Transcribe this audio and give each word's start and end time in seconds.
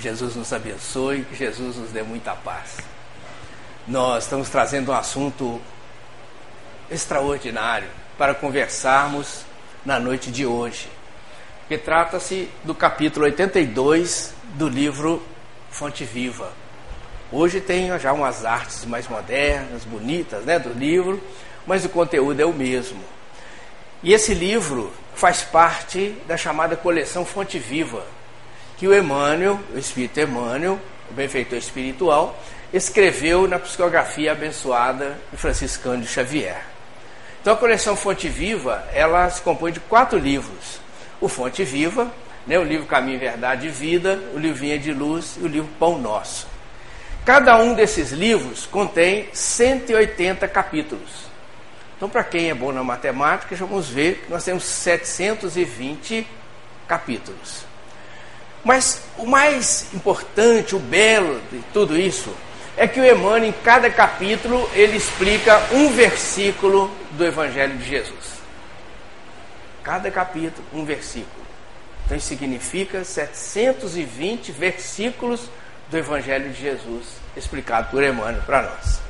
Jesus 0.00 0.34
nos 0.34 0.52
abençoe, 0.52 1.24
que 1.24 1.36
Jesus 1.36 1.76
nos 1.76 1.90
dê 1.90 2.02
muita 2.02 2.32
paz. 2.34 2.78
Nós 3.86 4.24
estamos 4.24 4.48
trazendo 4.48 4.92
um 4.92 4.94
assunto 4.94 5.60
extraordinário 6.90 7.88
para 8.16 8.34
conversarmos 8.34 9.44
na 9.84 9.98
noite 10.00 10.30
de 10.30 10.44
hoje, 10.44 10.88
que 11.68 11.78
trata-se 11.78 12.48
do 12.64 12.74
capítulo 12.74 13.26
82 13.26 14.34
do 14.54 14.68
livro 14.68 15.22
Fonte 15.70 16.04
Viva. 16.04 16.50
Hoje 17.32 17.60
tem 17.60 17.96
já 17.98 18.12
umas 18.12 18.44
artes 18.44 18.84
mais 18.84 19.06
modernas, 19.06 19.84
bonitas, 19.84 20.44
né, 20.44 20.58
do 20.58 20.72
livro, 20.72 21.22
mas 21.66 21.84
o 21.84 21.88
conteúdo 21.88 22.40
é 22.40 22.44
o 22.44 22.52
mesmo. 22.52 23.00
E 24.02 24.12
esse 24.12 24.34
livro 24.34 24.92
faz 25.14 25.42
parte 25.42 26.16
da 26.26 26.36
chamada 26.36 26.76
coleção 26.76 27.24
Fonte 27.24 27.58
Viva, 27.58 28.04
que 28.80 28.88
o 28.88 28.96
Emmanuel, 28.96 29.60
o 29.74 29.78
Espírito 29.78 30.18
Emmanuel, 30.20 30.80
o 31.10 31.12
benfeitor 31.12 31.58
espiritual, 31.58 32.34
escreveu 32.72 33.46
na 33.46 33.58
psicografia 33.58 34.32
abençoada 34.32 35.18
de 35.30 35.36
Franciscano 35.36 36.00
de 36.00 36.08
Xavier. 36.08 36.62
Então 37.42 37.52
a 37.52 37.56
coleção 37.58 37.94
Fonte 37.94 38.26
Viva, 38.26 38.82
ela 38.94 39.28
se 39.28 39.42
compõe 39.42 39.70
de 39.70 39.80
quatro 39.80 40.18
livros. 40.18 40.80
O 41.20 41.28
Fonte 41.28 41.62
Viva, 41.62 42.10
né, 42.46 42.58
o 42.58 42.64
livro 42.64 42.86
Caminho, 42.86 43.18
Verdade 43.18 43.66
e 43.66 43.70
Vida, 43.70 44.18
o 44.34 44.38
livro 44.38 44.56
Vinha 44.56 44.78
de 44.78 44.94
Luz 44.94 45.36
e 45.38 45.44
o 45.44 45.46
livro 45.46 45.68
Pão 45.78 45.98
Nosso. 45.98 46.48
Cada 47.22 47.58
um 47.58 47.74
desses 47.74 48.12
livros 48.12 48.64
contém 48.64 49.28
180 49.30 50.48
capítulos. 50.48 51.26
Então, 51.98 52.08
para 52.08 52.24
quem 52.24 52.48
é 52.48 52.54
bom 52.54 52.72
na 52.72 52.82
matemática, 52.82 53.54
vamos 53.56 53.90
ver 53.90 54.22
que 54.24 54.30
nós 54.30 54.42
temos 54.42 54.64
720 54.64 56.26
capítulos. 56.88 57.68
Mas 58.64 59.02
o 59.16 59.26
mais 59.26 59.86
importante, 59.94 60.76
o 60.76 60.78
belo 60.78 61.40
de 61.50 61.60
tudo 61.72 61.98
isso, 61.98 62.34
é 62.76 62.86
que 62.86 63.00
o 63.00 63.04
Emmanuel, 63.04 63.44
em 63.44 63.52
cada 63.52 63.90
capítulo, 63.90 64.68
ele 64.74 64.96
explica 64.96 65.60
um 65.72 65.90
versículo 65.90 66.90
do 67.12 67.24
Evangelho 67.24 67.76
de 67.76 67.84
Jesus. 67.84 68.40
Cada 69.82 70.10
capítulo, 70.10 70.64
um 70.72 70.84
versículo. 70.84 71.40
Então, 72.04 72.16
isso 72.16 72.28
significa 72.28 73.04
720 73.04 74.52
versículos 74.52 75.48
do 75.90 75.96
Evangelho 75.98 76.50
de 76.50 76.60
Jesus, 76.60 77.06
explicado 77.36 77.88
por 77.90 78.02
Emmanuel 78.02 78.42
para 78.46 78.62
nós. 78.62 79.00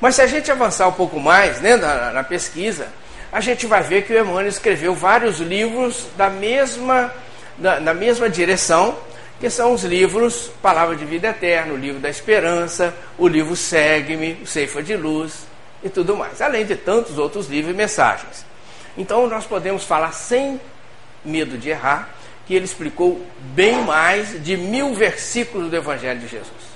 Mas 0.00 0.14
se 0.14 0.22
a 0.22 0.26
gente 0.26 0.50
avançar 0.50 0.88
um 0.88 0.92
pouco 0.92 1.18
mais 1.18 1.60
né, 1.60 1.76
na, 1.76 2.12
na 2.12 2.24
pesquisa, 2.24 2.88
a 3.32 3.40
gente 3.40 3.66
vai 3.66 3.82
ver 3.82 4.02
que 4.02 4.12
o 4.12 4.18
Emmanuel 4.18 4.46
escreveu 4.46 4.94
vários 4.94 5.38
livros 5.40 6.06
da 6.16 6.30
mesma 6.30 7.12
na, 7.58 7.80
na 7.80 7.94
mesma 7.94 8.28
direção, 8.28 8.96
que 9.40 9.48
são 9.50 9.72
os 9.72 9.84
livros 9.84 10.50
Palavra 10.60 10.96
de 10.96 11.04
Vida 11.04 11.28
Eterna, 11.28 11.72
o 11.72 11.76
livro 11.76 12.00
da 12.00 12.08
Esperança, 12.08 12.94
o 13.16 13.28
livro 13.28 13.54
Segue-me, 13.54 14.44
Ceifa 14.46 14.82
de 14.82 14.96
Luz 14.96 15.46
e 15.82 15.88
tudo 15.88 16.16
mais, 16.16 16.40
além 16.40 16.66
de 16.66 16.74
tantos 16.74 17.18
outros 17.18 17.48
livros 17.48 17.72
e 17.72 17.76
mensagens. 17.76 18.44
Então 18.96 19.26
nós 19.28 19.44
podemos 19.44 19.84
falar 19.84 20.12
sem 20.12 20.60
medo 21.24 21.56
de 21.56 21.70
errar 21.70 22.08
que 22.46 22.54
ele 22.54 22.64
explicou 22.64 23.24
bem 23.54 23.82
mais 23.82 24.42
de 24.42 24.56
mil 24.56 24.94
versículos 24.94 25.70
do 25.70 25.76
Evangelho 25.76 26.18
de 26.18 26.26
Jesus. 26.26 26.68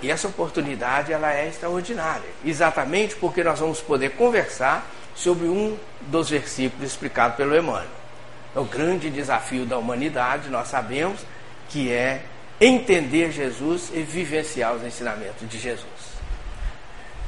E 0.00 0.10
essa 0.10 0.28
oportunidade 0.28 1.12
ela 1.12 1.32
é 1.34 1.48
extraordinária, 1.48 2.30
exatamente 2.44 3.16
porque 3.16 3.44
nós 3.44 3.58
vamos 3.58 3.80
poder 3.80 4.10
conversar 4.12 4.86
sobre 5.14 5.46
um 5.48 5.76
dos 6.02 6.30
versículos 6.30 6.90
explicados 6.90 7.36
pelo 7.36 7.54
Emmanuel. 7.54 7.99
É 8.54 8.58
o 8.58 8.64
grande 8.64 9.10
desafio 9.10 9.64
da 9.64 9.78
humanidade, 9.78 10.48
nós 10.48 10.68
sabemos, 10.68 11.20
que 11.68 11.90
é 11.90 12.22
entender 12.60 13.30
Jesus 13.30 13.90
e 13.92 14.02
vivenciar 14.02 14.74
os 14.74 14.84
ensinamentos 14.84 15.48
de 15.48 15.58
Jesus. 15.58 15.86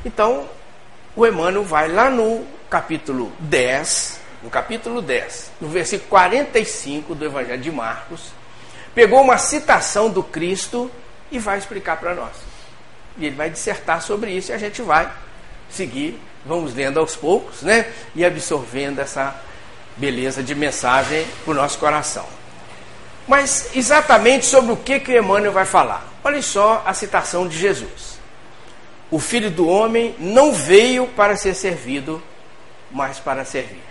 Então, 0.05 0.47
o 1.15 1.27
Emmanuel 1.27 1.65
vai 1.65 1.89
lá 1.89 2.11
no 2.11 2.45
capítulo 2.69 3.33
10, 3.39 4.21
no 4.43 4.51
capítulo 4.51 5.01
10, 5.01 5.53
no 5.61 5.69
versículo 5.69 6.09
45 6.11 7.15
do 7.15 7.25
Evangelho 7.25 7.63
de 7.63 7.71
Marcos, 7.71 8.33
pegou 8.95 9.23
uma 9.23 9.39
citação 9.39 10.11
do 10.11 10.23
Cristo 10.23 10.91
e 11.31 11.39
vai 11.39 11.59
explicar 11.59 11.99
para 11.99 12.15
nós. 12.15 12.33
E 13.17 13.27
ele 13.27 13.37
vai 13.37 13.49
dissertar 13.49 14.03
sobre 14.03 14.33
isso 14.33 14.51
e 14.51 14.55
a 14.55 14.59
gente 14.59 14.83
vai 14.83 15.11
seguir, 15.71 16.21
vamos 16.45 16.75
lendo 16.75 16.99
aos 16.99 17.15
poucos, 17.15 17.63
né? 17.63 17.91
E 18.15 18.25
absorvendo 18.25 19.01
essa 19.01 19.35
beleza 19.97 20.43
de 20.43 20.55
mensagem 20.55 21.27
para 21.45 21.53
o 21.53 21.55
nosso 21.55 21.79
coração. 21.79 22.27
Mas 23.27 23.71
exatamente 23.75 24.47
sobre 24.47 24.73
o 24.73 24.77
que, 24.77 24.99
que 25.01 25.17
Emmanuel 25.17 25.53
vai 25.53 25.65
falar? 25.65 26.05
Olha 26.25 26.43
só 26.43 26.83
a 26.85 26.93
citação 26.93 27.47
de 27.47 27.57
Jesus. 27.57 28.19
O 29.11 29.19
filho 29.19 29.51
do 29.51 29.69
homem 29.69 30.15
não 30.19 30.53
veio 30.53 31.07
para 31.09 31.37
ser 31.37 31.55
servido, 31.55 32.23
mas 32.91 33.19
para 33.19 33.45
servir. 33.45 33.83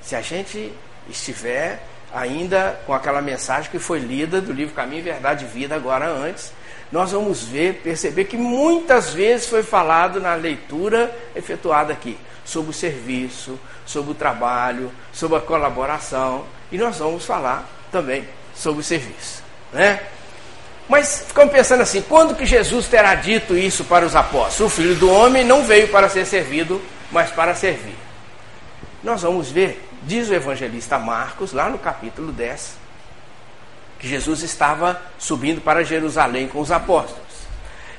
Se 0.00 0.14
a 0.14 0.22
gente 0.22 0.72
estiver 1.10 1.82
ainda 2.14 2.78
com 2.86 2.94
aquela 2.94 3.20
mensagem 3.20 3.70
que 3.70 3.78
foi 3.78 3.98
lida 3.98 4.40
do 4.40 4.52
livro 4.52 4.74
Caminho, 4.74 5.02
Verdade 5.02 5.44
e 5.44 5.48
Vida, 5.48 5.74
agora 5.74 6.08
antes, 6.08 6.52
nós 6.92 7.10
vamos 7.10 7.42
ver, 7.42 7.80
perceber 7.82 8.24
que 8.24 8.36
muitas 8.36 9.12
vezes 9.12 9.48
foi 9.48 9.62
falado 9.62 10.20
na 10.20 10.34
leitura 10.34 11.14
efetuada 11.34 11.92
aqui 11.92 12.16
sobre 12.46 12.70
o 12.70 12.72
serviço, 12.72 13.58
sobre 13.84 14.12
o 14.12 14.14
trabalho, 14.14 14.90
sobre 15.12 15.36
a 15.36 15.40
colaboração, 15.40 16.46
e 16.72 16.78
nós 16.78 16.98
vamos 16.98 17.26
falar 17.26 17.68
também 17.92 18.26
sobre 18.54 18.80
o 18.80 18.84
serviço, 18.84 19.42
né? 19.72 20.00
Mas 20.88 21.24
ficamos 21.26 21.52
pensando 21.52 21.82
assim, 21.82 22.00
quando 22.00 22.36
que 22.36 22.46
Jesus 22.46 22.86
terá 22.86 23.16
dito 23.16 23.56
isso 23.56 23.84
para 23.84 24.06
os 24.06 24.14
apóstolos? 24.14 24.72
O 24.72 24.74
filho 24.74 24.94
do 24.94 25.10
homem 25.10 25.44
não 25.44 25.64
veio 25.64 25.88
para 25.88 26.08
ser 26.08 26.24
servido, 26.24 26.80
mas 27.10 27.30
para 27.32 27.54
servir. 27.54 27.96
Nós 29.02 29.22
vamos 29.22 29.50
ver, 29.50 29.84
diz 30.04 30.28
o 30.28 30.34
evangelista 30.34 30.96
Marcos, 30.96 31.52
lá 31.52 31.68
no 31.68 31.78
capítulo 31.78 32.30
10, 32.30 32.76
que 33.98 34.08
Jesus 34.08 34.42
estava 34.42 35.00
subindo 35.18 35.60
para 35.60 35.84
Jerusalém 35.84 36.46
com 36.46 36.60
os 36.60 36.70
apóstolos. 36.70 37.26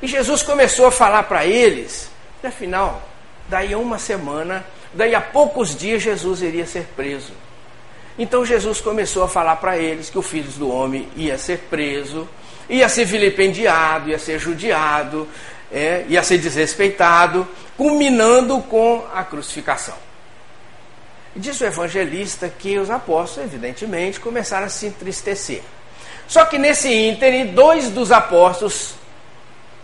E 0.02 0.08
Jesus 0.08 0.42
começou 0.42 0.88
a 0.88 0.92
falar 0.92 1.24
para 1.24 1.46
eles, 1.46 2.10
afinal, 2.42 3.02
daí 3.50 3.74
a 3.74 3.78
uma 3.78 3.98
semana, 3.98 4.66
daí 4.94 5.16
a 5.16 5.22
poucos 5.22 5.76
dias, 5.76 6.02
Jesus 6.02 6.42
iria 6.42 6.66
ser 6.66 6.86
preso. 6.96 7.34
Então 8.18 8.46
Jesus 8.46 8.82
começou 8.82 9.24
a 9.24 9.28
falar 9.28 9.58
para 9.58 9.78
eles 9.78 10.10
que 10.10 10.18
o 10.18 10.24
Filho 10.24 10.50
do 10.52 10.70
Homem 10.70 11.08
ia 11.16 11.38
ser 11.38 11.60
preso, 11.70 12.28
ia 12.68 12.90
ser 12.90 13.06
vilipendiado, 13.06 14.10
ia 14.10 14.18
ser 14.18 14.40
judiado, 14.40 15.28
é, 15.72 16.06
ia 16.10 16.24
ser 16.24 16.40
desrespeitado, 16.40 17.48
culminando 17.78 18.60
com 18.62 19.06
a 19.14 19.24
crucificação. 19.24 19.96
Diz 21.36 21.62
o 21.62 21.66
evangelista 21.66 22.50
que 22.50 22.80
os 22.80 22.90
apóstolos, 22.90 23.48
evidentemente, 23.48 24.20
começaram 24.20 24.66
a 24.66 24.70
se 24.70 24.88
entristecer. 24.88 25.62
Só 26.28 26.46
que 26.46 26.58
nesse 26.58 26.92
ínterim, 26.92 27.54
dois 27.54 27.90
dos 27.90 28.12
apóstolos 28.12 28.96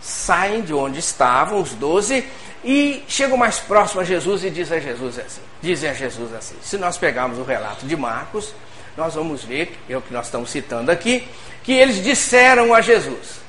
saem 0.00 0.62
de 0.62 0.74
onde 0.74 0.98
estavam, 0.98 1.60
os 1.60 1.70
doze, 1.70 2.24
e 2.64 3.04
chegam 3.06 3.36
mais 3.36 3.58
próximo 3.58 4.00
a 4.00 4.04
Jesus 4.04 4.42
e 4.42 4.50
dizem 4.50 4.78
a 4.78 4.80
Jesus 4.80 5.18
assim, 5.18 5.42
dizem 5.60 5.90
a 5.90 5.92
Jesus 5.92 6.32
assim. 6.32 6.56
Se 6.62 6.78
nós 6.78 6.96
pegarmos 6.96 7.38
o 7.38 7.44
relato 7.44 7.86
de 7.86 7.94
Marcos, 7.94 8.54
nós 8.96 9.14
vamos 9.14 9.44
ver, 9.44 9.78
é 9.88 9.96
o 9.96 10.00
que 10.00 10.12
nós 10.12 10.26
estamos 10.26 10.50
citando 10.50 10.90
aqui, 10.90 11.28
que 11.62 11.72
eles 11.72 12.02
disseram 12.02 12.72
a 12.72 12.80
Jesus. 12.80 13.40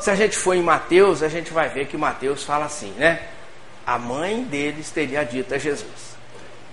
Se 0.00 0.10
a 0.10 0.14
gente 0.14 0.36
for 0.36 0.54
em 0.54 0.62
Mateus, 0.62 1.22
a 1.22 1.28
gente 1.28 1.52
vai 1.52 1.68
ver 1.68 1.86
que 1.86 1.96
Mateus 1.96 2.44
fala 2.44 2.64
assim, 2.64 2.92
né? 2.96 3.20
A 3.86 3.98
mãe 3.98 4.42
deles 4.42 4.90
teria 4.90 5.22
dito 5.22 5.54
a 5.54 5.58
Jesus. 5.58 6.16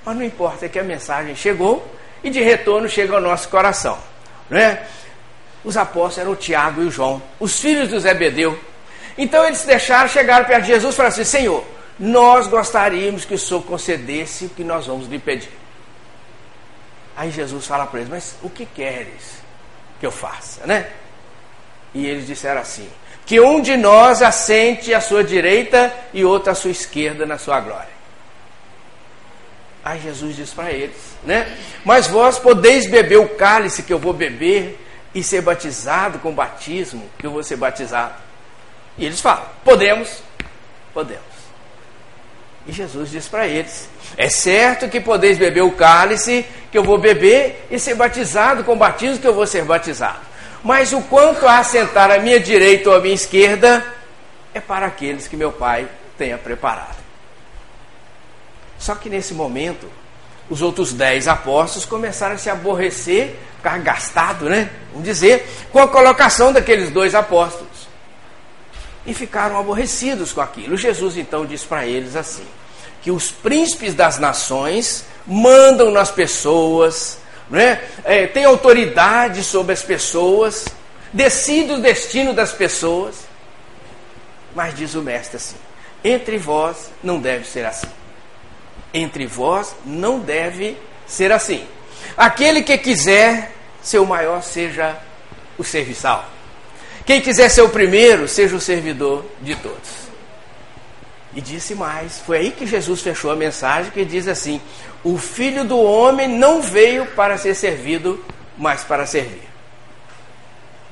Mas 0.06 0.16
não 0.16 0.24
importa, 0.24 0.66
é 0.66 0.70
que 0.70 0.80
a 0.80 0.84
mensagem 0.84 1.36
chegou 1.36 1.86
e 2.24 2.30
de 2.30 2.42
retorno 2.42 2.88
chega 2.88 3.14
ao 3.16 3.22
nosso 3.22 3.50
coração, 3.50 3.98
né? 4.50 4.88
Os 5.64 5.76
apóstolos 5.76 6.18
eram 6.20 6.32
o 6.32 6.36
Tiago 6.36 6.82
e 6.82 6.86
o 6.86 6.92
João, 6.92 7.22
os 7.40 7.60
filhos 7.60 7.90
do 7.90 8.00
Zebedeu. 8.00 8.58
Então 9.18 9.46
eles 9.46 9.66
deixaram, 9.66 10.08
chegaram 10.08 10.46
perto 10.46 10.62
de 10.62 10.68
Jesus 10.68 10.94
e 10.94 10.98
falaram 10.98 11.14
assim: 11.14 11.26
Senhor, 11.26 11.64
nós 12.00 12.48
gostaríamos 12.48 13.26
que 13.26 13.34
o 13.34 13.40
Senhor 13.40 13.62
concedesse 13.64 14.46
o 14.46 14.50
que 14.50 14.64
nós 14.64 14.88
vamos 14.88 15.08
lhe 15.08 15.20
pedir. 15.20 15.52
Aí 17.18 17.30
Jesus 17.30 17.68
fala 17.68 17.86
para 17.86 18.00
eles, 18.00 18.10
mas 18.10 18.36
o 18.42 18.50
que 18.50 18.66
queres 18.66 19.40
que 20.00 20.06
eu 20.06 20.12
faça, 20.12 20.66
né? 20.66 20.90
E 21.94 22.06
eles 22.06 22.26
disseram 22.26 22.62
assim: 22.62 22.90
que 23.26 23.40
um 23.42 23.62
de 23.62 23.76
nós 23.76 24.22
assente 24.22 24.94
à 24.94 25.02
sua 25.02 25.24
direita 25.24 25.94
e 26.14 26.24
outro 26.24 26.52
à 26.52 26.56
sua 26.56 26.72
esquerda 26.72 27.26
na 27.26 27.38
sua 27.38 27.60
glória. 27.60 28.00
Aí 29.84 30.00
Jesus 30.00 30.36
diz 30.36 30.52
para 30.52 30.72
eles, 30.72 30.98
né? 31.24 31.58
Mas 31.84 32.08
vós 32.08 32.40
podeis 32.40 32.90
beber 32.90 33.18
o 33.18 33.30
cálice 33.36 33.84
que 33.84 33.92
eu 33.92 34.00
vou 34.00 34.14
beber 34.14 34.80
e 35.14 35.24
ser 35.24 35.42
batizado 35.42 36.20
com 36.20 36.30
o 36.30 36.34
batismo 36.34 37.10
que 37.18 37.26
eu 37.26 37.32
vou 37.32 37.44
ser 37.44 37.58
batizado. 37.58 38.16
E 38.98 39.06
eles 39.06 39.20
falam: 39.20 39.46
podemos, 39.64 40.24
podemos. 40.94 41.29
E 42.70 42.72
Jesus 42.72 43.10
diz 43.10 43.28
para 43.28 43.48
eles: 43.48 43.90
É 44.16 44.30
certo 44.30 44.88
que 44.88 45.00
podeis 45.00 45.40
beber 45.40 45.64
o 45.64 45.72
cálice 45.72 46.46
que 46.72 46.78
eu 46.78 46.84
vou 46.84 47.00
beber 47.00 47.66
e 47.72 47.80
ser 47.80 47.96
batizado 47.96 48.64
com 48.64 48.74
o 48.74 48.76
batismo 48.76 49.18
que 49.18 49.28
eu 49.28 49.34
vou 49.34 49.48
ser 49.48 49.64
batizado. 49.64 50.20
Mas 50.64 50.94
o 50.94 51.02
quanto 51.02 51.48
a 51.48 51.58
assentar 51.58 52.12
à 52.12 52.20
minha 52.20 52.40
direita 52.40 52.92
ou 52.92 52.96
à 52.96 53.00
minha 53.00 53.16
esquerda 53.16 53.84
é 54.54 54.60
para 54.60 54.86
aqueles 54.86 55.28
que 55.28 55.36
meu 55.36 55.52
Pai 55.52 55.88
tenha 56.16 56.38
preparado. 56.38 56.98
Só 58.78 58.94
que 58.94 59.10
nesse 59.10 59.34
momento, 59.34 59.90
os 60.48 60.62
outros 60.62 60.94
dez 60.94 61.28
apóstolos 61.28 61.88
começaram 61.88 62.36
a 62.36 62.38
se 62.38 62.52
aborrecer, 62.52 63.36
ficar 63.56 63.80
gastado, 63.80 64.48
né? 64.48 64.70
Vamos 64.92 65.08
dizer, 65.08 65.44
com 65.72 65.80
a 65.80 65.88
colocação 65.88 66.54
daqueles 66.54 66.92
dois 66.92 67.16
apóstolos. 67.16 67.69
E 69.10 69.14
ficaram 69.14 69.60
aborrecidos 69.60 70.32
com 70.32 70.42
aquilo. 70.42 70.78
Jesus 70.78 71.18
então 71.18 71.46
diz 71.46 71.64
para 71.64 71.86
eles 71.86 72.16
assim: 72.16 72.46
que 73.02 73.12
os 73.12 73.32
príncipes 73.32 73.94
das 73.94 74.20
nações 74.20 75.06
mandam 75.26 75.92
nas 75.92 76.12
pessoas, 76.12 77.18
né? 77.50 77.82
É, 78.04 78.28
têm 78.28 78.46
autoridade 78.46 79.44
sobre 79.44 79.74
as 79.74 79.82
pessoas, 79.82 80.66
decidem 81.12 81.78
o 81.78 81.82
destino 81.82 82.34
das 82.34 82.52
pessoas. 82.52 83.28
Mas 84.56 84.76
diz 84.76 84.94
o 84.96 85.02
mestre 85.02 85.38
assim: 85.38 85.58
entre 86.04 86.38
vós 86.38 86.92
não 87.04 87.20
deve 87.20 87.46
ser 87.46 87.66
assim 87.66 87.88
entre 88.94 89.26
vós 89.26 89.76
não 89.86 90.20
deve 90.20 90.78
ser 91.08 91.32
assim. 91.32 91.66
Aquele 92.18 92.64
que 92.64 92.78
quiser 92.78 93.52
ser 93.82 94.00
o 94.00 94.06
maior, 94.06 94.42
seja 94.42 94.98
o 95.58 95.64
serviçal. 95.64 96.26
Quem 97.10 97.22
quiser 97.22 97.50
ser 97.50 97.64
o 97.64 97.70
primeiro, 97.70 98.28
seja 98.28 98.56
o 98.56 98.62
servidor 98.62 99.26
de 99.42 99.56
todos. 99.56 99.90
E 101.34 101.42
disse 101.42 101.74
mais, 101.74 102.20
foi 102.20 102.38
aí 102.38 102.52
que 102.52 102.68
Jesus 102.68 103.02
fechou 103.02 103.32
a 103.32 103.36
mensagem, 103.36 103.92
que 103.92 104.06
diz 104.06 104.28
assim: 104.28 104.62
O 105.04 105.18
filho 105.18 105.64
do 105.64 105.80
homem 105.80 106.28
não 106.28 106.62
veio 106.62 107.08
para 107.08 107.36
ser 107.36 107.56
servido, 107.56 108.24
mas 108.56 108.84
para 108.84 109.08
servir. 109.08 109.50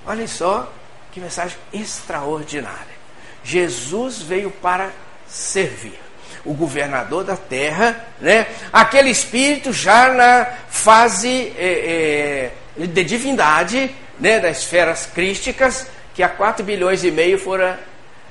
Olhem 0.08 0.26
só 0.26 0.74
que 1.12 1.20
mensagem 1.20 1.56
extraordinária. 1.72 2.98
Jesus 3.44 4.20
veio 4.20 4.50
para 4.50 4.90
servir 5.28 6.00
o 6.44 6.56
governador 6.56 7.26
da 7.26 7.38
terra, 7.38 8.08
né? 8.20 8.48
aquele 8.74 9.12
espírito 9.12 9.72
já 9.72 10.12
na 10.12 10.48
fase 10.68 11.54
é, 11.56 12.50
é, 12.76 12.88
de 12.88 13.04
divindade, 13.04 13.96
né? 14.20 14.40
das 14.40 14.58
esferas 14.62 15.06
crísticas, 15.06 15.86
que 16.18 16.24
há 16.24 16.28
4 16.28 16.66
bilhões 16.66 17.04
e 17.04 17.12
meio 17.12 17.38
fora 17.38 17.80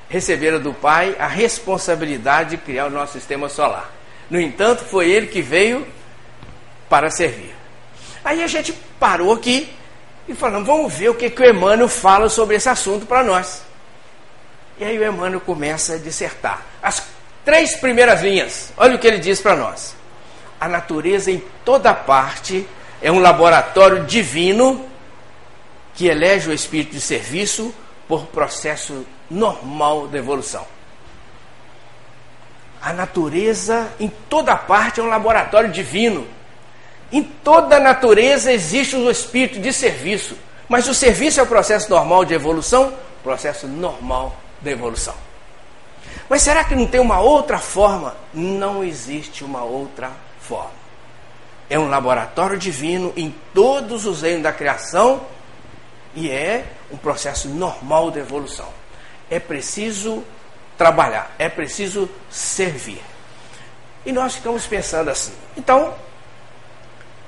receberam 0.08 0.60
do 0.60 0.74
Pai 0.74 1.16
a 1.18 1.26
responsabilidade 1.26 2.50
de 2.50 2.56
criar 2.58 2.86
o 2.86 2.90
nosso 2.90 3.12
sistema 3.12 3.48
solar. 3.48 3.92
No 4.28 4.40
entanto, 4.40 4.84
foi 4.84 5.08
ele 5.08 5.28
que 5.28 5.40
veio 5.40 5.86
para 6.90 7.08
servir. 7.10 7.54
Aí 8.24 8.42
a 8.42 8.46
gente 8.48 8.72
parou 8.98 9.32
aqui 9.32 9.70
e 10.28 10.34
falamos, 10.34 10.66
vamos 10.66 10.92
ver 10.92 11.10
o 11.10 11.14
que, 11.14 11.30
que 11.30 11.40
o 11.40 11.48
Emmanuel 11.48 11.88
fala 11.88 12.28
sobre 12.28 12.56
esse 12.56 12.68
assunto 12.68 13.06
para 13.06 13.22
nós. 13.22 13.62
E 14.78 14.84
aí 14.84 14.98
o 14.98 15.06
Emmanuel 15.06 15.40
começa 15.40 15.94
a 15.94 15.98
dissertar. 15.98 16.62
As 16.82 17.00
Três 17.46 17.76
primeiras 17.76 18.22
linhas. 18.22 18.72
Olha 18.76 18.96
o 18.96 18.98
que 18.98 19.06
ele 19.06 19.20
diz 19.20 19.40
para 19.40 19.54
nós. 19.54 19.94
A 20.60 20.66
natureza 20.66 21.30
em 21.30 21.40
toda 21.64 21.94
parte 21.94 22.66
é 23.00 23.12
um 23.12 23.20
laboratório 23.20 24.04
divino 24.04 24.84
que 25.96 26.06
elege 26.06 26.50
o 26.50 26.52
espírito 26.52 26.92
de 26.92 27.00
serviço 27.00 27.74
por 28.06 28.26
processo 28.26 29.04
normal 29.30 30.06
da 30.06 30.18
evolução. 30.18 30.64
A 32.80 32.92
natureza 32.92 33.88
em 33.98 34.12
toda 34.28 34.54
parte 34.54 35.00
é 35.00 35.02
um 35.02 35.08
laboratório 35.08 35.70
divino. 35.72 36.26
Em 37.10 37.22
toda 37.22 37.78
a 37.78 37.80
natureza 37.80 38.52
existe 38.52 38.94
um 38.94 39.10
espírito 39.10 39.58
de 39.58 39.72
serviço. 39.72 40.36
Mas 40.68 40.86
o 40.86 40.94
serviço 40.94 41.40
é 41.40 41.42
o 41.42 41.46
processo 41.46 41.90
normal 41.90 42.24
de 42.24 42.34
evolução? 42.34 42.92
Processo 43.24 43.66
normal 43.66 44.36
da 44.60 44.70
evolução. 44.70 45.14
Mas 46.28 46.42
será 46.42 46.62
que 46.62 46.74
não 46.74 46.86
tem 46.86 47.00
uma 47.00 47.20
outra 47.20 47.58
forma? 47.58 48.14
Não 48.34 48.84
existe 48.84 49.42
uma 49.42 49.62
outra 49.64 50.10
forma. 50.40 50.70
É 51.70 51.78
um 51.78 51.88
laboratório 51.88 52.58
divino 52.58 53.12
em 53.16 53.34
todos 53.54 54.06
os 54.06 54.22
reinos 54.22 54.42
da 54.42 54.52
criação 54.52 55.22
e 56.16 56.30
é 56.30 56.64
um 56.90 56.96
processo 56.96 57.48
normal 57.48 58.10
de 58.10 58.18
evolução. 58.18 58.68
É 59.30 59.38
preciso 59.38 60.24
trabalhar, 60.76 61.30
é 61.38 61.48
preciso 61.48 62.08
servir. 62.30 63.02
E 64.04 64.12
nós 64.12 64.36
ficamos 64.36 64.66
pensando 64.66 65.10
assim. 65.10 65.32
Então, 65.56 65.94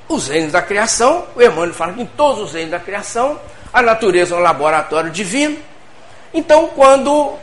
os 0.08 0.29
reinos 0.29 0.52
da 0.52 0.62
criação, 0.62 1.26
o 1.37 1.43
Emmanuel 1.43 1.75
fala 1.75 1.93
que 1.93 2.00
em 2.00 2.06
todos 2.06 2.44
os 2.44 2.52
reinos 2.55 2.70
da 2.70 2.81
criação, 2.81 3.38
a 3.73 3.82
natureza 3.82 4.35
é 4.35 4.38
um 4.38 4.40
laboratório 4.40 5.11
divino. 5.11 5.58
Então, 6.32 6.69
quando 6.69 7.37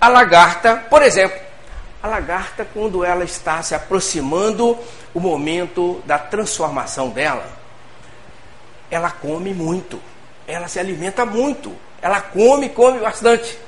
a 0.00 0.08
lagarta, 0.08 0.76
por 0.88 1.02
exemplo, 1.02 1.38
a 2.00 2.06
lagarta, 2.06 2.64
quando 2.72 3.04
ela 3.04 3.24
está 3.24 3.60
se 3.62 3.74
aproximando 3.74 4.78
o 5.12 5.18
momento 5.18 6.00
da 6.06 6.18
transformação 6.18 7.10
dela, 7.10 7.46
ela 8.90 9.10
come 9.10 9.52
muito, 9.54 10.00
ela 10.46 10.68
se 10.68 10.78
alimenta 10.78 11.24
muito, 11.24 11.74
ela 12.00 12.20
come, 12.20 12.68
come 12.68 12.98
bastante. 12.98 13.58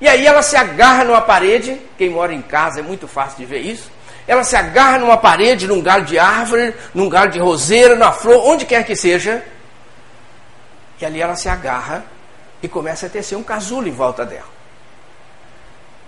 E 0.00 0.08
aí 0.08 0.26
ela 0.26 0.42
se 0.42 0.56
agarra 0.56 1.04
numa 1.04 1.20
parede, 1.20 1.80
quem 1.96 2.10
mora 2.10 2.32
em 2.32 2.42
casa 2.42 2.80
é 2.80 2.82
muito 2.82 3.08
fácil 3.08 3.38
de 3.38 3.44
ver 3.44 3.60
isso. 3.60 3.90
Ela 4.26 4.44
se 4.44 4.54
agarra 4.54 4.98
numa 4.98 5.16
parede, 5.16 5.66
num 5.66 5.80
galho 5.80 6.04
de 6.04 6.18
árvore, 6.18 6.74
num 6.94 7.08
galho 7.08 7.30
de 7.30 7.38
roseira, 7.38 7.96
na 7.96 8.12
flor, 8.12 8.46
onde 8.46 8.64
quer 8.64 8.84
que 8.84 8.94
seja. 8.94 9.42
E 11.00 11.04
ali 11.04 11.20
ela 11.20 11.34
se 11.34 11.48
agarra 11.48 12.04
e 12.62 12.68
começa 12.68 13.06
a 13.06 13.08
tecer 13.08 13.36
um 13.36 13.42
casulo 13.42 13.88
em 13.88 13.92
volta 13.92 14.24
dela 14.24 14.58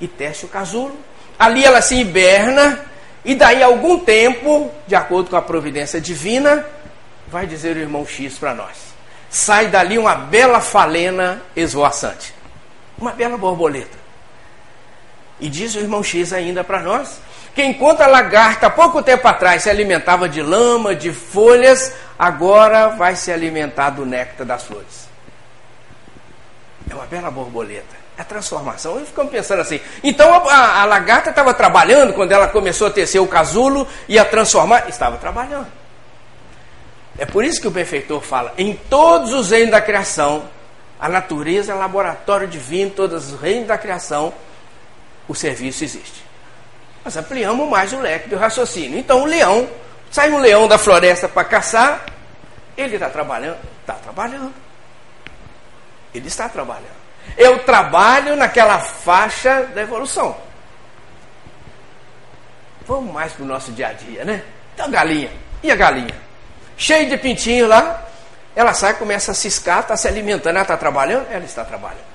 e 0.00 0.08
teste 0.08 0.46
o 0.46 0.48
casulo. 0.48 0.96
Ali 1.38 1.64
ela 1.64 1.80
se 1.80 1.94
hiberna 1.96 2.80
e 3.24 3.34
daí 3.34 3.62
algum 3.62 3.98
tempo, 3.98 4.70
de 4.86 4.94
acordo 4.94 5.30
com 5.30 5.36
a 5.36 5.42
providência 5.42 6.00
divina, 6.00 6.64
vai 7.28 7.46
dizer 7.46 7.76
o 7.76 7.80
irmão 7.80 8.06
X 8.06 8.38
para 8.38 8.54
nós. 8.54 8.89
Sai 9.30 9.68
dali 9.68 9.96
uma 9.96 10.14
bela 10.14 10.60
falena 10.60 11.40
esvoaçante. 11.54 12.34
Uma 12.98 13.12
bela 13.12 13.38
borboleta. 13.38 13.98
E 15.38 15.48
diz 15.48 15.74
o 15.74 15.78
irmão 15.78 16.02
X 16.02 16.32
ainda 16.32 16.62
para 16.62 16.80
nós 16.80 17.20
que 17.54 17.62
enquanto 17.62 18.00
a 18.00 18.06
lagarta, 18.06 18.70
pouco 18.70 19.02
tempo 19.02 19.26
atrás, 19.26 19.62
se 19.62 19.70
alimentava 19.70 20.28
de 20.28 20.42
lama, 20.42 20.94
de 20.94 21.12
folhas, 21.12 21.92
agora 22.18 22.88
vai 22.88 23.16
se 23.16 23.32
alimentar 23.32 23.90
do 23.90 24.06
néctar 24.06 24.46
das 24.46 24.62
flores. 24.62 25.08
É 26.88 26.94
uma 26.94 27.06
bela 27.06 27.30
borboleta. 27.30 28.00
É 28.16 28.22
transformação. 28.22 29.00
E 29.00 29.06
ficamos 29.06 29.30
pensando 29.32 29.60
assim. 29.60 29.80
Então 30.02 30.32
a, 30.32 30.38
a, 30.38 30.82
a 30.82 30.84
lagarta 30.84 31.30
estava 31.30 31.54
trabalhando 31.54 32.12
quando 32.12 32.32
ela 32.32 32.48
começou 32.48 32.86
a 32.86 32.90
tecer 32.90 33.20
o 33.20 33.26
casulo 33.26 33.86
e 34.08 34.18
a 34.18 34.24
transformar. 34.24 34.88
Estava 34.88 35.16
trabalhando. 35.16 35.79
É 37.20 37.26
por 37.26 37.44
isso 37.44 37.60
que 37.60 37.68
o 37.68 37.70
benfeitor 37.70 38.22
fala: 38.22 38.54
em 38.56 38.74
todos 38.74 39.34
os 39.34 39.50
reinos 39.50 39.72
da 39.72 39.80
criação, 39.82 40.48
a 40.98 41.06
natureza 41.06 41.72
é 41.72 41.74
laboratório 41.74 42.48
divino, 42.48 42.90
todos 42.92 43.30
os 43.30 43.38
reinos 43.38 43.68
da 43.68 43.76
criação, 43.76 44.32
o 45.28 45.34
serviço 45.34 45.84
existe. 45.84 46.24
Nós 47.04 47.14
ampliamos 47.18 47.68
mais 47.68 47.92
o 47.92 48.00
leque 48.00 48.30
do 48.30 48.38
raciocínio. 48.38 48.98
Então 48.98 49.20
o 49.20 49.26
leão, 49.26 49.68
sai 50.10 50.30
um 50.30 50.38
leão 50.38 50.66
da 50.66 50.78
floresta 50.78 51.28
para 51.28 51.44
caçar, 51.44 52.06
ele 52.74 52.94
está 52.94 53.10
trabalhando? 53.10 53.58
Está 53.82 53.94
trabalhando. 53.94 54.54
Ele 56.14 56.26
está 56.26 56.48
trabalhando. 56.48 57.00
Eu 57.36 57.58
trabalho 57.64 58.34
naquela 58.34 58.78
faixa 58.78 59.64
da 59.74 59.82
evolução. 59.82 60.34
Vamos 62.86 63.12
mais 63.12 63.34
para 63.34 63.44
o 63.44 63.46
nosso 63.46 63.72
dia 63.72 63.88
a 63.88 63.92
dia, 63.92 64.24
né? 64.24 64.42
Então, 64.72 64.90
galinha. 64.90 65.30
E 65.62 65.70
a 65.70 65.76
galinha? 65.76 66.29
Cheio 66.80 67.10
de 67.10 67.18
pintinho 67.18 67.68
lá. 67.68 68.02
Ela 68.56 68.72
sai, 68.72 68.94
começa 68.94 69.32
a 69.32 69.34
ciscar, 69.34 69.80
está 69.80 69.98
se 69.98 70.08
alimentando. 70.08 70.56
Ela 70.56 70.62
está 70.62 70.78
trabalhando? 70.78 71.26
Ela 71.30 71.44
está 71.44 71.62
trabalhando. 71.62 72.08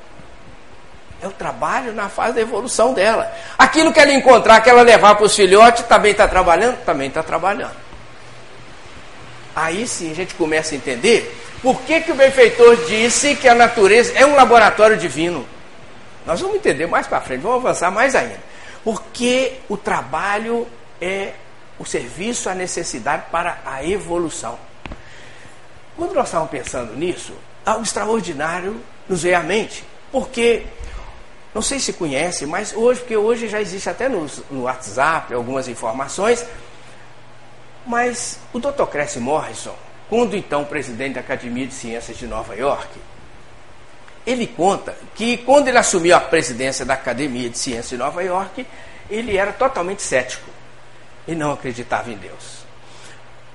É 1.22 1.28
o 1.28 1.32
trabalho 1.32 1.94
na 1.94 2.10
fase 2.10 2.34
da 2.34 2.42
evolução 2.42 2.92
dela. 2.92 3.32
Aquilo 3.60 3.94
que 3.94 4.00
ela 4.00 4.12
encontrar, 4.12 4.60
que 4.62 4.70
ela 4.70 4.82
levar 4.82 5.14
para 5.14 5.24
os 5.24 5.36
filhotes, 5.36 5.86
também 5.86 6.14
está 6.14 6.28
trabalhando? 6.28 6.84
Também 6.84 7.10
está 7.10 7.22
trabalhando. 7.22 7.76
Aí 9.56 9.88
sim 9.88 10.12
a 10.12 10.16
gente 10.16 10.34
começa 10.34 10.74
a 10.74 10.78
entender 10.78 11.32
por 11.62 11.82
que, 11.82 12.02
que 12.02 12.12
o 12.12 12.16
benfeitor 12.16 12.76
disse 12.88 13.36
que 13.36 13.48
a 13.48 13.54
natureza 13.54 14.14
é 14.16 14.26
um 14.26 14.36
laboratório 14.36 14.98
divino? 14.98 15.48
Nós 16.26 16.42
vamos 16.42 16.56
entender 16.56 16.88
mais 16.88 17.06
para 17.06 17.22
frente, 17.22 17.42
vamos 17.42 17.64
avançar 17.64 17.92
mais 17.92 18.16
ainda. 18.16 18.40
Porque 18.84 19.54
o 19.70 19.78
trabalho 19.78 20.68
é 21.00 21.34
o 21.78 21.86
serviço 21.86 22.50
à 22.50 22.56
necessidade 22.56 23.26
para 23.32 23.60
a 23.66 23.84
evolução. 23.84 24.58
Quando 25.96 26.14
nós 26.14 26.26
estávamos 26.28 26.52
pensando 26.52 26.96
nisso, 26.96 27.34
algo 27.66 27.84
extraordinário 27.84 28.82
nos 29.08 29.24
veio 29.24 29.38
à 29.38 29.42
mente. 29.42 29.84
Porque 30.12 30.66
Não 31.54 31.62
sei 31.62 31.80
se 31.80 31.94
conhece, 31.94 32.46
mas 32.46 32.74
hoje, 32.74 33.00
porque 33.00 33.16
hoje 33.16 33.48
já 33.48 33.62
existe 33.62 33.90
até 33.90 34.10
no, 34.10 34.30
no 34.52 34.64
WhatsApp 34.64 35.34
algumas 35.34 35.70
informações. 35.70 36.46
Mas 37.86 38.40
o 38.52 38.60
Dr. 38.60 38.84
Cressy 38.92 39.20
Morrison, 39.20 39.74
quando 40.10 40.36
então 40.36 40.66
presidente 40.66 41.14
da 41.14 41.22
Academia 41.22 41.66
de 41.66 41.74
Ciências 41.74 42.18
de 42.18 42.28
Nova 42.28 42.54
York, 42.56 42.90
ele 44.28 44.48
conta 44.48 44.98
que 45.16 45.38
quando 45.38 45.70
ele 45.70 45.78
assumiu 45.78 46.18
a 46.18 46.20
presidência 46.20 46.84
da 46.84 46.96
Academia 46.96 47.50
de 47.50 47.58
Ciências 47.58 47.88
de 47.88 47.98
Nova 47.98 48.22
York, 48.22 48.68
ele 49.10 49.38
era 49.38 49.54
totalmente 49.54 50.02
cético 50.02 50.55
e 51.28 51.36
não 51.36 51.52
acreditava 51.52 52.12
em 52.12 52.16
Deus. 52.16 52.66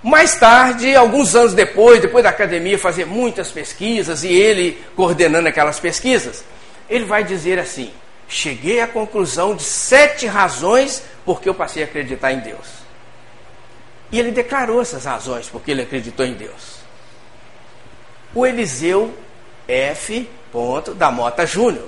Mais 0.02 0.34
tarde, 0.36 0.94
alguns 0.94 1.34
anos 1.34 1.52
depois, 1.52 2.00
depois 2.00 2.24
da 2.24 2.30
academia 2.30 2.78
fazer 2.78 3.04
muitas 3.04 3.50
pesquisas 3.50 4.24
e 4.24 4.28
ele 4.28 4.82
coordenando 4.96 5.48
aquelas 5.48 5.78
pesquisas, 5.78 6.42
ele 6.88 7.04
vai 7.04 7.22
dizer 7.22 7.58
assim: 7.58 7.90
cheguei 8.26 8.80
à 8.80 8.86
conclusão 8.86 9.54
de 9.54 9.62
sete 9.62 10.26
razões 10.26 11.02
porque 11.24 11.48
eu 11.48 11.54
passei 11.54 11.82
a 11.82 11.86
acreditar 11.86 12.32
em 12.32 12.40
Deus. 12.40 12.80
E 14.10 14.18
ele 14.18 14.30
declarou 14.30 14.80
essas 14.80 15.04
razões 15.04 15.48
porque 15.48 15.70
ele 15.70 15.82
acreditou 15.82 16.24
em 16.24 16.32
Deus. 16.32 16.80
O 18.34 18.46
Eliseu 18.46 19.14
F. 19.68 20.28
da 20.96 21.10
Mota 21.10 21.46
Júnior 21.46 21.86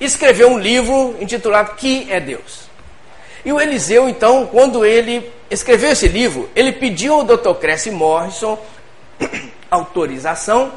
escreveu 0.00 0.50
um 0.50 0.58
livro 0.58 1.16
intitulado 1.20 1.74
Que 1.74 2.10
é 2.10 2.18
Deus? 2.18 2.69
E 3.44 3.52
o 3.52 3.60
Eliseu, 3.60 4.08
então, 4.08 4.46
quando 4.46 4.84
ele 4.84 5.30
escreveu 5.50 5.90
esse 5.90 6.08
livro, 6.08 6.48
ele 6.54 6.72
pediu 6.72 7.14
ao 7.14 7.24
Dr. 7.24 7.54
Cressy 7.54 7.90
Morrison 7.90 8.58
autorização 9.70 10.72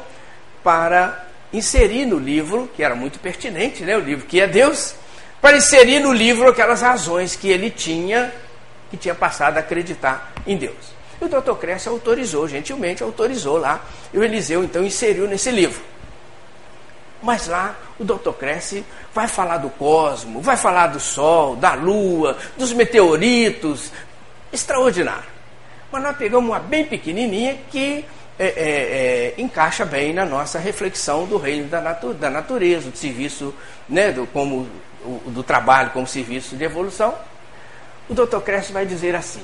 para 0.62 1.26
inserir 1.52 2.06
no 2.06 2.18
livro, 2.18 2.68
que 2.74 2.82
era 2.82 2.94
muito 2.94 3.18
pertinente, 3.18 3.84
né, 3.84 3.96
o 3.96 4.00
livro 4.00 4.26
que 4.26 4.40
é 4.40 4.46
Deus, 4.46 4.94
para 5.40 5.56
inserir 5.56 6.00
no 6.00 6.12
livro 6.12 6.48
aquelas 6.48 6.80
razões 6.80 7.36
que 7.36 7.48
ele 7.48 7.70
tinha, 7.70 8.32
que 8.90 8.96
tinha 8.96 9.14
passado 9.14 9.58
a 9.58 9.60
acreditar 9.60 10.32
em 10.46 10.56
Deus. 10.56 10.94
E 11.20 11.24
o 11.24 11.28
Dr. 11.28 11.52
Cressy 11.52 11.88
autorizou, 11.88 12.48
gentilmente 12.48 13.02
autorizou 13.02 13.58
lá, 13.58 13.84
e 14.12 14.18
o 14.18 14.24
Eliseu 14.24 14.64
então 14.64 14.82
inseriu 14.84 15.28
nesse 15.28 15.50
livro. 15.50 15.80
Mas 17.24 17.46
lá 17.46 17.74
o 17.98 18.04
Dr. 18.04 18.32
Cresce 18.38 18.84
vai 19.14 19.26
falar 19.26 19.56
do 19.56 19.70
cosmo, 19.70 20.42
vai 20.42 20.58
falar 20.58 20.88
do 20.88 21.00
Sol, 21.00 21.56
da 21.56 21.72
Lua, 21.72 22.36
dos 22.58 22.74
meteoritos. 22.74 23.90
Extraordinário. 24.52 25.24
Mas 25.90 26.02
nós 26.02 26.16
pegamos 26.18 26.50
uma 26.50 26.58
bem 26.58 26.84
pequenininha 26.84 27.58
que 27.70 28.04
é, 28.38 28.46
é, 28.46 28.52
é, 28.56 29.34
encaixa 29.38 29.86
bem 29.86 30.12
na 30.12 30.26
nossa 30.26 30.58
reflexão 30.58 31.24
do 31.24 31.38
reino 31.38 31.66
da, 31.66 31.80
natu 31.80 32.12
da 32.12 32.28
natureza, 32.28 32.90
do 32.90 32.96
serviço, 32.96 33.54
né, 33.88 34.12
do, 34.12 34.26
como, 34.26 34.68
o, 35.02 35.22
do 35.30 35.42
trabalho 35.42 35.90
como 35.90 36.06
serviço 36.06 36.56
de 36.56 36.64
evolução. 36.64 37.14
O 38.06 38.12
Dr. 38.12 38.40
Cresce 38.40 38.70
vai 38.70 38.84
dizer 38.84 39.16
assim, 39.16 39.42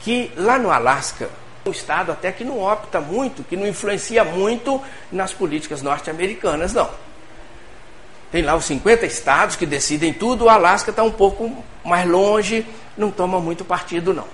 que 0.00 0.32
lá 0.38 0.58
no 0.58 0.70
Alasca, 0.70 1.28
um 1.66 1.70
estado 1.70 2.12
até 2.12 2.30
que 2.30 2.44
não 2.44 2.60
opta 2.60 3.00
muito, 3.00 3.42
que 3.42 3.56
não 3.56 3.66
influencia 3.66 4.22
muito 4.24 4.82
nas 5.10 5.32
políticas 5.32 5.82
norte-americanas, 5.82 6.72
não. 6.72 6.90
Tem 8.30 8.42
lá 8.42 8.56
os 8.56 8.64
50 8.64 9.06
estados 9.06 9.56
que 9.56 9.64
decidem 9.64 10.12
tudo, 10.12 10.44
o 10.44 10.48
Alasca 10.48 10.90
está 10.90 11.02
um 11.02 11.10
pouco 11.10 11.64
mais 11.84 12.06
longe, 12.08 12.66
não 12.96 13.10
toma 13.10 13.40
muito 13.40 13.64
partido, 13.64 14.12
não. 14.12 14.26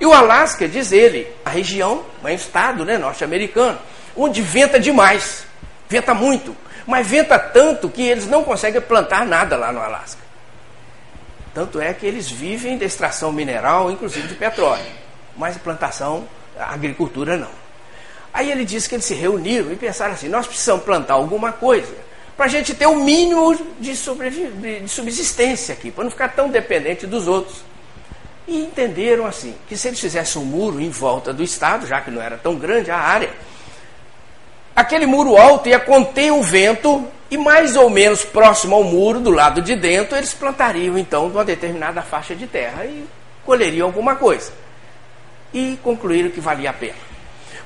E 0.00 0.06
o 0.06 0.12
Alasca, 0.12 0.68
diz 0.68 0.92
ele, 0.92 1.26
a 1.44 1.50
região, 1.50 2.04
é 2.24 2.28
um 2.28 2.34
estado 2.34 2.84
né, 2.84 2.96
norte-americano, 2.96 3.78
onde 4.16 4.40
venta 4.40 4.78
demais, 4.78 5.44
venta 5.88 6.14
muito, 6.14 6.56
mas 6.86 7.06
venta 7.06 7.38
tanto 7.38 7.88
que 7.88 8.02
eles 8.02 8.26
não 8.26 8.44
conseguem 8.44 8.80
plantar 8.80 9.26
nada 9.26 9.56
lá 9.56 9.72
no 9.72 9.80
Alasca. 9.80 10.22
Tanto 11.52 11.80
é 11.80 11.92
que 11.92 12.06
eles 12.06 12.30
vivem 12.30 12.78
da 12.78 12.84
extração 12.84 13.32
mineral, 13.32 13.90
inclusive 13.90 14.28
de 14.28 14.34
petróleo, 14.34 14.86
mas 15.36 15.56
plantação 15.56 16.26
agricultura 16.58 17.36
não. 17.36 17.68
Aí 18.32 18.50
ele 18.50 18.64
disse 18.64 18.88
que 18.88 18.94
eles 18.94 19.04
se 19.04 19.14
reuniram 19.14 19.72
e 19.72 19.76
pensaram 19.76 20.14
assim: 20.14 20.28
nós 20.28 20.46
precisamos 20.46 20.84
plantar 20.84 21.14
alguma 21.14 21.52
coisa 21.52 21.92
para 22.36 22.46
a 22.46 22.48
gente 22.48 22.72
ter 22.74 22.86
o 22.86 22.90
um 22.90 23.04
mínimo 23.04 23.52
de, 23.80 23.92
de 23.92 24.88
subsistência 24.88 25.72
aqui, 25.72 25.90
para 25.90 26.04
não 26.04 26.10
ficar 26.10 26.28
tão 26.28 26.48
dependente 26.48 27.06
dos 27.06 27.26
outros. 27.26 27.64
E 28.46 28.60
entenderam 28.60 29.26
assim 29.26 29.56
que 29.68 29.76
se 29.76 29.88
eles 29.88 29.98
fizessem 29.98 30.40
um 30.40 30.44
muro 30.44 30.80
em 30.80 30.88
volta 30.88 31.32
do 31.32 31.42
estado, 31.42 31.86
já 31.86 32.00
que 32.00 32.10
não 32.10 32.22
era 32.22 32.38
tão 32.38 32.54
grande 32.54 32.90
a 32.90 32.96
área, 32.96 33.30
aquele 34.74 35.04
muro 35.04 35.36
alto 35.36 35.68
ia 35.68 35.80
conter 35.80 36.30
o 36.30 36.42
vento 36.42 37.06
e 37.30 37.36
mais 37.36 37.76
ou 37.76 37.90
menos 37.90 38.24
próximo 38.24 38.76
ao 38.76 38.84
muro, 38.84 39.20
do 39.20 39.30
lado 39.30 39.60
de 39.60 39.74
dentro, 39.74 40.16
eles 40.16 40.32
plantariam 40.32 40.96
então 40.96 41.26
uma 41.26 41.44
determinada 41.44 42.00
faixa 42.02 42.34
de 42.34 42.46
terra 42.46 42.86
e 42.86 43.04
colheriam 43.44 43.86
alguma 43.86 44.14
coisa 44.14 44.52
e 45.52 45.78
concluíram 45.82 46.30
que 46.30 46.40
valia 46.40 46.70
a 46.70 46.72
pena. 46.72 47.08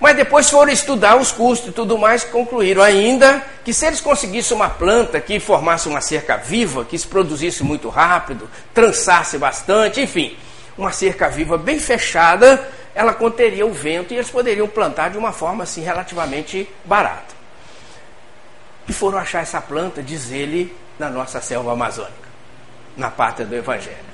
Mas 0.00 0.16
depois 0.16 0.50
foram 0.50 0.72
estudar 0.72 1.16
os 1.16 1.30
custos 1.30 1.68
e 1.68 1.72
tudo 1.72 1.96
mais, 1.96 2.24
concluíram 2.24 2.82
ainda 2.82 3.40
que 3.64 3.72
se 3.72 3.86
eles 3.86 4.00
conseguissem 4.00 4.56
uma 4.56 4.68
planta 4.68 5.20
que 5.20 5.38
formasse 5.38 5.88
uma 5.88 6.00
cerca 6.00 6.36
viva, 6.36 6.84
que 6.84 6.98
se 6.98 7.06
produzisse 7.06 7.62
muito 7.62 7.88
rápido, 7.88 8.50
trançasse 8.74 9.38
bastante, 9.38 10.00
enfim, 10.00 10.36
uma 10.76 10.90
cerca 10.90 11.28
viva 11.28 11.56
bem 11.56 11.78
fechada, 11.78 12.68
ela 12.94 13.14
conteria 13.14 13.64
o 13.64 13.72
vento 13.72 14.12
e 14.12 14.16
eles 14.16 14.28
poderiam 14.28 14.66
plantar 14.66 15.10
de 15.10 15.18
uma 15.18 15.32
forma 15.32 15.62
assim 15.62 15.82
relativamente 15.82 16.68
barata. 16.84 17.32
E 18.88 18.92
foram 18.92 19.18
achar 19.18 19.42
essa 19.42 19.60
planta, 19.60 20.02
diz 20.02 20.32
ele, 20.32 20.76
na 20.98 21.08
nossa 21.08 21.40
selva 21.40 21.72
amazônica, 21.72 22.28
na 22.96 23.08
pátria 23.08 23.46
do 23.46 23.54
Evangelho. 23.54 24.11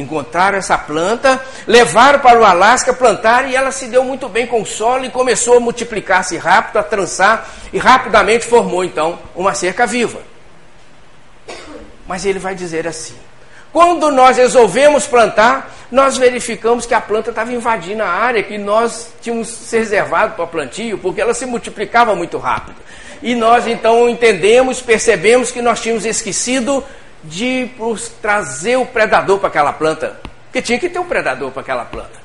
Encontraram 0.00 0.58
essa 0.58 0.78
planta, 0.78 1.40
levaram 1.66 2.20
para 2.20 2.40
o 2.40 2.44
Alasca, 2.44 2.92
plantaram 2.92 3.48
e 3.48 3.56
ela 3.56 3.70
se 3.70 3.86
deu 3.86 4.02
muito 4.02 4.28
bem 4.28 4.46
com 4.46 4.62
o 4.62 4.66
solo 4.66 5.04
e 5.04 5.10
começou 5.10 5.56
a 5.56 5.60
multiplicar-se 5.60 6.36
rápido, 6.36 6.78
a 6.78 6.82
trançar 6.82 7.48
e 7.72 7.78
rapidamente 7.78 8.46
formou 8.46 8.82
então 8.82 9.18
uma 9.34 9.54
cerca 9.54 9.86
viva. 9.86 10.20
Mas 12.08 12.24
ele 12.24 12.38
vai 12.38 12.54
dizer 12.54 12.88
assim: 12.88 13.14
quando 13.72 14.10
nós 14.10 14.36
resolvemos 14.36 15.06
plantar, 15.06 15.72
nós 15.92 16.16
verificamos 16.16 16.86
que 16.86 16.94
a 16.94 17.00
planta 17.00 17.30
estava 17.30 17.52
invadindo 17.52 18.02
a 18.02 18.08
área 18.08 18.42
que 18.42 18.58
nós 18.58 19.12
tínhamos 19.20 19.70
reservado 19.70 20.34
para 20.34 20.46
plantio, 20.46 20.98
porque 20.98 21.20
ela 21.20 21.34
se 21.34 21.46
multiplicava 21.46 22.14
muito 22.14 22.38
rápido. 22.38 22.76
E 23.22 23.34
nós 23.34 23.66
então 23.66 24.08
entendemos, 24.08 24.80
percebemos 24.80 25.50
que 25.50 25.60
nós 25.60 25.80
tínhamos 25.80 26.04
esquecido 26.04 26.82
de 27.24 27.70
trazer 28.20 28.76
o 28.76 28.86
predador 28.86 29.38
para 29.38 29.48
aquela 29.48 29.72
planta. 29.72 30.18
Porque 30.44 30.62
tinha 30.62 30.78
que 30.78 30.88
ter 30.88 30.98
um 30.98 31.06
predador 31.06 31.50
para 31.50 31.62
aquela 31.62 31.84
planta. 31.84 32.20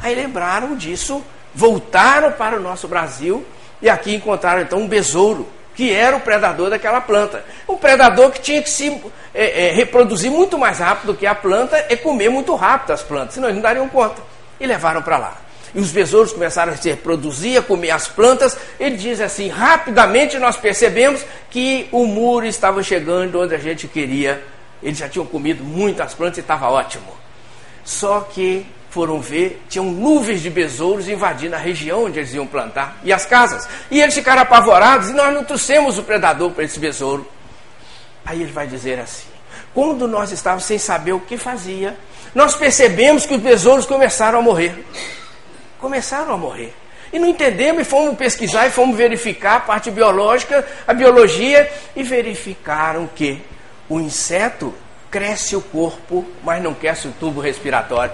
Aí 0.00 0.14
lembraram 0.14 0.76
disso, 0.76 1.24
voltaram 1.54 2.32
para 2.32 2.56
o 2.56 2.60
nosso 2.60 2.86
Brasil 2.86 3.44
e 3.82 3.88
aqui 3.88 4.14
encontraram 4.14 4.62
então 4.62 4.78
um 4.78 4.88
besouro, 4.88 5.48
que 5.74 5.92
era 5.92 6.16
o 6.16 6.20
predador 6.20 6.70
daquela 6.70 7.00
planta. 7.00 7.44
Um 7.68 7.76
predador 7.76 8.30
que 8.30 8.40
tinha 8.40 8.62
que 8.62 8.70
se 8.70 9.02
é, 9.34 9.66
é, 9.66 9.72
reproduzir 9.72 10.30
muito 10.30 10.56
mais 10.56 10.78
rápido 10.78 11.14
que 11.14 11.26
a 11.26 11.34
planta 11.34 11.86
e 11.90 11.96
comer 11.96 12.28
muito 12.28 12.54
rápido 12.54 12.92
as 12.92 13.02
plantas, 13.02 13.34
senão 13.34 13.48
eles 13.48 13.56
não 13.56 13.62
dariam 13.62 13.88
conta. 13.88 14.22
E 14.60 14.66
levaram 14.66 15.02
para 15.02 15.18
lá 15.18 15.47
e 15.74 15.80
os 15.80 15.90
besouros 15.90 16.32
começaram 16.32 16.72
a 16.72 16.76
se 16.76 16.88
reproduzir, 16.88 17.58
a 17.58 17.62
comer 17.62 17.90
as 17.90 18.08
plantas. 18.08 18.56
Ele 18.78 18.96
diz 18.96 19.20
assim: 19.20 19.48
rapidamente 19.48 20.38
nós 20.38 20.56
percebemos 20.56 21.24
que 21.50 21.88
o 21.92 22.06
muro 22.06 22.46
estava 22.46 22.82
chegando 22.82 23.40
onde 23.40 23.54
a 23.54 23.58
gente 23.58 23.86
queria. 23.86 24.42
Eles 24.82 24.98
já 24.98 25.08
tinham 25.08 25.26
comido 25.26 25.64
muitas 25.64 26.14
plantas 26.14 26.38
e 26.38 26.40
estava 26.40 26.68
ótimo. 26.68 27.16
Só 27.84 28.20
que 28.20 28.66
foram 28.90 29.20
ver, 29.20 29.62
tinham 29.68 29.84
nuvens 29.86 30.40
de 30.40 30.48
besouros 30.48 31.08
invadindo 31.08 31.54
a 31.54 31.58
região 31.58 32.04
onde 32.04 32.18
eles 32.18 32.32
iam 32.32 32.46
plantar 32.46 32.98
e 33.04 33.12
as 33.12 33.26
casas. 33.26 33.68
E 33.90 34.00
eles 34.00 34.14
ficaram 34.14 34.42
apavorados 34.42 35.10
e 35.10 35.12
nós 35.12 35.34
não 35.34 35.44
trouxemos 35.44 35.98
o 35.98 36.02
predador 36.02 36.50
para 36.52 36.64
esse 36.64 36.78
besouro. 36.78 37.28
Aí 38.24 38.42
ele 38.42 38.52
vai 38.52 38.66
dizer 38.66 38.98
assim: 38.98 39.28
quando 39.74 40.08
nós 40.08 40.32
estávamos 40.32 40.64
sem 40.64 40.78
saber 40.78 41.12
o 41.12 41.20
que 41.20 41.36
fazia, 41.36 41.96
nós 42.34 42.54
percebemos 42.54 43.26
que 43.26 43.34
os 43.34 43.40
besouros 43.40 43.86
começaram 43.86 44.38
a 44.38 44.42
morrer 44.42 44.84
começaram 45.78 46.32
a 46.34 46.36
morrer. 46.36 46.74
E 47.12 47.18
não 47.18 47.28
entendemos 47.28 47.82
e 47.82 47.84
fomos 47.84 48.16
pesquisar 48.16 48.66
e 48.66 48.70
fomos 48.70 48.96
verificar 48.96 49.56
a 49.56 49.60
parte 49.60 49.90
biológica, 49.90 50.66
a 50.86 50.92
biologia, 50.92 51.70
e 51.96 52.02
verificaram 52.02 53.08
que 53.14 53.42
o 53.88 53.98
inseto 53.98 54.74
cresce 55.10 55.56
o 55.56 55.62
corpo, 55.62 56.26
mas 56.44 56.62
não 56.62 56.74
cresce 56.74 57.08
o 57.08 57.12
tubo 57.12 57.40
respiratório. 57.40 58.12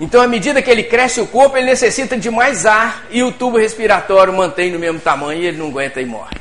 Então, 0.00 0.20
à 0.20 0.26
medida 0.26 0.60
que 0.60 0.68
ele 0.68 0.82
cresce 0.82 1.20
o 1.20 1.26
corpo, 1.28 1.56
ele 1.56 1.66
necessita 1.66 2.16
de 2.16 2.28
mais 2.28 2.66
ar 2.66 3.04
e 3.08 3.22
o 3.22 3.30
tubo 3.30 3.56
respiratório 3.56 4.32
mantém 4.32 4.70
no 4.72 4.78
mesmo 4.78 4.98
tamanho 4.98 5.40
e 5.40 5.46
ele 5.46 5.58
não 5.58 5.68
aguenta 5.68 6.00
e 6.00 6.06
morre. 6.06 6.36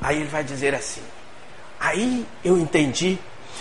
Aí 0.00 0.16
ele 0.16 0.28
vai 0.28 0.42
dizer 0.42 0.74
assim: 0.74 1.02
aí 1.78 2.24
eu 2.42 2.56
entendi 2.56 3.18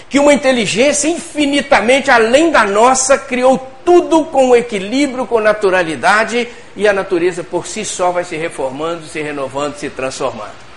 que 0.09 0.19
uma 0.19 0.33
inteligência 0.33 1.07
infinitamente 1.07 2.09
além 2.09 2.51
da 2.51 2.63
nossa 2.65 3.17
criou 3.17 3.57
tudo 3.83 4.25
com 4.25 4.55
equilíbrio, 4.55 5.25
com 5.25 5.39
naturalidade, 5.39 6.47
e 6.75 6.87
a 6.87 6.93
natureza 6.93 7.43
por 7.43 7.65
si 7.65 7.83
só 7.83 8.11
vai 8.11 8.23
se 8.23 8.35
reformando, 8.35 9.05
se 9.05 9.21
renovando, 9.21 9.75
se 9.75 9.89
transformando. 9.89 10.67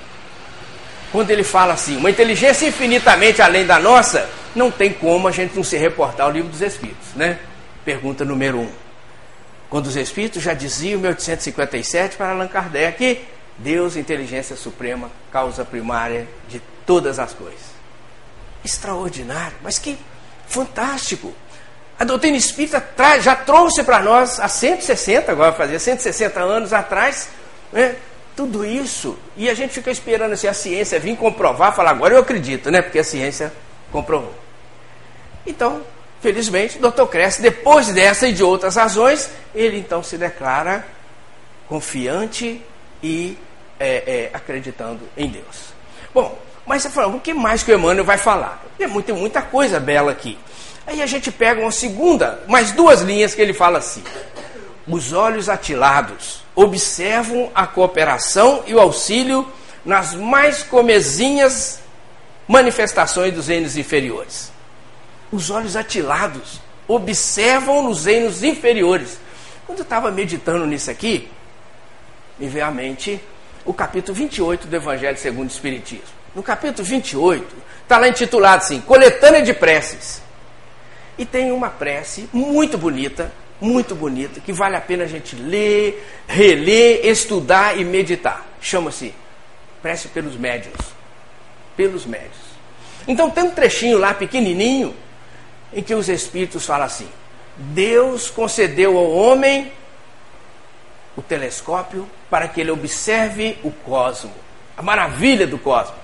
quando 1.13 1.31
ele 1.31 1.43
fala 1.43 1.75
assim, 1.75 1.97
uma 1.97 2.09
inteligência 2.09 2.67
infinitamente 2.67 3.43
além 3.43 3.67
da 3.67 3.81
nossa, 3.81 4.29
não 4.55 4.71
tem 4.71 4.93
como 4.93 5.27
a 5.27 5.33
gente 5.33 5.57
não 5.57 5.65
se 5.65 5.77
reportar 5.77 6.27
ao 6.27 6.33
livro 6.33 6.49
dos 6.49 6.63
Espíritos, 6.63 7.09
né? 7.17 7.39
Pergunta 7.85 8.25
número 8.25 8.59
um. 8.59 8.71
Quando 9.69 9.87
os 9.87 9.97
Espíritos 9.97 10.43
já 10.43 10.55
diziam 10.55 10.99
em 10.99 11.03
1857 11.03 12.17
para 12.17 12.31
Allan 12.31 12.47
Kardec, 12.47 13.21
Deus, 13.59 13.97
inteligência 13.97 14.55
suprema, 14.57 15.11
causa 15.33 15.65
primária 15.65 16.29
de 16.49 16.61
todas 16.87 17.19
as 17.19 17.33
coisas. 17.33 17.80
Extraordinário, 18.65 19.57
mas 19.63 19.79
que 19.79 19.99
fantástico! 20.47 21.35
A 21.99 22.05
doutrina 22.05 22.37
espírita 22.37 22.83
já 23.21 23.37
trouxe 23.37 23.85
para 23.85 24.01
nós 24.01 24.41
há 24.41 24.49
160, 24.49 25.31
agora 25.31 25.53
fazia 25.53 25.79
160 25.79 26.41
anos 26.41 26.73
atrás, 26.73 27.29
né, 27.71 27.95
tudo 28.35 28.65
isso. 28.65 29.19
E 29.37 29.51
a 29.51 29.55
gente 29.55 29.75
fica 29.75 29.91
esperando 29.91 30.33
assim, 30.33 30.47
a 30.47 30.55
ciência 30.55 30.99
vir 30.99 31.15
comprovar, 31.17 31.77
falar, 31.77 31.91
agora 31.91 32.15
eu 32.15 32.21
acredito, 32.21 32.71
né? 32.71 32.81
Porque 32.81 32.99
a 32.99 33.05
ciência 33.05 33.53
comprovou. 33.93 34.33
Então, 35.47 35.83
felizmente, 36.23 36.79
o 36.79 36.81
doutor 36.81 37.07
Cresce, 37.09 37.43
depois 37.43 37.89
dessa 37.89 38.27
e 38.29 38.33
de 38.33 38.43
outras 38.43 38.77
razões, 38.77 39.31
ele 39.55 39.79
então 39.79 40.03
se 40.03 40.17
declara 40.17 40.87
confiante 41.69 42.63
e 43.03 43.37
é, 43.79 43.89
é, 44.07 44.31
acreditando 44.33 45.01
em 45.17 45.29
Deus. 45.29 45.75
Bom, 46.15 46.39
mas 46.71 46.83
você 46.83 46.91
falou, 46.91 47.17
o 47.17 47.21
que 47.21 47.35
mais 47.35 47.65
que 47.65 47.73
o 47.73 47.75
Emmanuel 47.75 48.05
vai 48.05 48.17
falar? 48.17 48.65
Tem 48.79 48.87
muita 48.87 49.43
coisa 49.43 49.81
bela 49.81 50.13
aqui. 50.13 50.39
Aí 50.87 51.03
a 51.03 51.07
gente 51.07 51.33
pega 51.33 51.61
uma 51.61 51.73
segunda, 51.73 52.45
mais 52.47 52.71
duas 52.71 53.01
linhas 53.01 53.35
que 53.35 53.43
ele 53.43 53.53
fala 53.53 53.79
assim. 53.79 54.05
Os 54.87 55.13
olhos 55.13 55.49
atilados 55.49 56.45
observam 56.55 57.51
a 57.57 57.67
cooperação 57.67 58.63
e 58.69 58.75
o 58.77 58.79
auxílio 58.79 59.49
nas 59.85 60.15
mais 60.15 60.63
comezinhas 60.63 61.81
manifestações 62.47 63.35
dos 63.35 63.49
reinos 63.49 63.77
inferiores. 63.77 64.53
Os 65.33 65.51
olhos 65.51 65.75
atilados 65.75 66.61
observam 66.87 67.83
nos 67.83 68.05
reinos 68.05 68.45
inferiores. 68.45 69.19
Quando 69.67 69.79
eu 69.79 69.83
estava 69.83 70.09
meditando 70.13 70.65
nisso 70.67 70.89
aqui, 70.89 71.29
me 72.39 72.47
veio 72.47 72.65
à 72.65 72.71
mente 72.71 73.21
o 73.65 73.75
capítulo 73.75 74.15
28 74.15 74.69
do 74.69 74.77
Evangelho 74.77 75.19
segundo 75.19 75.49
o 75.49 75.53
Espiritismo. 75.53 76.20
No 76.35 76.43
capítulo 76.43 76.87
28, 76.87 77.57
está 77.83 77.99
lá 77.99 78.09
intitulado 78.09 78.63
assim: 78.63 78.81
Coletânea 78.81 79.43
de 79.43 79.53
Preces. 79.53 80.23
E 81.19 81.27
tem 81.27 81.53
uma 81.53 81.69
prece 81.69 82.29
muito 82.33 82.79
bonita, 82.79 83.33
muito 83.61 83.95
bonita, 83.95 84.41
que 84.41 84.53
vale 84.53 84.77
a 84.77 84.81
pena 84.81 85.05
a 85.05 85.07
gente 85.07 85.37
ler, 85.37 86.07
reler, 86.27 87.05
estudar 87.05 87.79
e 87.79 87.85
meditar. 87.85 88.47
Chama-se 88.61 89.15
Prece 89.83 90.09
pelos 90.09 90.37
Médios. 90.37 90.75
Pelos 91.77 92.07
Médios. 92.07 92.51
Então 93.07 93.29
tem 93.29 93.45
um 93.45 93.51
trechinho 93.51 93.99
lá 93.99 94.15
pequenininho 94.15 94.95
em 95.73 95.83
que 95.83 95.95
os 95.95 96.09
Espíritos 96.09 96.65
falam 96.65 96.87
assim: 96.87 97.09
Deus 97.57 98.31
concedeu 98.31 98.97
ao 98.97 99.11
homem 99.11 99.73
o 101.17 101.23
telescópio 101.23 102.09
para 102.31 102.49
que 102.49 102.61
ele 102.61 102.71
observe 102.71 103.59
o 103.63 103.71
cosmo, 103.71 104.33
a 104.77 104.83
maravilha 104.83 105.47
do 105.47 105.59
cosmo. 105.59 106.00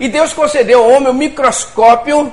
E 0.00 0.08
Deus 0.08 0.32
concedeu 0.32 0.82
ao 0.82 0.90
homem 0.90 1.10
o 1.10 1.14
microscópio 1.14 2.32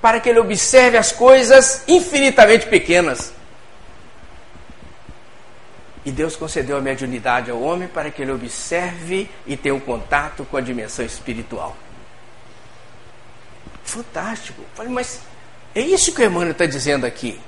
para 0.00 0.18
que 0.18 0.30
ele 0.30 0.40
observe 0.40 0.96
as 0.96 1.12
coisas 1.12 1.84
infinitamente 1.86 2.66
pequenas. 2.66 3.34
E 6.06 6.10
Deus 6.10 6.36
concedeu 6.36 6.76
a 6.76 6.80
mediunidade 6.80 7.50
ao 7.50 7.60
homem 7.60 7.86
para 7.86 8.10
que 8.10 8.22
ele 8.22 8.32
observe 8.32 9.28
e 9.46 9.56
tenha 9.56 9.74
um 9.74 9.80
contato 9.80 10.46
com 10.50 10.56
a 10.56 10.60
dimensão 10.60 11.04
espiritual. 11.04 11.76
Fantástico. 13.84 14.62
Falei, 14.74 14.90
mas 14.90 15.20
é 15.74 15.80
isso 15.80 16.14
que 16.14 16.22
o 16.22 16.24
Emmanuel 16.24 16.52
está 16.52 16.64
dizendo 16.64 17.04
aqui. 17.04 17.38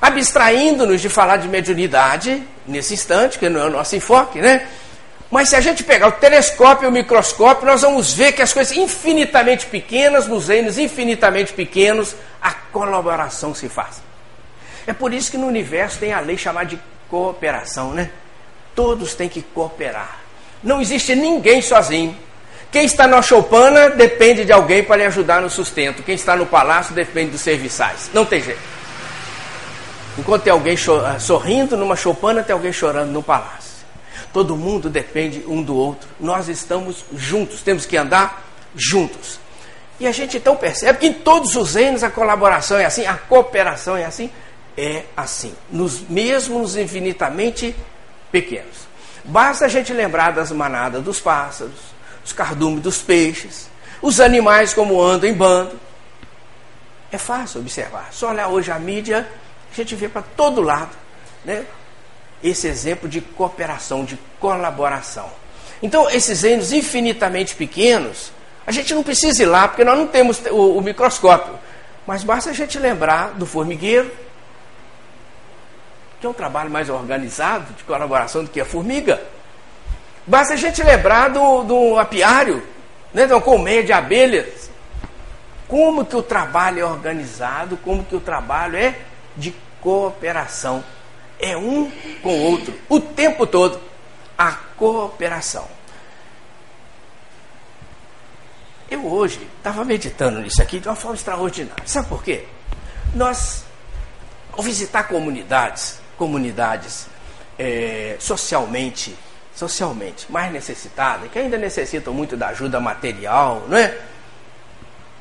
Abstraindo-nos 0.00 1.00
de 1.00 1.08
falar 1.08 1.36
de 1.36 1.46
mediunidade, 1.46 2.42
nesse 2.66 2.94
instante, 2.94 3.38
que 3.38 3.48
não 3.48 3.60
é 3.60 3.64
o 3.66 3.70
nosso 3.70 3.94
enfoque, 3.94 4.40
né? 4.40 4.66
Mas 5.30 5.48
se 5.48 5.56
a 5.56 5.60
gente 5.60 5.82
pegar 5.82 6.08
o 6.08 6.12
telescópio 6.12 6.86
e 6.86 6.88
o 6.88 6.92
microscópio, 6.92 7.66
nós 7.66 7.82
vamos 7.82 8.14
ver 8.14 8.32
que 8.32 8.42
as 8.42 8.52
coisas 8.52 8.76
infinitamente 8.76 9.66
pequenas, 9.66 10.28
nos 10.28 10.48
reinos 10.48 10.78
infinitamente 10.78 11.52
pequenos, 11.52 12.14
a 12.40 12.52
colaboração 12.52 13.54
se 13.54 13.68
faz. 13.68 14.02
É 14.86 14.92
por 14.92 15.12
isso 15.12 15.30
que 15.30 15.36
no 15.36 15.48
universo 15.48 15.98
tem 15.98 16.12
a 16.12 16.20
lei 16.20 16.38
chamada 16.38 16.66
de 16.66 16.78
cooperação, 17.10 17.92
né? 17.92 18.10
Todos 18.74 19.14
têm 19.14 19.28
que 19.28 19.42
cooperar. 19.42 20.20
Não 20.62 20.80
existe 20.80 21.14
ninguém 21.14 21.60
sozinho. 21.60 22.16
Quem 22.70 22.84
está 22.84 23.06
na 23.06 23.20
choupana 23.20 23.90
depende 23.90 24.44
de 24.44 24.52
alguém 24.52 24.84
para 24.84 24.96
lhe 24.96 25.04
ajudar 25.04 25.40
no 25.40 25.50
sustento. 25.50 26.02
Quem 26.02 26.14
está 26.14 26.36
no 26.36 26.46
palácio 26.46 26.94
depende 26.94 27.30
dos 27.32 27.40
serviçais. 27.40 28.10
Não 28.12 28.24
tem 28.24 28.42
jeito. 28.42 28.60
Enquanto 30.18 30.42
tem 30.42 30.52
alguém 30.52 30.76
sorrindo 31.18 31.76
numa 31.76 31.96
choupana, 31.96 32.42
tem 32.42 32.54
alguém 32.54 32.72
chorando 32.72 33.10
no 33.10 33.22
palácio. 33.22 33.75
Todo 34.36 34.54
mundo 34.54 34.90
depende 34.90 35.42
um 35.48 35.62
do 35.62 35.74
outro. 35.74 36.06
Nós 36.20 36.50
estamos 36.50 37.06
juntos, 37.16 37.62
temos 37.62 37.86
que 37.86 37.96
andar 37.96 38.46
juntos. 38.74 39.40
E 39.98 40.06
a 40.06 40.12
gente 40.12 40.36
então 40.36 40.54
percebe 40.54 40.98
que 40.98 41.06
em 41.06 41.12
todos 41.14 41.56
os 41.56 41.74
reinos 41.74 42.04
a 42.04 42.10
colaboração 42.10 42.76
é 42.76 42.84
assim, 42.84 43.06
a 43.06 43.14
cooperação 43.14 43.96
é 43.96 44.04
assim, 44.04 44.30
é 44.76 45.04
assim, 45.16 45.54
nos 45.70 46.02
mesmos 46.02 46.76
infinitamente 46.76 47.74
pequenos. 48.30 48.86
Basta 49.24 49.64
a 49.64 49.68
gente 49.68 49.90
lembrar 49.94 50.32
das 50.32 50.52
manadas 50.52 51.02
dos 51.02 51.18
pássaros, 51.18 51.80
os 52.22 52.34
cardumes 52.34 52.82
dos 52.82 53.00
peixes, 53.00 53.70
os 54.02 54.20
animais 54.20 54.74
como 54.74 55.00
andam 55.00 55.30
em 55.30 55.32
bando. 55.32 55.80
É 57.10 57.16
fácil 57.16 57.62
observar. 57.62 58.10
Só 58.12 58.28
olhar 58.28 58.48
hoje 58.48 58.70
a 58.70 58.78
mídia, 58.78 59.26
a 59.72 59.74
gente 59.74 59.94
vê 59.94 60.10
para 60.10 60.20
todo 60.20 60.60
lado, 60.60 60.94
né? 61.42 61.64
Esse 62.42 62.66
exemplo 62.66 63.08
de 63.08 63.20
cooperação, 63.20 64.04
de 64.04 64.18
colaboração. 64.38 65.30
Então, 65.82 66.08
esses 66.10 66.42
reinos 66.42 66.72
infinitamente 66.72 67.54
pequenos, 67.54 68.32
a 68.66 68.72
gente 68.72 68.94
não 68.94 69.02
precisa 69.02 69.42
ir 69.42 69.46
lá, 69.46 69.68
porque 69.68 69.84
nós 69.84 69.98
não 69.98 70.06
temos 70.06 70.40
o, 70.50 70.78
o 70.78 70.80
microscópio. 70.80 71.54
Mas 72.06 72.22
basta 72.22 72.50
a 72.50 72.52
gente 72.52 72.78
lembrar 72.78 73.32
do 73.32 73.46
formigueiro, 73.46 74.10
que 76.20 76.26
é 76.26 76.30
um 76.30 76.34
trabalho 76.34 76.70
mais 76.70 76.88
organizado, 76.88 77.72
de 77.74 77.84
colaboração 77.84 78.44
do 78.44 78.50
que 78.50 78.60
a 78.60 78.64
formiga. 78.64 79.20
Basta 80.26 80.54
a 80.54 80.56
gente 80.56 80.82
lembrar 80.82 81.28
do, 81.28 81.62
do 81.62 81.98
apiário, 81.98 82.62
né, 83.12 83.26
de 83.26 83.32
uma 83.32 83.40
colmeia 83.40 83.82
de 83.82 83.92
abelhas. 83.92 84.70
Como 85.68 86.04
que 86.04 86.16
o 86.16 86.22
trabalho 86.22 86.80
é 86.80 86.84
organizado, 86.84 87.76
como 87.76 88.04
que 88.04 88.14
o 88.14 88.20
trabalho 88.20 88.76
é 88.76 88.94
de 89.36 89.54
cooperação 89.80 90.82
é 91.38 91.56
um 91.56 91.90
com 92.22 92.30
o 92.30 92.42
outro, 92.42 92.74
o 92.88 93.00
tempo 93.00 93.46
todo. 93.46 93.80
A 94.38 94.52
cooperação. 94.52 95.66
Eu 98.90 99.06
hoje 99.06 99.48
estava 99.56 99.84
meditando 99.84 100.40
nisso 100.40 100.60
aqui 100.60 100.78
de 100.78 100.86
uma 100.86 100.94
forma 100.94 101.16
extraordinária. 101.16 101.82
Sabe 101.86 102.08
por 102.08 102.22
quê? 102.22 102.44
Nós, 103.14 103.64
ao 104.52 104.62
visitar 104.62 105.04
comunidades, 105.04 105.98
comunidades 106.18 107.08
é, 107.58 108.16
socialmente, 108.20 109.16
socialmente 109.54 110.30
mais 110.30 110.52
necessitadas, 110.52 111.30
que 111.30 111.38
ainda 111.38 111.56
necessitam 111.56 112.12
muito 112.12 112.36
da 112.36 112.48
ajuda 112.48 112.78
material, 112.78 113.64
não 113.68 113.76
é? 113.76 113.98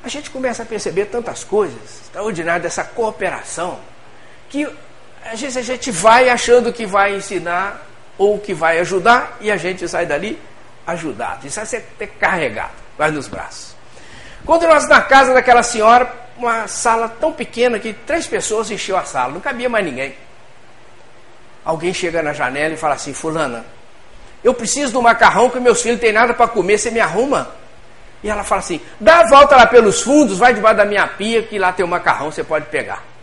A 0.04 0.10
gente 0.10 0.30
começa 0.30 0.62
a 0.62 0.66
perceber 0.66 1.06
tantas 1.06 1.44
coisas 1.44 2.02
extraordinárias 2.04 2.62
dessa 2.62 2.84
cooperação 2.84 3.80
que 4.50 4.68
às 5.26 5.42
vezes 5.42 5.58
a 5.58 5.62
gente 5.62 5.90
vai 5.90 6.30
achando 6.30 6.72
que 6.72 6.86
vai 6.86 7.16
ensinar 7.16 7.84
ou 8.18 8.40
que 8.40 8.54
vai 8.54 8.80
ajudar 8.80 9.38
e 9.42 9.52
a 9.52 9.58
gente 9.58 9.88
sai 9.88 10.06
dali 10.06 10.40
ajudado. 10.86 11.48
Isso 11.48 11.56
vai 11.56 11.66
ser 11.66 11.84
carregado, 12.20 12.74
vai 12.98 13.10
nos 13.10 13.28
braços. 13.28 13.76
Quando 14.46 14.68
nós 14.68 14.88
na 14.88 15.02
casa 15.02 15.34
daquela 15.34 15.64
senhora, 15.64 16.14
uma 16.38 16.68
sala 16.68 17.10
tão 17.10 17.34
pequena 17.34 17.80
que 17.80 17.92
três 17.92 18.28
pessoas 18.28 18.70
encheu 18.70 18.96
a 18.96 19.04
sala, 19.04 19.34
não 19.34 19.42
cabia 19.42 19.68
mais 19.68 19.84
ninguém. 19.84 20.16
Alguém 21.64 21.92
chega 21.92 22.22
na 22.22 22.32
janela 22.32 22.76
e 22.76 22.78
fala 22.78 22.94
assim: 22.94 23.12
Fulana, 23.12 23.66
eu 24.44 24.54
preciso 24.54 24.94
do 24.94 25.02
macarrão 25.02 25.50
que 25.50 25.60
meus 25.60 25.82
filhos 25.82 26.00
têm 26.00 26.14
nada 26.14 26.36
para 26.36 26.48
comer, 26.48 26.78
você 26.78 26.92
me 26.92 27.00
arruma? 27.00 27.50
E 28.22 28.30
ela 28.30 28.44
fala 28.44 28.60
assim: 28.60 28.80
dá 29.00 29.22
a 29.22 29.28
volta 29.28 29.56
lá 29.56 29.66
pelos 29.66 30.04
fundos, 30.04 30.38
vai 30.38 30.54
debaixo 30.54 30.78
da 30.78 30.86
minha 30.86 31.08
pia 31.08 31.42
que 31.42 31.58
lá 31.58 31.72
tem 31.72 31.84
o 31.84 31.88
macarrão, 31.88 32.32
você 32.32 32.44
pode 32.44 32.68
pegar 32.68 33.15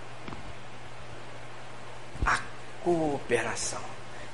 cooperação. 2.85 3.81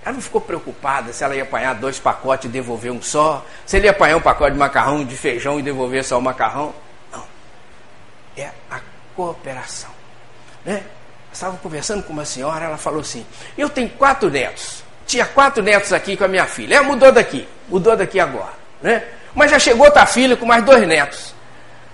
Ela 0.04 0.14
não 0.14 0.20
ficou 0.22 0.40
preocupada 0.40 1.12
se 1.12 1.22
ela 1.22 1.34
ia 1.34 1.42
apanhar 1.42 1.74
dois 1.74 1.98
pacotes 1.98 2.46
e 2.46 2.48
devolver 2.48 2.90
um 2.90 3.02
só, 3.02 3.44
se 3.66 3.76
ele 3.76 3.86
ia 3.86 3.90
apanhar 3.90 4.16
um 4.16 4.20
pacote 4.20 4.52
de 4.52 4.58
macarrão, 4.58 5.04
de 5.04 5.16
feijão 5.16 5.58
e 5.58 5.62
devolver 5.62 6.04
só 6.04 6.18
o 6.18 6.22
macarrão. 6.22 6.72
Não. 7.12 7.24
É 8.36 8.50
a 8.70 8.80
cooperação. 9.14 9.90
Né? 10.64 10.82
Estava 11.32 11.56
conversando 11.58 12.02
com 12.02 12.12
uma 12.12 12.24
senhora, 12.24 12.64
ela 12.64 12.78
falou 12.78 13.00
assim: 13.00 13.26
Eu 13.56 13.68
tenho 13.68 13.90
quatro 13.90 14.30
netos. 14.30 14.82
Tinha 15.06 15.24
quatro 15.26 15.62
netos 15.62 15.92
aqui 15.92 16.16
com 16.16 16.24
a 16.24 16.28
minha 16.28 16.46
filha. 16.46 16.76
Ela 16.76 16.86
mudou 16.86 17.10
daqui, 17.10 17.48
mudou 17.68 17.96
daqui 17.96 18.20
agora. 18.20 18.52
Né? 18.82 19.04
Mas 19.34 19.50
já 19.50 19.58
chegou 19.58 19.86
outra 19.86 20.06
filha 20.06 20.36
com 20.36 20.46
mais 20.46 20.64
dois 20.64 20.86
netos. 20.86 21.34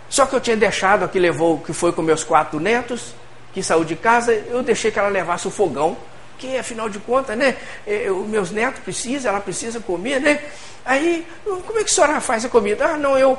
Só 0.09 0.27
que 0.27 0.35
eu 0.35 0.40
tinha 0.40 0.57
deixado 0.57 1.05
a 1.05 1.09
que 1.09 1.19
levou, 1.19 1.59
que 1.59 1.73
foi 1.73 1.93
com 1.93 2.03
meus 2.03 2.23
quatro 2.23 2.61
netos, 2.61 3.14
que 3.53 3.62
saiu 3.62 3.85
de 3.85 3.97
casa, 3.97 4.33
eu 4.33 4.62
deixei 4.62 4.90
que 4.90 4.99
ela 4.99 5.09
levasse 5.09 5.47
o 5.47 5.51
fogão, 5.51 5.97
que 6.38 6.57
afinal 6.57 6.88
de 6.88 6.99
contas, 6.99 7.37
né, 7.37 7.57
eh, 7.87 8.11
os 8.11 8.27
meus 8.27 8.51
netos 8.51 8.81
precisam, 8.81 9.31
ela 9.31 9.40
precisa 9.40 9.81
comer, 9.81 10.20
né? 10.20 10.40
Aí, 10.85 11.27
como 11.44 11.79
é 11.79 11.85
que 11.85 11.90
a 11.90 11.94
senhora 11.94 12.20
faz 12.20 12.44
a 12.44 12.49
comida? 12.49 12.85
Ah, 12.85 12.97
não, 12.99 13.18
eu, 13.18 13.38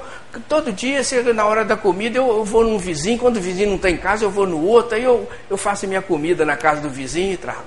todo 0.49 0.71
dia, 0.71 1.01
na 1.35 1.45
hora 1.45 1.63
da 1.63 1.77
comida, 1.77 2.17
eu, 2.17 2.43
vou 2.43 2.63
num 2.63 2.79
vizinho, 2.79 3.19
quando 3.19 3.37
o 3.37 3.41
vizinho 3.41 3.69
não 3.69 3.75
está 3.75 3.89
em 3.89 3.97
casa, 3.97 4.25
eu 4.25 4.31
vou 4.31 4.47
no 4.47 4.59
outro, 4.65 4.95
aí 4.95 5.03
eu, 5.03 5.29
eu 5.47 5.55
faço 5.55 5.87
minha 5.87 6.01
comida 6.01 6.43
na 6.43 6.57
casa 6.57 6.81
do 6.81 6.89
vizinho 6.89 7.33
e 7.33 7.37
trago. 7.37 7.63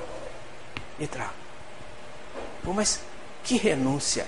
E 0.99 1.07
trago. 1.07 1.31
Pô, 2.65 2.73
mas 2.73 3.01
que 3.45 3.57
renúncia, 3.57 4.27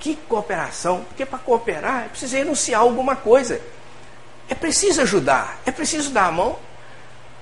que 0.00 0.16
cooperação, 0.26 1.04
porque 1.04 1.26
para 1.26 1.38
cooperar 1.38 2.06
é 2.06 2.08
preciso 2.08 2.36
renunciar 2.36 2.80
alguma 2.80 3.14
coisa. 3.14 3.60
É 4.48 4.54
preciso 4.54 5.02
ajudar, 5.02 5.60
é 5.66 5.70
preciso 5.70 6.10
dar 6.10 6.26
a 6.28 6.32
mão, 6.32 6.58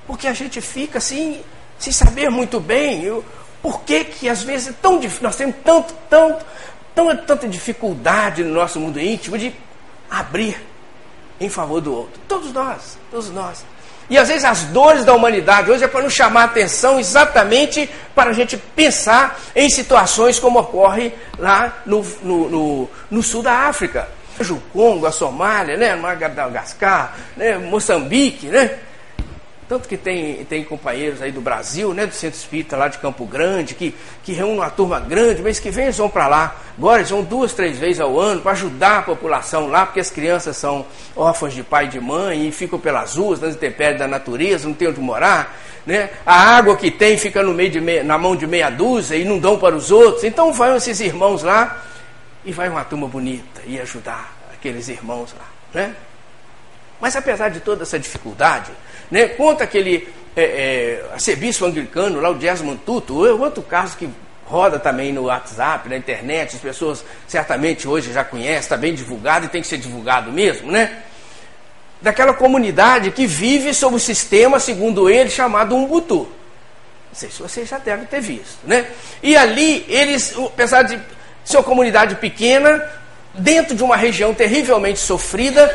porque 0.05 0.27
a 0.27 0.33
gente 0.33 0.61
fica 0.61 0.99
assim, 0.99 1.43
sem 1.81 1.93
saber 1.93 2.31
muito 2.31 2.61
bem 2.61 3.03
eu, 3.03 3.25
por 3.63 3.81
que, 3.81 4.05
que 4.05 4.29
às 4.29 4.43
vezes 4.43 4.69
é 4.69 4.75
tão 4.81 4.99
difícil, 4.99 5.25
nós 5.25 5.35
temos 5.35 5.57
tanto, 5.65 5.95
tanto, 6.09 6.45
tão, 6.95 7.17
tanta 7.17 7.49
dificuldade 7.49 8.45
no 8.45 8.55
nosso 8.55 8.79
mundo 8.79 9.01
íntimo 9.01 9.37
de 9.37 9.53
abrir 10.11 10.61
em 11.41 11.49
favor 11.49 11.81
do 11.81 11.95
outro. 11.95 12.21
Todos 12.29 12.53
nós, 12.53 12.99
todos 13.11 13.31
nós. 13.31 13.65
E 14.11 14.19
às 14.19 14.29
vezes 14.29 14.45
as 14.45 14.65
dores 14.65 15.05
da 15.05 15.15
humanidade 15.15 15.71
hoje 15.71 15.85
é 15.85 15.89
para 15.89 16.03
nos 16.03 16.13
chamar 16.13 16.43
a 16.43 16.45
atenção 16.45 16.99
exatamente 16.99 17.89
para 18.15 18.31
a 18.31 18.33
gente 18.33 18.57
pensar 18.57 19.41
em 19.55 19.71
situações 19.71 20.39
como 20.39 20.59
ocorre 20.59 21.13
lá 21.39 21.79
no, 21.87 22.05
no, 22.23 22.51
no, 22.51 22.91
no 23.11 23.23
sul 23.23 23.43
da 23.43 23.69
África. 23.69 24.09
O 24.41 24.61
Congo, 24.73 25.07
a 25.07 25.13
Somália, 25.13 25.77
né, 25.77 25.95
Madagascar, 25.95 27.15
né, 27.37 27.59
Moçambique, 27.59 28.47
né? 28.47 28.79
Tanto 29.71 29.89
que 29.89 29.97
tem, 29.97 30.45
tem 30.47 30.65
companheiros 30.65 31.23
aí 31.23 31.31
do 31.31 31.41
Brasil, 31.41 31.95
né, 31.95 32.05
do 32.05 32.13
Centro 32.13 32.37
Espírita 32.37 32.77
lá 32.77 32.89
de 32.89 32.99
Campo 32.99 33.25
Grande, 33.25 33.77
que, 33.77 33.95
que 34.25 34.33
reúnem 34.33 34.57
uma 34.57 34.69
turma 34.69 34.99
grande, 34.99 35.43
mês 35.43 35.61
que 35.61 35.71
vem 35.71 35.85
eles 35.85 35.97
vão 35.97 36.11
para 36.11 36.27
lá. 36.27 36.57
Agora 36.77 36.99
eles 36.99 37.11
vão 37.11 37.23
duas, 37.23 37.53
três 37.53 37.79
vezes 37.79 38.01
ao 38.01 38.19
ano 38.19 38.41
para 38.41 38.51
ajudar 38.51 38.99
a 38.99 39.03
população 39.03 39.69
lá, 39.69 39.87
porque 39.87 40.01
as 40.01 40.11
crianças 40.11 40.57
são 40.57 40.85
órfãos 41.15 41.55
de 41.55 41.63
pai 41.63 41.85
e 41.85 41.89
de 41.89 42.01
mãe 42.01 42.49
e 42.49 42.51
ficam 42.51 42.81
pelas 42.81 43.15
ruas, 43.15 43.41
nas 43.41 43.55
intempéries 43.55 44.01
da 44.01 44.09
natureza, 44.09 44.67
não 44.67 44.75
tem 44.75 44.89
onde 44.89 44.99
morar. 44.99 45.57
Né? 45.87 46.11
A 46.27 46.57
água 46.57 46.77
que 46.77 46.91
tem 46.91 47.17
fica 47.17 47.41
no 47.41 47.55
meio 47.55 47.71
de 47.71 47.81
meia, 47.81 48.03
na 48.03 48.19
mão 48.19 48.35
de 48.35 48.49
meia 48.49 48.71
dúzia 48.71 49.15
e 49.15 49.25
não 49.25 49.39
dão 49.39 49.57
para 49.57 49.77
os 49.77 49.93
outros. 49.93 50.25
Então 50.25 50.53
vão 50.53 50.75
esses 50.75 50.99
irmãos 50.99 51.45
lá 51.45 51.81
e 52.45 52.51
vai 52.51 52.69
uma 52.69 52.83
turma 52.83 53.07
bonita 53.07 53.63
e 53.65 53.79
ajudar 53.79 54.37
aqueles 54.53 54.89
irmãos 54.89 55.33
lá. 55.39 55.47
Né? 55.73 55.95
Mas 57.01 57.17
apesar 57.17 57.49
de 57.49 57.61
toda 57.61 57.83
essa 57.83 57.99
dificuldade, 57.99 58.71
né? 59.11 59.29
Conta 59.29 59.65
aquele 59.65 60.09
é, 60.37 60.43
é, 60.43 61.13
arcebispo 61.13 61.65
anglicano, 61.65 62.21
lá 62.21 62.31
o 62.31 62.35
Desmond 62.35 62.81
Tutu, 62.85 63.27
é 63.27 63.33
outro 63.33 63.63
caso 63.63 63.97
que 63.97 64.09
roda 64.45 64.79
também 64.79 65.13
no 65.13 65.25
WhatsApp, 65.25 65.89
na 65.89 65.97
internet, 65.97 66.57
as 66.57 66.63
pessoas 66.63 67.05
certamente 67.27 67.87
hoje 67.87 68.13
já 68.13 68.25
conhecem, 68.25 68.59
está 68.59 68.77
bem 68.77 68.95
divulgado 68.95 69.47
e 69.47 69.49
tem 69.49 69.63
que 69.63 69.69
ser 69.69 69.79
divulgado 69.79 70.33
mesmo, 70.33 70.71
né? 70.71 71.03
Daquela 72.03 72.35
comunidade 72.35 73.11
que 73.11 73.27
vive 73.27 73.73
sob 73.73 73.97
o 73.97 74.01
sistema, 74.01 74.59
segundo 74.59 75.09
ele, 75.09 75.31
chamado 75.31 75.77
Umbutu. 75.77 76.29
Não 77.09 77.15
sei 77.15 77.31
se 77.31 77.43
vocês 77.43 77.69
já 77.69 77.79
devem 77.79 78.07
ter 78.07 78.21
visto, 78.21 78.59
né? 78.65 78.87
E 79.23 79.37
ali, 79.37 79.85
eles, 79.89 80.35
apesar 80.37 80.83
de 80.83 80.99
ser 81.45 81.57
uma 81.59 81.63
comunidade 81.63 82.15
pequena, 82.17 82.83
dentro 83.35 83.75
de 83.75 83.83
uma 83.83 83.97
região 83.97 84.35
terrivelmente 84.35 84.99
sofrida, 84.99 85.75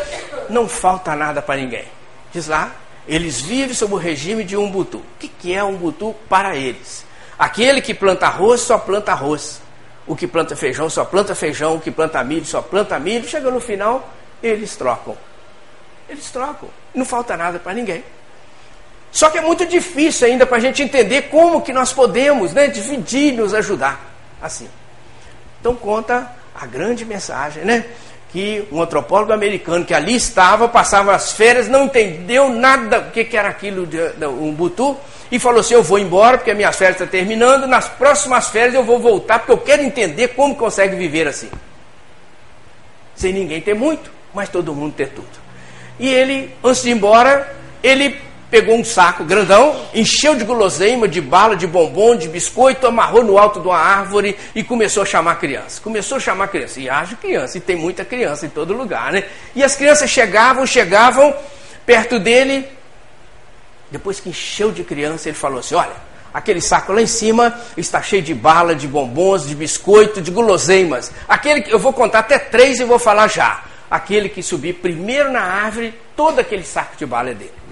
não 0.50 0.68
falta 0.68 1.16
nada 1.16 1.42
para 1.42 1.60
ninguém. 1.60 1.86
Diz 2.32 2.48
lá, 2.48 2.72
eles 3.08 3.40
vivem 3.40 3.74
sob 3.74 3.94
o 3.94 3.98
regime 3.98 4.44
de 4.44 4.58
Umbutu. 4.58 4.98
O 4.98 5.04
que, 5.20 5.28
que 5.28 5.54
é 5.54 5.64
Umbutu 5.64 6.16
para 6.28 6.56
eles? 6.56 7.06
Aquele 7.38 7.82
que 7.82 7.94
planta 7.94 8.28
arroz 8.28 8.62
só 8.62 8.78
planta 8.78 9.12
arroz. 9.12 9.62
O 10.08 10.16
que 10.16 10.28
planta 10.28 10.56
feijão 10.56 10.90
só 10.90 11.06
planta 11.06 11.36
feijão. 11.36 11.76
O 11.76 11.80
que 11.80 11.92
planta 11.92 12.24
milho 12.24 12.46
só 12.46 12.62
planta 12.62 13.00
milho. 13.00 13.28
Chega 13.28 13.52
no 13.52 13.60
final, 13.60 14.10
eles 14.42 14.76
trocam. 14.76 15.18
Eles 16.10 16.32
trocam. 16.32 16.70
Não 16.94 17.06
falta 17.06 17.36
nada 17.38 17.60
para 17.60 17.74
ninguém. 17.74 18.04
Só 19.12 19.30
que 19.30 19.38
é 19.38 19.42
muito 19.42 19.66
difícil 19.66 20.28
ainda 20.28 20.46
para 20.46 20.58
a 20.58 20.60
gente 20.60 20.84
entender 20.84 21.24
como 21.24 21.62
que 21.62 21.72
nós 21.72 21.94
podemos 21.94 22.54
né, 22.54 22.68
dividir 22.68 23.34
nos 23.34 23.54
ajudar. 23.54 24.00
Assim. 24.42 24.70
Então 25.60 25.76
conta 25.76 26.30
a 26.56 26.66
grande 26.66 27.06
mensagem, 27.06 27.64
né? 27.64 27.86
que 28.36 28.68
um 28.70 28.82
antropólogo 28.82 29.32
americano 29.32 29.86
que 29.86 29.94
ali 29.94 30.14
estava, 30.14 30.68
passava 30.68 31.16
as 31.16 31.32
férias, 31.32 31.70
não 31.70 31.86
entendeu 31.86 32.50
nada 32.50 33.00
o 33.00 33.12
que, 33.12 33.24
que 33.24 33.38
era 33.38 33.48
aquilo 33.48 33.88
de, 33.88 34.10
de 34.10 34.26
Umbutu, 34.26 34.98
e 35.32 35.40
falou 35.40 35.62
assim: 35.62 35.74
Eu 35.74 35.82
vou 35.82 35.98
embora 35.98 36.38
porque 36.38 36.52
a 36.52 36.54
minha 36.54 36.74
férias 36.74 37.00
está 37.00 37.10
terminando, 37.10 37.66
nas 37.66 37.88
próximas 37.88 38.50
férias 38.50 38.76
eu 38.76 38.84
vou 38.84 39.00
voltar 39.00 39.40
porque 39.40 39.54
eu 39.54 39.58
quero 39.58 39.84
entender 39.84 40.30
como 40.30 40.54
consegue 40.54 40.98
viver 40.98 41.30
assim. 41.30 41.50
Sem 43.16 43.32
ninguém 43.32 43.62
ter 43.62 43.74
muito, 43.74 44.12
mas 44.34 44.50
todo 44.50 44.76
mundo 44.76 44.94
ter 44.94 45.12
tudo. 45.12 45.46
E 45.98 46.10
ele, 46.10 46.54
antes 46.62 46.84
de 46.84 46.90
ir 46.90 46.92
embora, 46.92 47.56
ele 47.82 48.20
pegou 48.56 48.78
um 48.78 48.86
saco 48.86 49.26
grandão, 49.26 49.76
encheu 49.94 50.34
de 50.34 50.46
guloseima, 50.46 51.10
de 51.10 51.20
bala, 51.20 51.58
de 51.58 51.68
bombom, 51.68 52.16
de 52.16 52.30
biscoito, 52.30 52.88
amarrou 52.88 53.22
no 53.22 53.38
alto 53.38 53.60
de 53.60 53.68
uma 53.68 53.78
árvore 53.78 54.38
e 54.56 54.64
começou 54.64 55.04
a 55.04 55.06
chamar 55.06 55.36
criança. 55.36 55.82
Começou 55.82 56.16
a 56.16 56.22
chamar 56.22 56.48
criança. 56.48 56.80
E 56.80 56.90
haja 56.90 57.18
criança, 57.18 57.58
e 57.58 57.60
tem 57.60 57.76
muita 57.76 58.06
criança 58.06 58.46
em 58.46 58.50
todo 58.50 58.74
lugar, 58.74 59.12
né? 59.12 59.26
E 59.54 59.62
as 59.62 59.76
crianças 59.76 60.10
chegavam, 60.10 60.66
chegavam 60.66 61.36
perto 61.86 62.18
dele. 62.18 62.66
Depois 63.92 64.22
que 64.22 64.30
encheu 64.30 64.72
de 64.72 64.86
criança, 64.86 65.28
ele 65.28 65.36
falou 65.36 65.60
assim: 65.60 65.76
Olha, 65.76 65.96
aquele 66.34 66.62
saco 66.62 66.94
lá 66.94 67.02
em 67.02 67.08
cima 67.08 67.60
está 67.76 68.02
cheio 68.02 68.22
de 68.22 68.34
bala, 68.34 68.74
de 68.74 68.88
bombons, 68.88 69.46
de 69.46 69.54
biscoito, 69.54 70.22
de 70.22 70.32
guloseimas. 70.32 71.12
Aquele 71.28 71.62
que 71.62 71.74
eu 71.74 71.80
vou 71.80 71.92
contar 71.92 72.20
até 72.20 72.40
três 72.40 72.80
e 72.80 72.86
vou 72.86 73.00
falar 73.00 73.28
já. 73.28 73.66
Aquele 73.92 74.30
que 74.30 74.42
subir 74.42 74.76
primeiro 74.76 75.30
na 75.30 75.42
árvore, 75.42 75.94
todo 76.16 76.40
aquele 76.40 76.64
saco 76.64 76.96
de 76.96 77.06
bala 77.06 77.32
é 77.32 77.34
dele. 77.34 77.65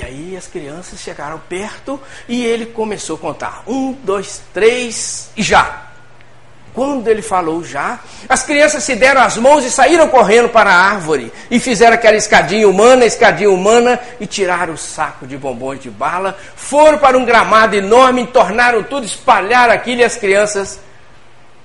E 0.00 0.02
aí 0.02 0.36
as 0.36 0.46
crianças 0.46 0.98
chegaram 0.98 1.38
perto 1.46 2.00
e 2.26 2.42
ele 2.42 2.64
começou 2.64 3.16
a 3.16 3.18
contar. 3.18 3.62
Um, 3.66 3.92
dois, 3.92 4.40
três 4.54 5.30
e 5.36 5.42
já. 5.42 5.88
Quando 6.72 7.06
ele 7.08 7.20
falou 7.20 7.62
já, 7.62 7.98
as 8.26 8.42
crianças 8.42 8.82
se 8.82 8.96
deram 8.96 9.20
as 9.20 9.36
mãos 9.36 9.62
e 9.62 9.70
saíram 9.70 10.08
correndo 10.08 10.48
para 10.48 10.70
a 10.70 10.74
árvore 10.74 11.30
e 11.50 11.60
fizeram 11.60 11.94
aquela 11.94 12.16
escadinha 12.16 12.66
humana, 12.66 13.04
escadinha 13.04 13.50
humana 13.50 14.00
e 14.18 14.26
tiraram 14.26 14.72
o 14.72 14.78
saco 14.78 15.26
de 15.26 15.36
bombons 15.36 15.80
de 15.80 15.90
bala, 15.90 16.38
foram 16.56 16.96
para 16.96 17.18
um 17.18 17.24
gramado 17.24 17.76
enorme, 17.76 18.26
tornaram 18.26 18.82
tudo, 18.82 19.04
espalharam 19.04 19.74
aquilo 19.74 20.00
e 20.00 20.04
as 20.04 20.16
crianças 20.16 20.80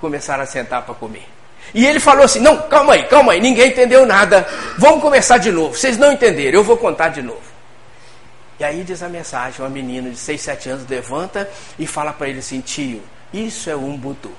começaram 0.02 0.44
a 0.44 0.48
sentar 0.48 0.82
para 0.82 0.96
comer. 0.96 1.26
E 1.74 1.86
ele 1.86 2.02
falou 2.02 2.26
assim: 2.26 2.40
Não, 2.40 2.64
calma 2.64 2.94
aí, 2.96 3.04
calma 3.04 3.32
aí, 3.32 3.40
ninguém 3.40 3.70
entendeu 3.70 4.06
nada, 4.06 4.46
vamos 4.78 5.02
começar 5.02 5.38
de 5.38 5.54
novo. 5.54 5.74
Vocês 5.74 5.98
não 5.98 6.12
entenderam, 6.12 6.60
eu 6.60 6.64
vou 6.64 6.76
contar 6.76 7.10
de 7.10 7.22
novo. 7.22 7.55
E 8.60 8.64
aí 8.64 8.84
diz 8.84 9.04
a 9.04 9.10
mensagem, 9.10 9.62
uma 9.62 9.70
menina 9.70 10.10
de 10.10 10.18
6, 10.18 10.42
7 10.42 10.70
anos 10.70 10.88
levanta 10.88 11.50
e 11.78 11.86
fala 11.86 12.14
para 12.14 12.30
ele 12.30 12.40
assim, 12.40 12.62
tio, 12.62 13.04
isso 13.34 13.70
é 13.70 13.76
Umbutu. 13.76 14.32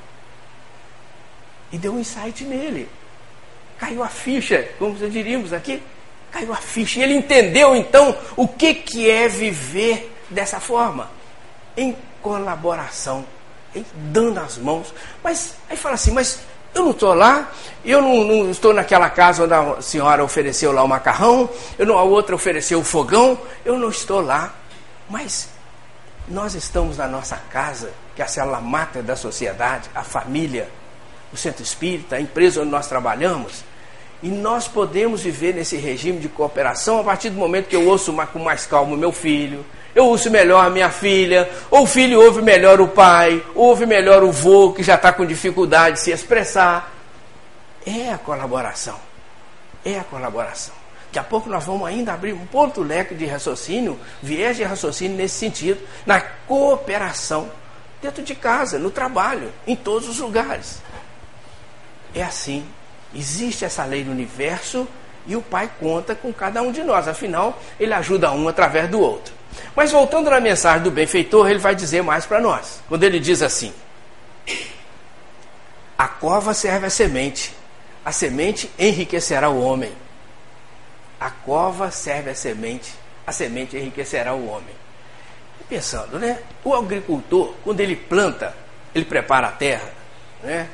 E 1.70 1.78
deu 1.78 1.94
um 1.94 2.00
insight 2.00 2.44
nele. 2.44 2.88
Caiu 3.78 4.02
a 4.02 4.08
ficha, 4.08 4.66
como 4.78 4.94
diríamos 4.94 5.52
aqui, 5.52 5.82
caiu 6.30 6.52
a 6.52 6.56
ficha. 6.56 7.00
E 7.00 7.02
ele 7.02 7.14
entendeu 7.14 7.76
então 7.76 8.16
o 8.36 8.48
que, 8.48 8.74
que 8.74 9.10
é 9.10 9.28
viver 9.28 10.14
dessa 10.30 10.60
forma. 10.60 11.10
Em 11.76 11.94
colaboração, 12.22 13.26
em 13.74 13.84
dando 13.94 14.40
as 14.40 14.56
mãos. 14.56 14.94
Mas 15.22 15.56
aí 15.68 15.76
fala 15.76 15.96
assim, 15.96 16.12
mas 16.12 16.40
eu 16.76 16.84
não 16.84 16.90
estou 16.90 17.14
lá, 17.14 17.50
eu 17.82 18.02
não, 18.02 18.24
não, 18.24 18.50
estou 18.50 18.74
naquela 18.74 19.08
casa 19.08 19.44
onde 19.44 19.54
a 19.54 19.80
senhora 19.80 20.22
ofereceu 20.22 20.72
lá 20.72 20.82
o 20.82 20.88
macarrão, 20.88 21.48
eu 21.78 21.86
não, 21.86 21.96
a 21.96 22.02
outra 22.02 22.34
ofereceu 22.34 22.80
o 22.80 22.84
fogão, 22.84 23.38
eu 23.64 23.78
não 23.78 23.88
estou 23.88 24.20
lá. 24.20 24.54
Mas 25.08 25.48
nós 26.28 26.54
estamos 26.54 26.98
na 26.98 27.08
nossa 27.08 27.36
casa, 27.50 27.92
que 28.14 28.20
é 28.20 28.24
a 28.26 28.28
célula 28.28 28.60
mata 28.60 29.02
da 29.02 29.16
sociedade, 29.16 29.88
a 29.94 30.02
família, 30.02 30.68
o 31.32 31.36
centro 31.36 31.62
espírita, 31.62 32.16
a 32.16 32.20
empresa 32.20 32.60
onde 32.60 32.70
nós 32.70 32.86
trabalhamos. 32.86 33.64
E 34.22 34.28
nós 34.28 34.66
podemos 34.66 35.22
viver 35.22 35.54
nesse 35.54 35.76
regime 35.76 36.18
de 36.18 36.28
cooperação 36.28 36.98
a 36.98 37.04
partir 37.04 37.30
do 37.30 37.36
momento 37.36 37.68
que 37.68 37.76
eu 37.76 37.86
ouço 37.86 38.12
com 38.32 38.38
mais 38.38 38.66
calma 38.66 38.96
meu 38.96 39.12
filho, 39.12 39.64
eu 39.94 40.06
ouço 40.06 40.30
melhor 40.30 40.64
a 40.64 40.70
minha 40.70 40.90
filha, 40.90 41.50
ou 41.70 41.84
o 41.84 41.86
filho 41.86 42.20
ouve 42.20 42.42
melhor 42.42 42.80
o 42.80 42.88
pai, 42.88 43.42
ouve 43.54 43.86
melhor 43.86 44.22
o 44.22 44.30
vô 44.30 44.72
que 44.72 44.82
já 44.82 44.94
está 44.94 45.12
com 45.12 45.24
dificuldade 45.24 45.96
de 45.96 46.02
se 46.02 46.10
expressar. 46.10 46.92
É 47.86 48.12
a 48.12 48.18
colaboração. 48.18 48.98
É 49.84 49.98
a 49.98 50.04
colaboração. 50.04 50.74
Daqui 51.06 51.18
a 51.18 51.24
pouco 51.24 51.48
nós 51.48 51.64
vamos 51.64 51.88
ainda 51.88 52.12
abrir 52.12 52.34
um 52.34 52.44
ponto 52.44 52.82
leque 52.82 53.14
de 53.14 53.24
raciocínio, 53.24 53.98
viés 54.22 54.56
de 54.56 54.64
raciocínio 54.64 55.16
nesse 55.16 55.38
sentido, 55.38 55.80
na 56.04 56.20
cooperação, 56.20 57.50
dentro 58.02 58.22
de 58.22 58.34
casa, 58.34 58.78
no 58.78 58.90
trabalho, 58.90 59.50
em 59.66 59.74
todos 59.74 60.10
os 60.10 60.18
lugares. 60.18 60.82
É 62.14 62.22
assim. 62.22 62.66
Existe 63.16 63.64
essa 63.64 63.84
lei 63.84 64.04
do 64.04 64.10
universo 64.10 64.86
e 65.26 65.34
o 65.34 65.40
Pai 65.40 65.70
conta 65.80 66.14
com 66.14 66.32
cada 66.32 66.60
um 66.60 66.70
de 66.70 66.82
nós. 66.82 67.08
Afinal, 67.08 67.58
ele 67.80 67.94
ajuda 67.94 68.30
um 68.30 68.46
através 68.46 68.90
do 68.90 69.00
outro. 69.00 69.32
Mas 69.74 69.90
voltando 69.90 70.28
na 70.28 70.38
mensagem 70.38 70.82
do 70.82 70.90
benfeitor, 70.90 71.48
ele 71.48 71.58
vai 71.58 71.74
dizer 71.74 72.02
mais 72.02 72.26
para 72.26 72.40
nós. 72.40 72.80
Quando 72.88 73.04
ele 73.04 73.18
diz 73.18 73.40
assim: 73.40 73.72
A 75.96 76.06
cova 76.06 76.52
serve 76.52 76.86
a 76.86 76.90
semente, 76.90 77.54
a 78.04 78.12
semente 78.12 78.70
enriquecerá 78.78 79.48
o 79.48 79.62
homem. 79.62 79.92
A 81.18 81.30
cova 81.30 81.90
serve 81.90 82.30
a 82.30 82.34
semente, 82.34 82.92
a 83.26 83.32
semente 83.32 83.78
enriquecerá 83.78 84.34
o 84.34 84.46
homem. 84.46 84.74
E 85.58 85.64
pensando, 85.64 86.18
né? 86.18 86.38
O 86.62 86.74
agricultor, 86.74 87.54
quando 87.64 87.80
ele 87.80 87.96
planta, 87.96 88.54
ele 88.94 89.06
prepara 89.06 89.46
a 89.46 89.52
terra, 89.52 89.90
né? 90.42 90.68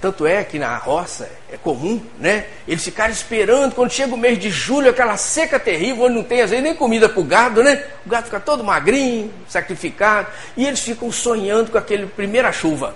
Tanto 0.00 0.26
é 0.26 0.44
que 0.44 0.58
na 0.58 0.76
roça 0.76 1.28
é 1.52 1.56
comum, 1.56 2.00
né? 2.18 2.46
Eles 2.68 2.84
ficarem 2.84 3.12
esperando 3.12 3.74
quando 3.74 3.90
chega 3.90 4.14
o 4.14 4.18
mês 4.18 4.38
de 4.38 4.48
julho, 4.48 4.90
aquela 4.90 5.16
seca 5.16 5.58
terrível, 5.58 6.04
onde 6.04 6.14
não 6.14 6.22
tem 6.22 6.40
às 6.40 6.50
vezes 6.50 6.62
nem 6.62 6.74
comida 6.74 7.08
para 7.08 7.20
o 7.20 7.24
gado, 7.24 7.64
né? 7.64 7.84
O 8.06 8.08
gado 8.08 8.26
fica 8.26 8.38
todo 8.38 8.62
magrinho, 8.62 9.32
sacrificado, 9.48 10.28
e 10.56 10.66
eles 10.66 10.80
ficam 10.80 11.10
sonhando 11.10 11.72
com 11.72 11.78
aquele 11.78 12.06
primeira 12.06 12.52
chuva. 12.52 12.94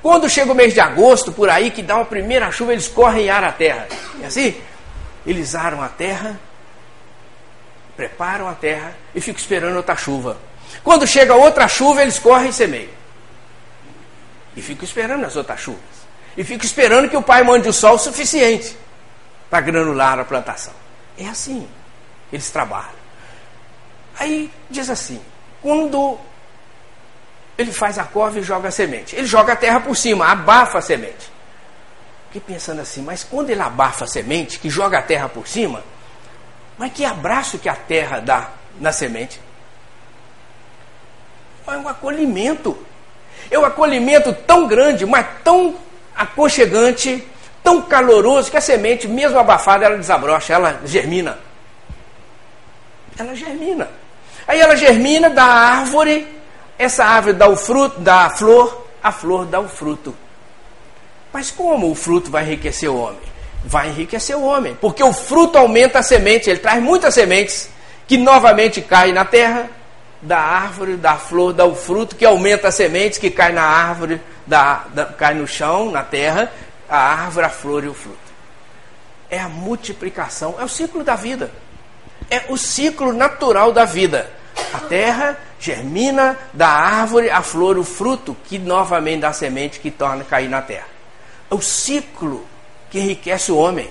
Quando 0.00 0.28
chega 0.28 0.50
o 0.50 0.54
mês 0.54 0.72
de 0.72 0.80
agosto, 0.80 1.32
por 1.32 1.50
aí, 1.50 1.70
que 1.70 1.82
dá 1.82 1.96
uma 1.96 2.06
primeira 2.06 2.50
chuva, 2.50 2.72
eles 2.72 2.88
correm 2.88 3.26
e 3.26 3.30
aram 3.30 3.48
a 3.48 3.52
terra. 3.52 3.86
E 4.20 4.24
assim, 4.24 4.56
eles 5.26 5.54
aram 5.54 5.82
a 5.82 5.88
terra, 5.88 6.40
preparam 7.94 8.48
a 8.48 8.54
terra 8.54 8.96
e 9.14 9.20
ficam 9.20 9.40
esperando 9.40 9.76
outra 9.76 9.96
chuva. 9.96 10.38
Quando 10.82 11.06
chega 11.06 11.34
outra 11.34 11.68
chuva, 11.68 12.00
eles 12.00 12.18
correm 12.18 12.48
e 12.48 12.52
semeiam. 12.54 12.98
E 14.56 14.62
ficam 14.62 14.84
esperando 14.84 15.26
as 15.26 15.36
outras 15.36 15.60
chuvas 15.60 15.97
e 16.38 16.44
fica 16.44 16.64
esperando 16.64 17.10
que 17.10 17.16
o 17.16 17.22
pai 17.22 17.42
mande 17.42 17.68
o 17.68 17.72
sol 17.72 17.98
suficiente 17.98 18.78
para 19.50 19.60
granular 19.60 20.20
a 20.20 20.24
plantação. 20.24 20.72
É 21.18 21.26
assim 21.26 21.68
eles 22.32 22.48
trabalham. 22.48 22.96
Aí 24.16 24.48
diz 24.70 24.88
assim: 24.88 25.20
quando 25.60 26.16
ele 27.56 27.72
faz 27.72 27.98
a 27.98 28.04
cova 28.04 28.38
e 28.38 28.42
joga 28.42 28.68
a 28.68 28.70
semente, 28.70 29.16
ele 29.16 29.26
joga 29.26 29.54
a 29.54 29.56
terra 29.56 29.80
por 29.80 29.96
cima, 29.96 30.28
abafa 30.28 30.78
a 30.78 30.80
semente. 30.80 31.28
Fiquei 32.26 32.54
pensando 32.54 32.82
assim, 32.82 33.02
mas 33.02 33.24
quando 33.24 33.50
ele 33.50 33.60
abafa 33.60 34.04
a 34.04 34.08
semente, 34.08 34.60
que 34.60 34.70
joga 34.70 34.98
a 34.98 35.02
terra 35.02 35.28
por 35.28 35.48
cima, 35.48 35.82
mas 36.76 36.92
que 36.92 37.04
abraço 37.04 37.58
que 37.58 37.68
a 37.68 37.74
terra 37.74 38.20
dá 38.20 38.50
na 38.78 38.92
semente? 38.92 39.40
É 41.66 41.70
um 41.72 41.88
acolhimento. 41.88 42.86
É 43.50 43.58
um 43.58 43.64
acolhimento 43.64 44.32
tão 44.32 44.68
grande, 44.68 45.04
mas 45.04 45.26
tão 45.42 45.74
aconchegante, 46.18 47.24
tão 47.62 47.80
caloroso 47.82 48.50
que 48.50 48.56
a 48.56 48.60
semente, 48.60 49.06
mesmo 49.06 49.38
abafada, 49.38 49.86
ela 49.86 49.96
desabrocha, 49.96 50.52
ela 50.52 50.80
germina. 50.84 51.38
Ela 53.16 53.34
germina. 53.36 53.88
Aí 54.46 54.60
ela 54.60 54.74
germina 54.74 55.30
da 55.30 55.44
árvore, 55.44 56.26
essa 56.76 57.04
árvore 57.04 57.34
dá 57.34 57.48
o 57.48 57.56
fruto, 57.56 58.00
dá 58.00 58.26
a 58.26 58.30
flor, 58.30 58.86
a 59.02 59.12
flor 59.12 59.46
dá 59.46 59.60
o 59.60 59.68
fruto. 59.68 60.14
Mas 61.32 61.50
como 61.50 61.90
o 61.90 61.94
fruto 61.94 62.30
vai 62.30 62.44
enriquecer 62.44 62.90
o 62.90 62.96
homem? 62.96 63.20
Vai 63.64 63.88
enriquecer 63.88 64.36
o 64.36 64.44
homem, 64.44 64.76
porque 64.80 65.02
o 65.02 65.12
fruto 65.12 65.58
aumenta 65.58 66.00
a 66.00 66.02
semente, 66.02 66.50
ele 66.50 66.58
traz 66.58 66.82
muitas 66.82 67.14
sementes 67.14 67.68
que 68.06 68.16
novamente 68.16 68.80
caem 68.80 69.12
na 69.12 69.24
terra, 69.24 69.68
da 70.20 70.38
árvore, 70.38 70.96
da 70.96 71.16
flor, 71.16 71.52
dá 71.52 71.64
o 71.64 71.74
fruto 71.74 72.16
que 72.16 72.24
aumenta 72.24 72.68
as 72.68 72.74
sementes 72.74 73.18
que 73.18 73.30
cai 73.30 73.52
na 73.52 73.62
árvore, 73.62 74.20
da, 74.48 74.86
da, 74.94 75.04
cai 75.04 75.34
no 75.34 75.46
chão, 75.46 75.90
na 75.90 76.02
terra, 76.02 76.50
a 76.88 76.98
árvore, 76.98 77.46
a 77.46 77.50
flor 77.50 77.84
e 77.84 77.88
o 77.88 77.94
fruto. 77.94 78.16
É 79.30 79.38
a 79.38 79.48
multiplicação, 79.48 80.56
é 80.58 80.64
o 80.64 80.68
ciclo 80.68 81.04
da 81.04 81.14
vida. 81.14 81.50
É 82.30 82.44
o 82.48 82.56
ciclo 82.56 83.12
natural 83.12 83.72
da 83.72 83.84
vida. 83.84 84.30
A 84.72 84.80
terra 84.80 85.38
germina 85.60 86.38
da 86.52 86.68
árvore, 86.68 87.30
a 87.30 87.42
flor, 87.42 87.76
o 87.76 87.84
fruto, 87.84 88.34
que 88.44 88.58
novamente 88.58 89.20
dá 89.20 89.32
semente 89.32 89.80
que 89.80 89.90
torna 89.90 90.24
cair 90.24 90.48
na 90.48 90.62
terra. 90.62 90.88
É 91.50 91.54
o 91.54 91.60
ciclo 91.60 92.46
que 92.90 92.98
enriquece 92.98 93.52
o 93.52 93.58
homem. 93.58 93.90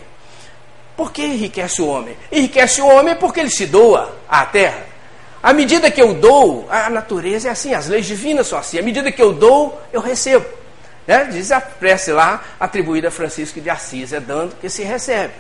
Por 0.96 1.12
que 1.12 1.24
enriquece 1.24 1.82
o 1.84 1.88
homem? 1.88 2.17
Enriquece 2.32 2.82
o 2.82 2.88
homem 2.88 3.15
porque 3.15 3.39
ele 3.39 3.52
se 3.52 3.67
doa 3.67 4.15
à 4.28 4.43
terra. 4.43 4.84
À 5.41 5.54
medida 5.54 5.91
que 5.91 6.02
eu 6.02 6.13
dou, 6.13 6.67
a 6.69 6.89
natureza 6.89 7.47
é 7.47 7.52
assim, 7.52 7.73
as 7.73 7.88
leis 7.88 8.06
divinas 8.06 8.47
são 8.47 8.58
assim. 8.58 8.80
À 8.80 8.82
medida 8.82 9.12
que 9.12 9.21
eu 9.21 9.34
dou, 9.34 9.80
eu 9.93 10.02
recebo. 10.02 10.45
Né? 11.06 11.26
Diz 11.32 11.52
a 11.52 11.62
prece 11.62 12.12
lá, 12.12 12.43
atribuída 12.60 13.08
a 13.08 13.12
Francisco 13.12 13.62
de 13.62 13.69
Assis, 13.69 14.13
é 14.13 14.19
dando 14.19 14.56
que 14.56 14.69
se 14.69 14.84
recebe. 14.84 15.34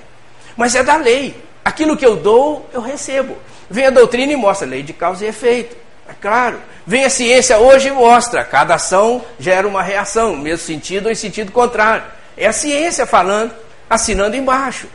Mas 0.55 0.75
é 0.75 0.83
da 0.83 0.95
lei. 0.95 1.35
Aquilo 1.65 1.97
que 1.97 2.05
eu 2.05 2.15
dou, 2.15 2.67
eu 2.71 2.79
recebo. 2.79 3.37
Vem 3.69 3.87
a 3.87 3.89
doutrina 3.89 4.31
e 4.31 4.35
mostra 4.37 4.67
lei 4.67 4.81
de 4.81 4.93
causa 4.93 5.25
e 5.25 5.27
efeito. 5.27 5.75
É 6.07 6.13
claro. 6.13 6.61
Vem 6.85 7.03
a 7.03 7.09
ciência 7.09 7.57
hoje 7.57 7.89
e 7.89 7.91
mostra. 7.91 8.45
Cada 8.45 8.75
ação 8.75 9.23
gera 9.37 9.67
uma 9.67 9.83
reação, 9.83 10.35
no 10.35 10.41
mesmo 10.41 10.65
sentido 10.65 11.07
ou 11.07 11.11
em 11.11 11.15
sentido 11.15 11.51
contrário. 11.51 12.03
É 12.37 12.47
a 12.47 12.53
ciência 12.53 13.05
falando, 13.05 13.53
assinando 13.89 14.37
embaixo. 14.37 14.87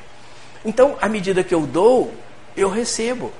Então, 0.65 0.97
à 1.01 1.09
medida 1.09 1.45
que 1.45 1.55
eu 1.55 1.67
dou, 1.67 2.15
eu 2.57 2.71
recebo. 2.71 3.33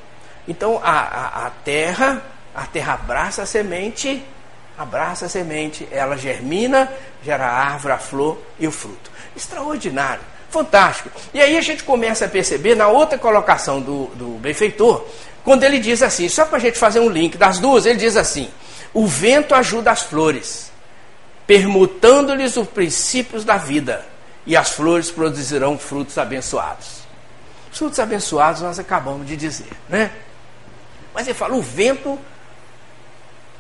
Então 0.47 0.81
a, 0.83 0.91
a, 0.91 1.47
a 1.47 1.51
terra, 1.65 2.23
a 2.55 2.67
terra 2.67 2.95
abraça 2.95 3.43
a 3.43 3.47
semente, 3.47 4.25
abraça 4.77 5.27
a 5.27 5.29
semente, 5.29 5.87
ela 5.91 6.17
germina, 6.17 6.91
gera 7.25 7.47
a 7.47 7.73
árvore, 7.73 7.95
a 7.95 7.99
flor 7.99 8.39
e 8.59 8.67
o 8.67 8.73
fruto. 8.73 9.11
Extraordinário, 9.37 10.23
fantástico. 10.51 11.11
E 11.33 11.41
aí 11.41 11.57
a 11.57 11.61
gente 11.61 11.85
começa 11.85 12.25
a 12.25 12.29
perceber 12.29 12.75
na 12.75 12.89
outra 12.89 13.19
colocação 13.19 13.81
do, 13.81 14.07
do 14.15 14.39
benfeitor, 14.39 15.07
quando 15.45 15.65
ele 15.65 15.79
diz 15.79 16.03
assim, 16.03 16.29
só 16.29 16.45
para 16.45 16.57
a 16.59 16.61
gente 16.61 16.79
fazer 16.79 17.01
um 17.01 17.09
link 17.09 17.37
das 17.37 17.59
duas, 17.59 17.85
ele 17.85 17.99
diz 17.99 18.17
assim: 18.17 18.49
o 18.95 19.07
vento 19.07 19.55
ajuda 19.55 19.91
as 19.91 20.03
flores, 20.03 20.71
permutando-lhes 21.47 22.57
os 22.57 22.69
princípios 22.69 23.45
da 23.45 23.57
vida, 23.57 24.05
e 24.47 24.57
as 24.57 24.71
flores 24.71 25.11
produzirão 25.11 25.79
frutos 25.79 26.17
abençoados. 26.19 27.03
Frutos 27.73 27.99
abençoados 27.99 28.61
nós 28.61 28.79
acabamos 28.79 29.27
de 29.27 29.37
dizer, 29.37 29.71
né? 29.89 30.11
Mas 31.15 31.27
ele 31.27 31.37
fala: 31.37 31.55
o 31.55 31.63
vento 31.63 32.19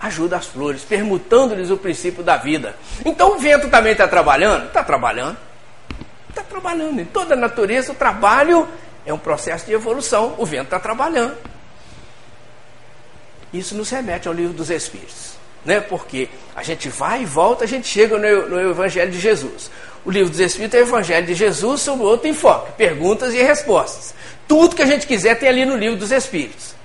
ajuda 0.02 0.36
as 0.36 0.46
flores, 0.46 0.82
permutando-lhes 0.82 1.70
o 1.70 1.76
princípio 1.76 2.24
da 2.24 2.36
vida. 2.36 2.74
Então 3.04 3.36
o 3.36 3.38
vento 3.38 3.68
também 3.68 3.92
está 3.92 4.08
trabalhando? 4.08 4.66
Está 4.66 4.82
trabalhando. 4.82 5.36
Está 6.28 6.42
trabalhando. 6.42 7.00
Em 7.00 7.04
toda 7.04 7.34
a 7.34 7.36
natureza, 7.36 7.92
o 7.92 7.94
trabalho 7.94 8.68
é 9.06 9.12
um 9.12 9.18
processo 9.18 9.66
de 9.66 9.72
evolução. 9.72 10.34
O 10.38 10.44
vento 10.44 10.64
está 10.64 10.80
trabalhando. 10.80 11.36
Isso 13.52 13.76
nos 13.76 13.90
remete 13.90 14.26
ao 14.26 14.34
livro 14.34 14.52
dos 14.52 14.70
Espíritos. 14.70 15.32
Né? 15.64 15.78
Porque 15.78 16.28
a 16.56 16.64
gente 16.64 16.88
vai 16.88 17.22
e 17.22 17.24
volta, 17.24 17.62
a 17.62 17.68
gente 17.68 17.86
chega 17.86 18.18
no, 18.18 18.48
no 18.48 18.70
Evangelho 18.70 19.12
de 19.12 19.20
Jesus. 19.20 19.70
O 20.04 20.10
livro 20.10 20.30
dos 20.30 20.40
Espíritos 20.40 20.80
é 20.80 20.82
o 20.82 20.86
Evangelho 20.86 21.26
de 21.26 21.34
Jesus 21.34 21.82
sob 21.82 22.02
outro 22.02 22.26
enfoque, 22.26 22.72
perguntas 22.72 23.32
e 23.34 23.40
respostas. 23.40 24.14
Tudo 24.48 24.74
que 24.74 24.82
a 24.82 24.86
gente 24.86 25.06
quiser 25.06 25.38
tem 25.38 25.48
ali 25.48 25.64
no 25.64 25.76
livro 25.76 25.96
dos 25.96 26.10
Espíritos 26.10 26.81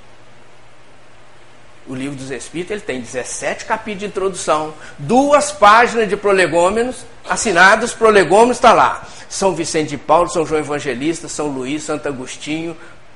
o 1.87 1.95
livro 1.95 2.15
dos 2.15 2.31
Espíritos 2.31 2.71
ele 2.71 2.81
tem 2.81 2.99
17 2.99 3.65
capítulos 3.65 3.99
de 3.99 4.05
introdução, 4.07 4.73
duas 4.97 5.51
páginas 5.51 6.07
de 6.09 6.17
prolegômenos, 6.17 7.05
assinados, 7.27 7.93
prolegômenos 7.93 8.57
está 8.57 8.73
lá. 8.73 9.07
São 9.29 9.55
Vicente 9.55 9.89
de 9.89 9.97
Paulo, 9.97 10.29
São 10.29 10.45
João 10.45 10.61
Evangelista, 10.61 11.27
São 11.27 11.47
Luís, 11.47 11.83
Santo 11.83 12.07
Agostinho, 12.07 12.75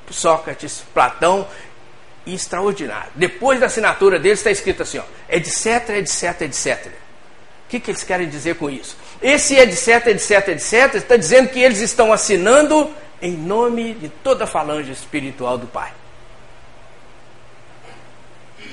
Sócrates, 0.09 0.83
Platão, 0.93 1.47
extraordinário. 2.25 3.11
Depois 3.15 3.59
da 3.59 3.65
assinatura 3.65 4.19
deles 4.19 4.39
está 4.39 4.51
escrito 4.51 4.83
assim, 4.83 4.99
ó, 4.99 5.03
etc, 5.29 5.89
etc, 5.97 6.41
etc. 6.41 6.87
O 6.87 7.69
que, 7.69 7.79
que 7.79 7.91
eles 7.91 8.03
querem 8.03 8.27
dizer 8.27 8.55
com 8.55 8.69
isso? 8.69 8.97
Esse 9.21 9.55
etc, 9.55 10.07
etc, 10.07 10.49
etc, 10.49 10.95
está 10.95 11.15
dizendo 11.15 11.49
que 11.49 11.59
eles 11.59 11.79
estão 11.79 12.11
assinando 12.11 12.89
em 13.21 13.31
nome 13.31 13.93
de 13.93 14.09
toda 14.09 14.43
a 14.43 14.47
falange 14.47 14.91
espiritual 14.91 15.57
do 15.57 15.67
Pai. 15.67 15.91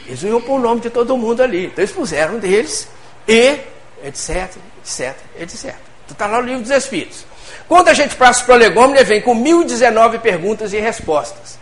Eles 0.09 0.23
iam 0.23 0.41
pôr 0.41 0.59
o 0.59 0.63
nome 0.63 0.81
de 0.81 0.89
todo 0.89 1.17
mundo 1.17 1.43
ali. 1.43 1.67
Então 1.67 1.85
eles 1.85 1.95
puseram 1.95 2.39
deles 2.39 2.89
e, 3.27 3.61
etc, 4.03 4.57
etc, 4.83 5.15
etc. 5.39 5.65
Então 5.65 6.13
está 6.13 6.27
lá 6.27 6.39
o 6.39 6.41
livro 6.41 6.63
dos 6.63 6.71
Espíritos. 6.71 7.27
Quando 7.69 7.89
a 7.89 7.95
gente 7.95 8.17
passa 8.17 8.43
para 8.45 8.57
o 8.57 8.91
ele 8.95 9.05
vem 9.05 9.21
com 9.21 9.35
1019 9.35 10.19
perguntas 10.19 10.73
e 10.73 10.79
respostas. 10.79 11.59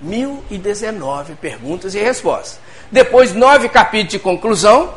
1019 0.00 1.34
perguntas 1.34 1.94
e 1.94 1.98
respostas. 1.98 2.58
Depois, 2.90 3.34
nove 3.34 3.68
capítulos 3.68 4.12
de 4.12 4.18
conclusão. 4.18 4.94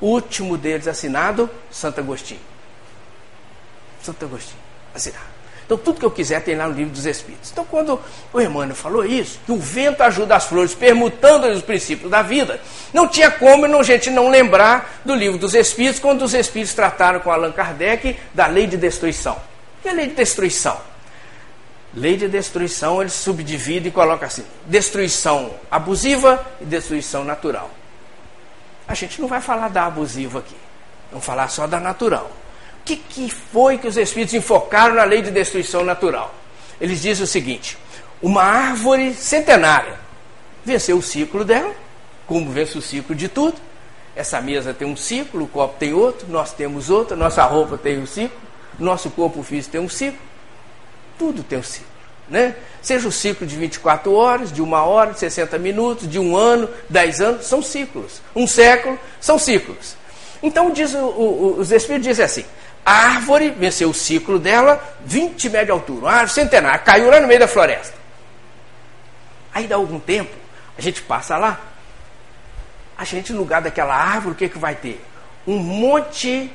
Último 0.00 0.56
deles 0.56 0.88
assinado, 0.88 1.48
Santo 1.70 2.00
Agostinho. 2.00 2.40
Santo 4.02 4.24
Agostinho, 4.24 4.60
assinado. 4.94 5.37
Então, 5.68 5.76
tudo 5.76 6.00
que 6.00 6.06
eu 6.06 6.10
quiser 6.10 6.42
tem 6.42 6.56
lá 6.56 6.66
no 6.66 6.72
livro 6.72 6.94
dos 6.94 7.04
Espíritos. 7.04 7.50
Então, 7.52 7.62
quando 7.62 8.00
o 8.32 8.40
Emmanuel 8.40 8.74
falou 8.74 9.04
isso, 9.04 9.38
que 9.44 9.52
o 9.52 9.58
vento 9.58 10.00
ajuda 10.00 10.34
as 10.34 10.46
flores, 10.46 10.74
permutando 10.74 11.46
os 11.46 11.60
princípios 11.60 12.10
da 12.10 12.22
vida, 12.22 12.58
não 12.90 13.06
tinha 13.06 13.30
como 13.30 13.66
a 13.66 13.82
gente 13.82 14.08
não 14.08 14.30
lembrar 14.30 15.02
do 15.04 15.14
livro 15.14 15.36
dos 15.36 15.52
Espíritos, 15.52 16.00
quando 16.00 16.22
os 16.22 16.32
Espíritos 16.32 16.72
trataram 16.72 17.20
com 17.20 17.30
Allan 17.30 17.52
Kardec 17.52 18.16
da 18.32 18.46
lei 18.46 18.66
de 18.66 18.78
destruição. 18.78 19.34
O 19.34 19.82
que 19.82 19.88
é 19.90 19.92
lei 19.92 20.06
de 20.06 20.14
destruição? 20.14 20.80
Lei 21.92 22.16
de 22.16 22.28
destruição, 22.28 23.02
ele 23.02 23.10
subdivide 23.10 23.88
e 23.88 23.90
coloca 23.90 24.24
assim: 24.24 24.46
destruição 24.64 25.50
abusiva 25.70 26.46
e 26.62 26.64
destruição 26.64 27.24
natural. 27.24 27.70
A 28.86 28.94
gente 28.94 29.20
não 29.20 29.28
vai 29.28 29.42
falar 29.42 29.68
da 29.68 29.84
abusiva 29.84 30.38
aqui, 30.38 30.56
vamos 31.10 31.26
falar 31.26 31.48
só 31.48 31.66
da 31.66 31.78
natural 31.78 32.30
que, 32.88 32.96
que 32.96 33.30
foi 33.30 33.76
que 33.76 33.86
os 33.86 33.96
espíritos 33.96 34.34
enfocaram 34.34 34.94
na 34.94 35.04
lei 35.04 35.20
de 35.20 35.30
destruição 35.30 35.84
natural? 35.84 36.34
Eles 36.80 37.02
dizem 37.02 37.24
o 37.24 37.26
seguinte: 37.26 37.76
uma 38.22 38.42
árvore 38.42 39.12
centenária 39.12 39.98
venceu 40.64 40.96
o 40.96 41.02
ciclo 41.02 41.44
dela, 41.44 41.74
como 42.26 42.50
vence 42.50 42.78
o 42.78 42.82
ciclo 42.82 43.14
de 43.14 43.28
tudo. 43.28 43.56
Essa 44.16 44.40
mesa 44.40 44.74
tem 44.74 44.88
um 44.88 44.96
ciclo, 44.96 45.44
o 45.44 45.48
copo 45.48 45.76
tem 45.78 45.92
outro, 45.92 46.26
nós 46.28 46.52
temos 46.52 46.90
outro, 46.90 47.16
nossa 47.16 47.44
roupa 47.44 47.76
tem 47.76 47.98
um 47.98 48.06
ciclo, 48.06 48.36
nosso 48.78 49.10
corpo 49.10 49.42
físico 49.42 49.72
tem 49.72 49.80
um 49.80 49.88
ciclo. 49.88 50.18
Tudo 51.18 51.42
tem 51.42 51.58
um 51.58 51.62
ciclo. 51.62 51.86
Né? 52.28 52.56
Seja 52.82 53.06
o 53.08 53.12
ciclo 53.12 53.46
de 53.46 53.56
24 53.56 54.12
horas, 54.12 54.52
de 54.52 54.60
uma 54.60 54.82
hora, 54.82 55.12
de 55.12 55.20
60 55.20 55.56
minutos, 55.58 56.08
de 56.08 56.18
um 56.18 56.36
ano, 56.36 56.68
10 56.88 57.20
anos, 57.20 57.46
são 57.46 57.62
ciclos. 57.62 58.20
Um 58.34 58.46
século 58.46 58.98
são 59.20 59.38
ciclos. 59.38 59.96
Então 60.42 60.70
diz, 60.70 60.94
o, 60.94 60.98
o, 60.98 61.56
os 61.58 61.70
Espíritos 61.70 62.06
dizem 62.06 62.24
assim: 62.24 62.44
a 62.88 62.90
árvore 62.90 63.50
venceu 63.50 63.90
o 63.90 63.94
ciclo 63.94 64.38
dela, 64.38 64.82
20 65.04 65.50
metros 65.50 65.66
de 65.66 65.72
altura, 65.72 66.06
uma 66.06 66.10
árvore 66.10 66.32
centenária, 66.32 66.78
caiu 66.78 67.10
lá 67.10 67.20
no 67.20 67.28
meio 67.28 67.38
da 67.38 67.46
floresta. 67.46 67.92
Aí 69.52 69.66
dá 69.66 69.76
algum 69.76 70.00
tempo, 70.00 70.34
a 70.76 70.80
gente 70.80 71.02
passa 71.02 71.36
lá, 71.36 71.60
a 72.96 73.04
gente 73.04 73.30
no 73.30 73.40
lugar 73.40 73.60
daquela 73.60 73.94
árvore, 73.94 74.32
o 74.32 74.38
que, 74.38 74.48
que 74.48 74.58
vai 74.58 74.74
ter? 74.74 75.04
Um 75.46 75.58
monte 75.58 76.50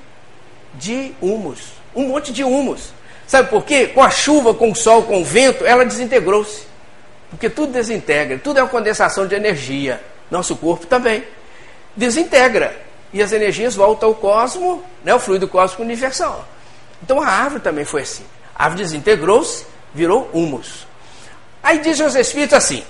de 0.74 1.14
humus. 1.22 1.74
Um 1.96 2.08
monte 2.08 2.34
de 2.34 2.44
humus. 2.44 2.94
Sabe 3.28 3.52
por 3.52 3.64
quê? 3.64 3.86
Com 3.86 4.02
a 4.02 4.10
chuva, 4.10 4.56
com 4.56 4.72
o 4.72 4.76
sol, 4.76 5.04
com 5.04 5.22
o 5.22 5.24
vento, 5.24 5.64
ela 5.64 5.86
desintegrou-se. 5.86 6.66
Porque 7.30 7.48
tudo 7.48 7.74
desintegra, 7.74 8.40
tudo 8.40 8.58
é 8.58 8.64
uma 8.64 8.70
condensação 8.70 9.28
de 9.28 9.36
energia. 9.36 10.02
Nosso 10.32 10.56
corpo 10.56 10.88
também. 10.88 11.24
Desintegra 11.96 12.76
e 13.14 13.22
as 13.22 13.32
energias 13.32 13.76
voltam 13.76 14.10
ao 14.10 14.16
cosmos, 14.16 14.80
né, 15.04 15.14
o 15.14 15.20
fluido 15.20 15.48
cósmico 15.48 15.84
universal. 15.84 16.46
Então 17.02 17.22
a 17.22 17.28
árvore 17.28 17.62
também 17.62 17.86
foi 17.86 18.02
assim. 18.02 18.26
A 18.56 18.66
árvore 18.66 18.84
desintegrou-se, 18.84 19.66
virou 19.94 20.30
humus. 20.34 20.88
Aí 21.62 21.80
dizem 21.80 22.06
os 22.06 22.16
espíritos 22.16 22.58
assim: 22.58 22.84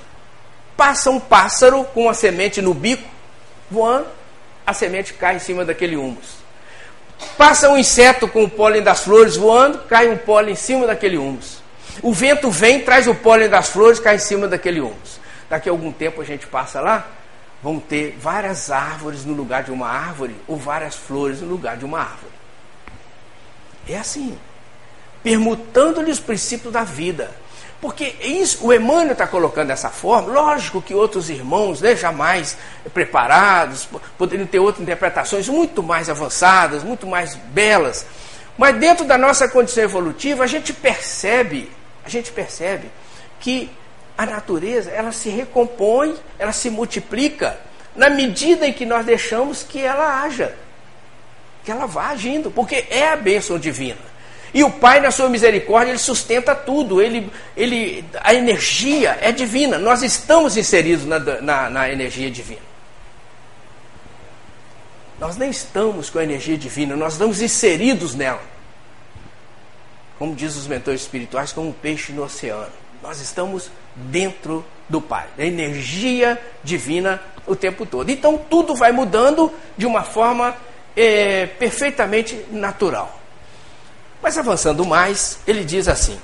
passa 0.77 1.11
um 1.11 1.19
pássaro 1.19 1.83
com 1.93 2.03
uma 2.03 2.13
semente 2.13 2.61
no 2.61 2.73
bico, 2.73 3.07
voando, 3.69 4.07
a 4.65 4.73
semente 4.73 5.13
cai 5.13 5.35
em 5.35 5.39
cima 5.39 5.65
daquele 5.65 5.97
humus. 5.97 6.41
Passa 7.37 7.69
um 7.69 7.77
inseto 7.77 8.27
com 8.27 8.43
o 8.43 8.49
pólen 8.49 8.81
das 8.81 9.01
flores 9.01 9.35
voando, 9.35 9.79
cai 9.89 10.09
um 10.09 10.17
pólen 10.17 10.53
em 10.53 10.55
cima 10.55 10.87
daquele 10.87 11.17
humus. 11.17 11.61
O 12.01 12.11
vento 12.13 12.49
vem, 12.49 12.81
traz 12.81 13.07
o 13.07 13.13
pólen 13.13 13.49
das 13.49 13.69
flores, 13.69 13.99
cai 13.99 14.15
em 14.15 14.19
cima 14.19 14.47
daquele 14.47 14.81
humus. 14.81 15.19
Daqui 15.49 15.69
a 15.69 15.71
algum 15.71 15.91
tempo 15.91 16.21
a 16.21 16.25
gente 16.25 16.47
passa 16.47 16.81
lá, 16.81 17.07
vão 17.63 17.79
ter 17.79 18.17
várias 18.19 18.69
árvores 18.69 19.23
no 19.23 19.33
lugar 19.33 19.63
de 19.63 19.71
uma 19.71 19.87
árvore 19.87 20.35
ou 20.47 20.57
várias 20.57 20.95
flores 20.95 21.39
no 21.39 21.47
lugar 21.47 21.77
de 21.77 21.85
uma 21.85 21.99
árvore. 21.99 22.33
É 23.87 23.97
assim, 23.97 24.37
permutando-lhe 25.23 26.11
os 26.11 26.19
princípios 26.19 26.73
da 26.73 26.83
vida. 26.83 27.31
Porque 27.79 28.15
isso, 28.21 28.65
o 28.65 28.73
Emmanuel 28.73 29.11
está 29.11 29.27
colocando 29.27 29.67
dessa 29.67 29.89
forma, 29.89 30.31
lógico 30.31 30.81
que 30.81 30.93
outros 30.93 31.29
irmãos, 31.29 31.81
né, 31.81 31.95
jamais 31.95 32.57
preparados, 32.93 33.89
poderiam 34.17 34.47
ter 34.47 34.59
outras 34.59 34.81
interpretações 34.81 35.49
muito 35.49 35.83
mais 35.83 36.09
avançadas, 36.09 36.83
muito 36.83 37.05
mais 37.05 37.35
belas. 37.35 38.05
Mas 38.57 38.77
dentro 38.77 39.05
da 39.05 39.17
nossa 39.17 39.49
condição 39.49 39.83
evolutiva, 39.83 40.43
a 40.43 40.47
gente 40.47 40.71
percebe, 40.71 41.69
a 42.05 42.09
gente 42.09 42.31
percebe 42.31 42.89
que 43.39 43.69
a 44.17 44.25
natureza 44.25 44.91
ela 44.91 45.11
se 45.11 45.29
recompõe, 45.29 46.15
ela 46.37 46.51
se 46.51 46.69
multiplica 46.69 47.57
na 47.95 48.09
medida 48.09 48.67
em 48.67 48.73
que 48.73 48.85
nós 48.85 49.05
deixamos 49.05 49.63
que 49.63 49.79
ela 49.79 50.23
haja, 50.23 50.55
que 51.63 51.71
ela 51.71 51.85
vá 51.85 52.09
agindo, 52.09 52.51
porque 52.51 52.85
é 52.89 53.09
a 53.09 53.15
bênção 53.15 53.57
divina. 53.57 54.13
E 54.53 54.63
o 54.63 54.69
Pai, 54.69 54.99
na 54.99 55.09
sua 55.09 55.29
misericórdia, 55.29 55.91
ele 55.91 55.99
sustenta 55.99 56.53
tudo, 56.53 57.01
ele, 57.01 57.31
ele, 57.57 58.05
a 58.21 58.33
energia 58.33 59.17
é 59.19 59.31
divina, 59.31 59.79
nós 59.79 60.03
estamos 60.03 60.55
inseridos 60.57 61.05
na, 61.05 61.19
na, 61.19 61.69
na 61.69 61.89
energia 61.89 62.29
divina. 62.29 62.61
Nós 65.19 65.37
nem 65.37 65.49
estamos 65.49 66.09
com 66.09 66.19
a 66.19 66.23
energia 66.23 66.57
divina, 66.57 66.95
nós 66.95 67.13
estamos 67.13 67.41
inseridos 67.41 68.13
nela. 68.13 68.41
Como 70.19 70.35
diz 70.35 70.55
os 70.55 70.67
mentores 70.67 71.01
espirituais, 71.01 71.51
como 71.51 71.69
um 71.69 71.73
peixe 71.73 72.11
no 72.11 72.23
oceano. 72.23 72.71
Nós 73.01 73.19
estamos 73.19 73.71
dentro 73.95 74.65
do 74.89 75.01
Pai, 75.01 75.27
da 75.37 75.45
energia 75.45 76.39
divina 76.63 77.21
o 77.45 77.55
tempo 77.55 77.85
todo. 77.85 78.09
Então 78.09 78.37
tudo 78.37 78.75
vai 78.75 78.91
mudando 78.91 79.51
de 79.77 79.85
uma 79.85 80.03
forma 80.03 80.55
é, 80.95 81.45
perfeitamente 81.45 82.45
natural. 82.51 83.19
Mas 84.21 84.37
avançando 84.37 84.85
mais, 84.85 85.39
ele 85.45 85.63
diz 85.63 85.87
assim: 85.87 86.19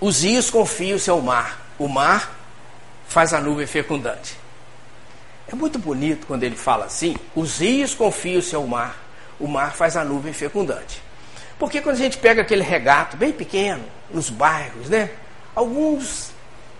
os 0.00 0.22
rios 0.22 0.50
confiam-se 0.50 1.10
ao 1.10 1.20
mar, 1.20 1.66
o 1.78 1.88
mar 1.88 2.34
faz 3.06 3.34
a 3.34 3.40
nuvem 3.40 3.66
fecundante. 3.66 4.36
É 5.50 5.54
muito 5.54 5.78
bonito 5.78 6.26
quando 6.26 6.44
ele 6.44 6.56
fala 6.56 6.86
assim: 6.86 7.16
os 7.34 7.58
rios 7.58 7.94
confiam-se 7.94 8.54
ao 8.54 8.66
mar, 8.66 8.96
o 9.38 9.46
mar 9.46 9.74
faz 9.74 9.96
a 9.96 10.04
nuvem 10.04 10.32
fecundante. 10.32 11.02
Porque 11.58 11.80
quando 11.80 11.96
a 11.96 11.98
gente 11.98 12.18
pega 12.18 12.42
aquele 12.42 12.62
regato 12.62 13.16
bem 13.16 13.32
pequeno, 13.32 13.84
nos 14.10 14.30
bairros, 14.30 14.88
né? 14.88 15.10
Alguns, 15.58 16.30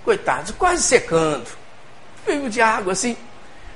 coitados, 0.04 0.52
quase 0.52 0.84
secando. 0.84 1.48
Veio 2.24 2.48
de 2.48 2.60
água 2.60 2.92
assim. 2.92 3.16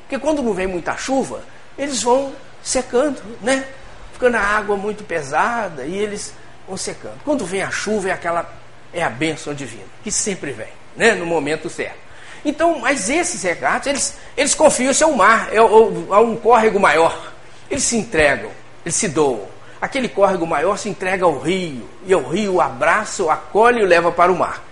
Porque 0.03 0.17
quando 0.17 0.41
não 0.45 0.55
vem 0.55 0.69
muita 0.69 0.97
chuva, 0.97 1.43
eles 1.77 2.05
vão 2.05 2.33
secando, 2.63 3.21
né? 3.41 3.67
Ficando 4.13 4.37
a 4.37 4.41
água 4.41 4.77
muito 4.77 5.03
pesada 5.03 5.85
e 5.85 5.97
eles 5.97 6.33
vão 6.69 6.77
secando. 6.77 7.19
Quando 7.25 7.45
vem 7.45 7.63
a 7.63 7.71
chuva, 7.73 8.11
é 8.11 8.13
aquela 8.13 8.49
é 8.95 9.03
a 9.03 9.11
bênção 9.11 9.53
divina, 9.53 9.89
que 10.05 10.13
sempre 10.13 10.53
vem, 10.53 10.69
né? 10.97 11.15
No 11.15 11.27
momento 11.27 11.69
certo. 11.69 11.99
Então, 12.45 12.79
mas 12.79 13.11
esses 13.11 13.43
regatos, 13.43 13.89
eles, 13.89 14.17
eles 14.37 14.55
confiam 14.55 14.93
ao 15.03 15.15
mar, 15.15 15.53
é, 15.53 15.57
a 15.57 16.21
um 16.21 16.37
córrego 16.37 16.79
maior. 16.79 17.33
Eles 17.69 17.83
se 17.83 17.97
entregam, 17.97 18.53
eles 18.85 18.95
se 18.95 19.09
doam 19.09 19.49
aquele 19.83 20.09
córrego 20.09 20.47
maior 20.47 20.79
se 20.79 20.89
entrega 20.89 21.25
ao 21.25 21.41
rio, 21.41 21.89
e 22.07 22.15
o 22.15 22.29
rio 22.29 22.61
abraça, 22.61 23.25
o 23.25 23.29
acolhe 23.29 23.81
e 23.81 23.83
o 23.83 23.87
leva 23.87 24.13
para 24.13 24.31
o 24.31 24.39
mar. 24.39 24.63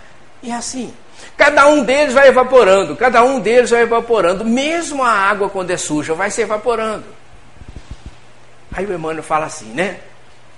E 0.42 0.50
é 0.50 0.54
assim. 0.54 0.92
Cada 1.36 1.66
um 1.66 1.84
deles 1.84 2.14
vai 2.14 2.28
evaporando, 2.28 2.96
cada 2.96 3.22
um 3.22 3.40
deles 3.40 3.70
vai 3.70 3.82
evaporando, 3.82 4.44
mesmo 4.44 5.02
a 5.02 5.10
água 5.10 5.50
quando 5.50 5.70
é 5.70 5.76
suja, 5.76 6.14
vai 6.14 6.30
se 6.30 6.40
evaporando. 6.40 7.04
Aí 8.72 8.86
o 8.86 8.92
Emmanuel 8.92 9.22
fala 9.22 9.46
assim, 9.46 9.66
né? 9.66 9.98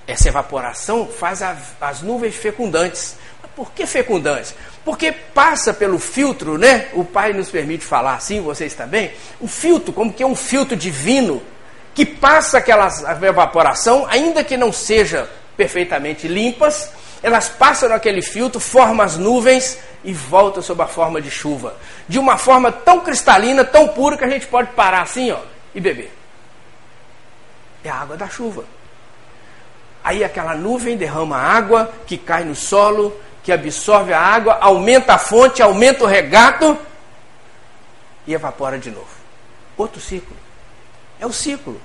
Essa 0.07 0.29
evaporação 0.29 1.07
faz 1.07 1.43
a, 1.43 1.57
as 1.81 2.03
nuvens 2.03 2.35
fecundantes. 2.35 3.17
Por 3.57 3.73
que 3.73 3.87
fecundantes? 3.87 4.55
Porque 4.85 5.13
passa 5.13 5.75
pelo 5.75 5.99
filtro, 5.99 6.57
né? 6.59 6.89
O 6.95 7.05
Pai 7.05 7.33
nos 7.33 7.49
permite 7.49 7.85
falar 7.85 8.15
assim, 8.15 8.41
vocês 8.41 8.75
também. 8.75 9.13
O 9.41 9.47
filtro, 9.47 9.93
como 9.93 10.13
que 10.13 10.23
é 10.23 10.27
um 10.27 10.35
filtro 10.35 10.77
divino 10.77 11.43
que 11.95 12.07
passa 12.07 12.59
aquela 12.59 12.89
evaporação, 13.23 14.07
ainda 14.09 14.43
que 14.43 14.57
não 14.57 14.73
seja 14.73 15.29
perfeitamente 15.57 16.27
limpas, 16.27 16.91
elas 17.23 17.49
passam 17.49 17.89
naquele 17.89 18.21
filtro, 18.21 18.59
formam 18.59 19.05
as 19.05 19.17
nuvens 19.17 19.79
e 20.03 20.13
voltam 20.13 20.63
sob 20.63 20.83
a 20.83 20.89
forma 20.89 21.21
de 21.21 21.31
chuva. 21.31 21.77
De 22.09 22.19
uma 22.19 22.37
forma 22.37 22.73
tão 22.73 23.01
cristalina, 23.01 23.65
tão 23.65 23.89
pura, 23.89 24.17
que 24.17 24.25
a 24.25 24.29
gente 24.29 24.47
pode 24.47 24.73
parar 24.73 25.03
assim 25.03 25.31
ó, 25.31 25.39
e 25.75 25.81
beber. 25.81 26.13
É 27.85 27.89
a 27.89 27.95
água 27.95 28.17
da 28.17 28.29
chuva. 28.29 28.65
Aí 30.03 30.25
aquela 30.25 30.55
nuvem 30.57 30.97
derrama 30.97 31.37
água 31.37 31.93
que 32.07 32.19
cai 32.19 32.43
no 32.43 32.57
solo, 32.57 33.17
que 33.45 33.53
absorve 33.53 34.13
a 34.13 34.21
água, 34.21 34.59
aumenta 34.61 35.15
a 35.15 35.19
fonte, 35.19 35.63
aumenta 35.63 36.03
o 36.03 36.09
regato 36.09 36.77
e 38.27 38.35
evapora 38.35 38.79
de 38.79 38.91
novo. 38.91 39.07
Outro 39.77 40.01
ciclo. 40.01 40.37
É 41.21 41.27
o 41.27 41.33
ciclo. 41.33 41.81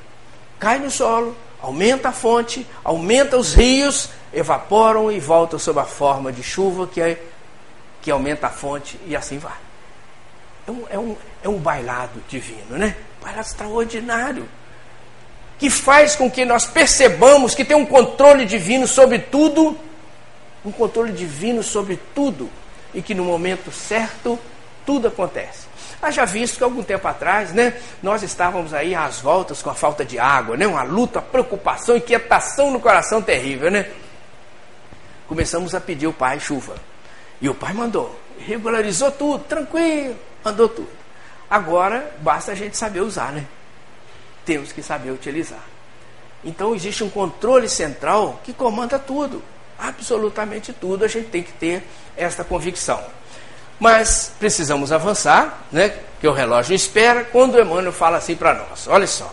Cai 0.60 0.80
no 0.80 0.90
solo, 0.90 1.36
aumenta 1.62 2.10
a 2.10 2.12
fonte, 2.12 2.66
aumenta 2.84 3.38
os 3.38 3.54
rios, 3.54 4.10
evaporam 4.34 5.12
e 5.12 5.20
voltam 5.20 5.58
sob 5.58 5.80
a 5.80 5.86
forma 5.86 6.32
de 6.32 6.44
chuva 6.44 6.88
que, 6.88 7.02
é, 7.02 7.22
que 8.02 8.12
aumenta 8.12 8.48
a 8.48 8.50
fonte 8.50 9.00
e 9.06 9.16
assim 9.16 9.38
vai. 9.38 9.58
É 10.68 10.72
um, 10.72 10.84
é, 10.90 11.00
um, 11.00 11.16
é 11.44 11.50
um 11.50 11.58
bailado 11.58 12.22
divino, 12.28 12.78
né? 12.78 12.96
bailado 13.22 13.48
extraordinário. 13.48 14.48
Que 15.58 15.70
faz 15.70 16.16
com 16.16 16.30
que 16.30 16.46
nós 16.46 16.66
percebamos 16.66 17.56
que 17.56 17.66
tem 17.66 17.76
um 17.76 17.86
controle 17.86 18.46
divino 18.46 18.86
sobre 18.86 19.20
tudo, 19.20 19.78
um 20.64 20.72
controle 20.72 21.12
divino 21.12 21.64
sobre 21.64 22.00
tudo 22.14 22.50
e 22.94 23.02
que 23.02 23.16
no 23.16 23.24
momento 23.24 23.72
certo 23.72 24.38
tudo 24.86 25.08
acontece. 25.08 25.68
Haja 26.02 26.26
visto 26.26 26.58
que 26.58 26.64
algum 26.64 26.84
tempo 26.84 27.08
atrás, 27.08 27.54
né, 27.54 27.74
nós 28.04 28.22
estávamos 28.22 28.72
aí 28.74 28.94
às 28.94 29.20
voltas 29.20 29.64
com 29.64 29.70
a 29.70 29.74
falta 29.74 30.06
de 30.06 30.20
água, 30.20 30.56
né, 30.56 30.68
uma 30.68 30.84
luta, 30.84 31.20
preocupação, 31.22 31.98
inquietação 31.98 32.70
no 32.72 32.80
coração 32.80 33.22
terrível, 33.22 33.72
né? 33.72 33.90
Começamos 35.28 35.76
a 35.76 35.82
pedir 35.82 36.06
ao 36.06 36.14
pai 36.14 36.40
chuva. 36.40 36.76
E 37.42 37.50
o 37.50 37.56
pai 37.56 37.74
mandou, 37.74 38.18
regularizou 38.40 39.12
tudo, 39.12 39.44
tranquilo, 39.44 40.16
mandou 40.44 40.70
tudo. 40.70 40.90
Agora 41.50 42.16
basta 42.22 42.52
a 42.52 42.56
gente 42.56 42.76
saber 42.76 43.02
usar, 43.02 43.32
né? 43.32 43.46
Temos 44.46 44.72
que 44.72 44.82
saber 44.82 45.12
utilizar. 45.12 45.64
Então 46.44 46.74
existe 46.74 47.04
um 47.04 47.10
controle 47.10 47.68
central 47.70 48.40
que 48.44 48.54
comanda 48.54 48.98
tudo, 48.98 49.44
absolutamente 49.78 50.74
tudo. 50.74 51.06
A 51.06 51.08
gente 51.08 51.30
tem 51.30 51.44
que 51.44 51.54
ter 51.54 51.84
esta 52.16 52.44
convicção. 52.44 53.04
Mas 53.80 54.34
precisamos 54.40 54.92
avançar, 54.92 55.66
né? 55.72 56.00
Que 56.20 56.28
o 56.28 56.34
relógio 56.34 56.74
espera. 56.74 57.24
Quando 57.26 57.60
Emmanuel 57.60 57.92
fala 57.92 58.18
assim 58.18 58.36
para 58.36 58.54
nós: 58.54 58.88
olha 58.88 59.06
só, 59.06 59.32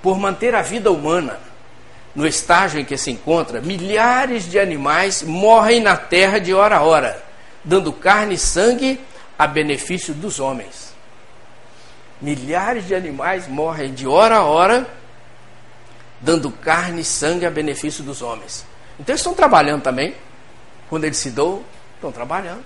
por 0.00 0.18
manter 0.18 0.54
a 0.54 0.62
vida 0.62 0.90
humana 0.90 1.38
no 2.14 2.26
estágio 2.26 2.80
em 2.80 2.84
que 2.84 2.96
se 2.96 3.10
encontra, 3.10 3.60
milhares 3.60 4.48
de 4.50 4.58
animais 4.58 5.22
morrem 5.22 5.80
na 5.80 5.96
terra 5.96 6.38
de 6.38 6.52
hora 6.52 6.76
a 6.76 6.82
hora, 6.82 7.22
dando 7.64 7.92
carne 7.92 8.34
e 8.34 8.38
sangue 8.38 9.00
a 9.38 9.46
benefício 9.46 10.12
dos 10.12 10.38
homens. 10.38 10.92
Milhares 12.20 12.86
de 12.86 12.94
animais 12.94 13.48
morrem 13.48 13.94
de 13.94 14.06
hora 14.06 14.36
a 14.36 14.42
hora, 14.44 14.86
dando 16.20 16.50
carne 16.50 17.00
e 17.00 17.04
sangue 17.04 17.46
a 17.46 17.50
benefício 17.50 18.04
dos 18.04 18.22
homens. 18.22 18.64
Então 19.00 19.12
eles 19.12 19.20
estão 19.20 19.34
trabalhando 19.34 19.82
também. 19.82 20.14
Quando 20.88 21.04
eles 21.04 21.16
se 21.16 21.30
doam, 21.30 21.64
estão 21.96 22.12
trabalhando. 22.12 22.64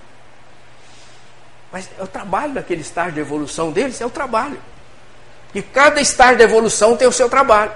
Mas 1.71 1.89
é 1.97 2.03
o 2.03 2.07
trabalho 2.07 2.53
daquele 2.53 2.81
estágio 2.81 3.13
de 3.13 3.19
evolução 3.19 3.71
deles, 3.71 3.99
é 3.99 4.05
o 4.05 4.09
trabalho. 4.09 4.59
E 5.55 5.61
cada 5.61 5.99
estágio 5.99 6.37
de 6.37 6.43
evolução 6.43 6.95
tem 6.95 7.07
o 7.07 7.11
seu 7.11 7.29
trabalho. 7.29 7.71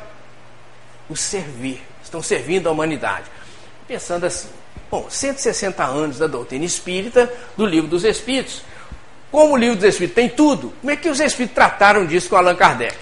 O 1.09 1.15
servir. 1.15 1.81
Estão 2.03 2.21
servindo 2.21 2.67
a 2.67 2.71
humanidade. 2.71 3.25
Pensando 3.87 4.25
assim, 4.25 4.49
bom, 4.89 5.07
160 5.09 5.83
anos 5.83 6.17
da 6.17 6.27
doutrina 6.27 6.65
espírita, 6.65 7.31
do 7.55 7.65
livro 7.65 7.89
dos 7.89 8.03
Espíritos. 8.03 8.63
Como 9.31 9.53
o 9.53 9.57
livro 9.57 9.75
dos 9.75 9.85
Espíritos 9.85 10.15
tem 10.15 10.29
tudo, 10.29 10.73
como 10.81 10.91
é 10.91 10.95
que 10.95 11.09
os 11.09 11.19
Espíritos 11.19 11.55
trataram 11.55 12.05
disso 12.05 12.29
com 12.29 12.35
Allan 12.35 12.55
Kardec? 12.55 12.97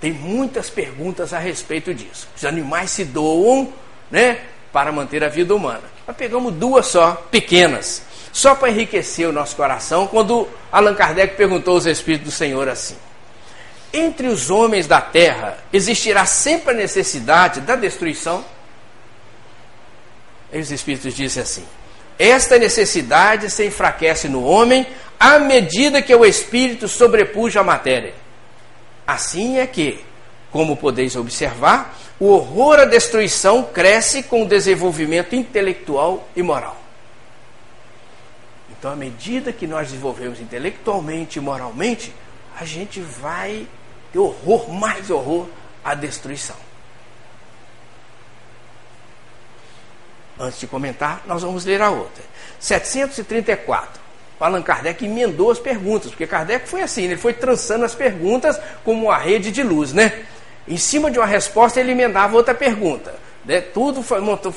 Tem 0.00 0.12
muitas 0.12 0.68
perguntas 0.68 1.32
a 1.32 1.38
respeito 1.38 1.94
disso. 1.94 2.28
Os 2.36 2.44
animais 2.44 2.90
se 2.90 3.04
doam 3.04 3.72
né, 4.10 4.40
para 4.72 4.92
manter 4.92 5.24
a 5.24 5.28
vida 5.28 5.54
humana. 5.54 5.84
Nós 6.06 6.16
pegamos 6.16 6.52
duas 6.52 6.86
só, 6.86 7.12
pequenas 7.30 8.02
só 8.36 8.54
para 8.54 8.68
enriquecer 8.70 9.26
o 9.26 9.32
nosso 9.32 9.56
coração, 9.56 10.06
quando 10.06 10.46
Allan 10.70 10.94
Kardec 10.94 11.36
perguntou 11.36 11.72
aos 11.72 11.86
Espíritos 11.86 12.28
do 12.28 12.36
Senhor 12.36 12.68
assim: 12.68 12.94
Entre 13.96 14.28
os 14.28 14.50
homens 14.50 14.86
da 14.86 15.00
terra 15.00 15.56
existirá 15.72 16.26
sempre 16.26 16.72
a 16.72 16.74
necessidade 16.74 17.62
da 17.62 17.74
destruição? 17.74 18.44
E 20.52 20.58
os 20.58 20.70
Espíritos 20.70 21.14
dizem 21.14 21.42
assim: 21.42 21.64
Esta 22.18 22.58
necessidade 22.58 23.48
se 23.48 23.64
enfraquece 23.64 24.28
no 24.28 24.44
homem 24.44 24.86
à 25.18 25.38
medida 25.38 26.02
que 26.02 26.14
o 26.14 26.26
Espírito 26.26 26.86
sobrepuja 26.86 27.60
a 27.60 27.64
matéria. 27.64 28.12
Assim 29.06 29.60
é 29.60 29.66
que, 29.66 30.04
como 30.50 30.76
podeis 30.76 31.16
observar, 31.16 31.96
o 32.20 32.26
horror 32.26 32.80
à 32.80 32.84
destruição 32.84 33.62
cresce 33.62 34.24
com 34.24 34.42
o 34.42 34.46
desenvolvimento 34.46 35.34
intelectual 35.34 36.28
e 36.36 36.42
moral. 36.42 36.76
Então, 38.78 38.92
à 38.92 38.96
medida 38.96 39.54
que 39.54 39.66
nós 39.66 39.88
desenvolvemos 39.88 40.38
intelectualmente 40.38 41.38
e 41.38 41.42
moralmente, 41.42 42.12
a 42.60 42.64
gente 42.66 43.00
vai 43.00 43.66
ter 44.16 44.18
horror, 44.18 44.70
mais 44.70 45.10
horror 45.10 45.46
à 45.84 45.94
destruição. 45.94 46.56
Antes 50.38 50.60
de 50.60 50.66
comentar, 50.66 51.22
nós 51.26 51.42
vamos 51.42 51.64
ler 51.64 51.82
a 51.82 51.90
outra. 51.90 52.22
734. 52.58 54.00
Allan 54.38 54.62
Kardec 54.62 55.04
emendou 55.04 55.50
as 55.50 55.58
perguntas, 55.58 56.10
porque 56.10 56.26
Kardec 56.26 56.68
foi 56.68 56.82
assim, 56.82 57.04
ele 57.04 57.16
foi 57.16 57.32
trançando 57.32 57.84
as 57.84 57.94
perguntas 57.94 58.60
como 58.84 59.06
uma 59.06 59.16
rede 59.16 59.50
de 59.50 59.62
luz, 59.62 59.94
né? 59.94 60.24
Em 60.68 60.76
cima 60.76 61.10
de 61.10 61.18
uma 61.18 61.26
resposta, 61.26 61.80
ele 61.80 61.92
emendava 61.92 62.36
outra 62.36 62.54
pergunta. 62.54 63.14
Né? 63.44 63.60
Tudo 63.60 64.04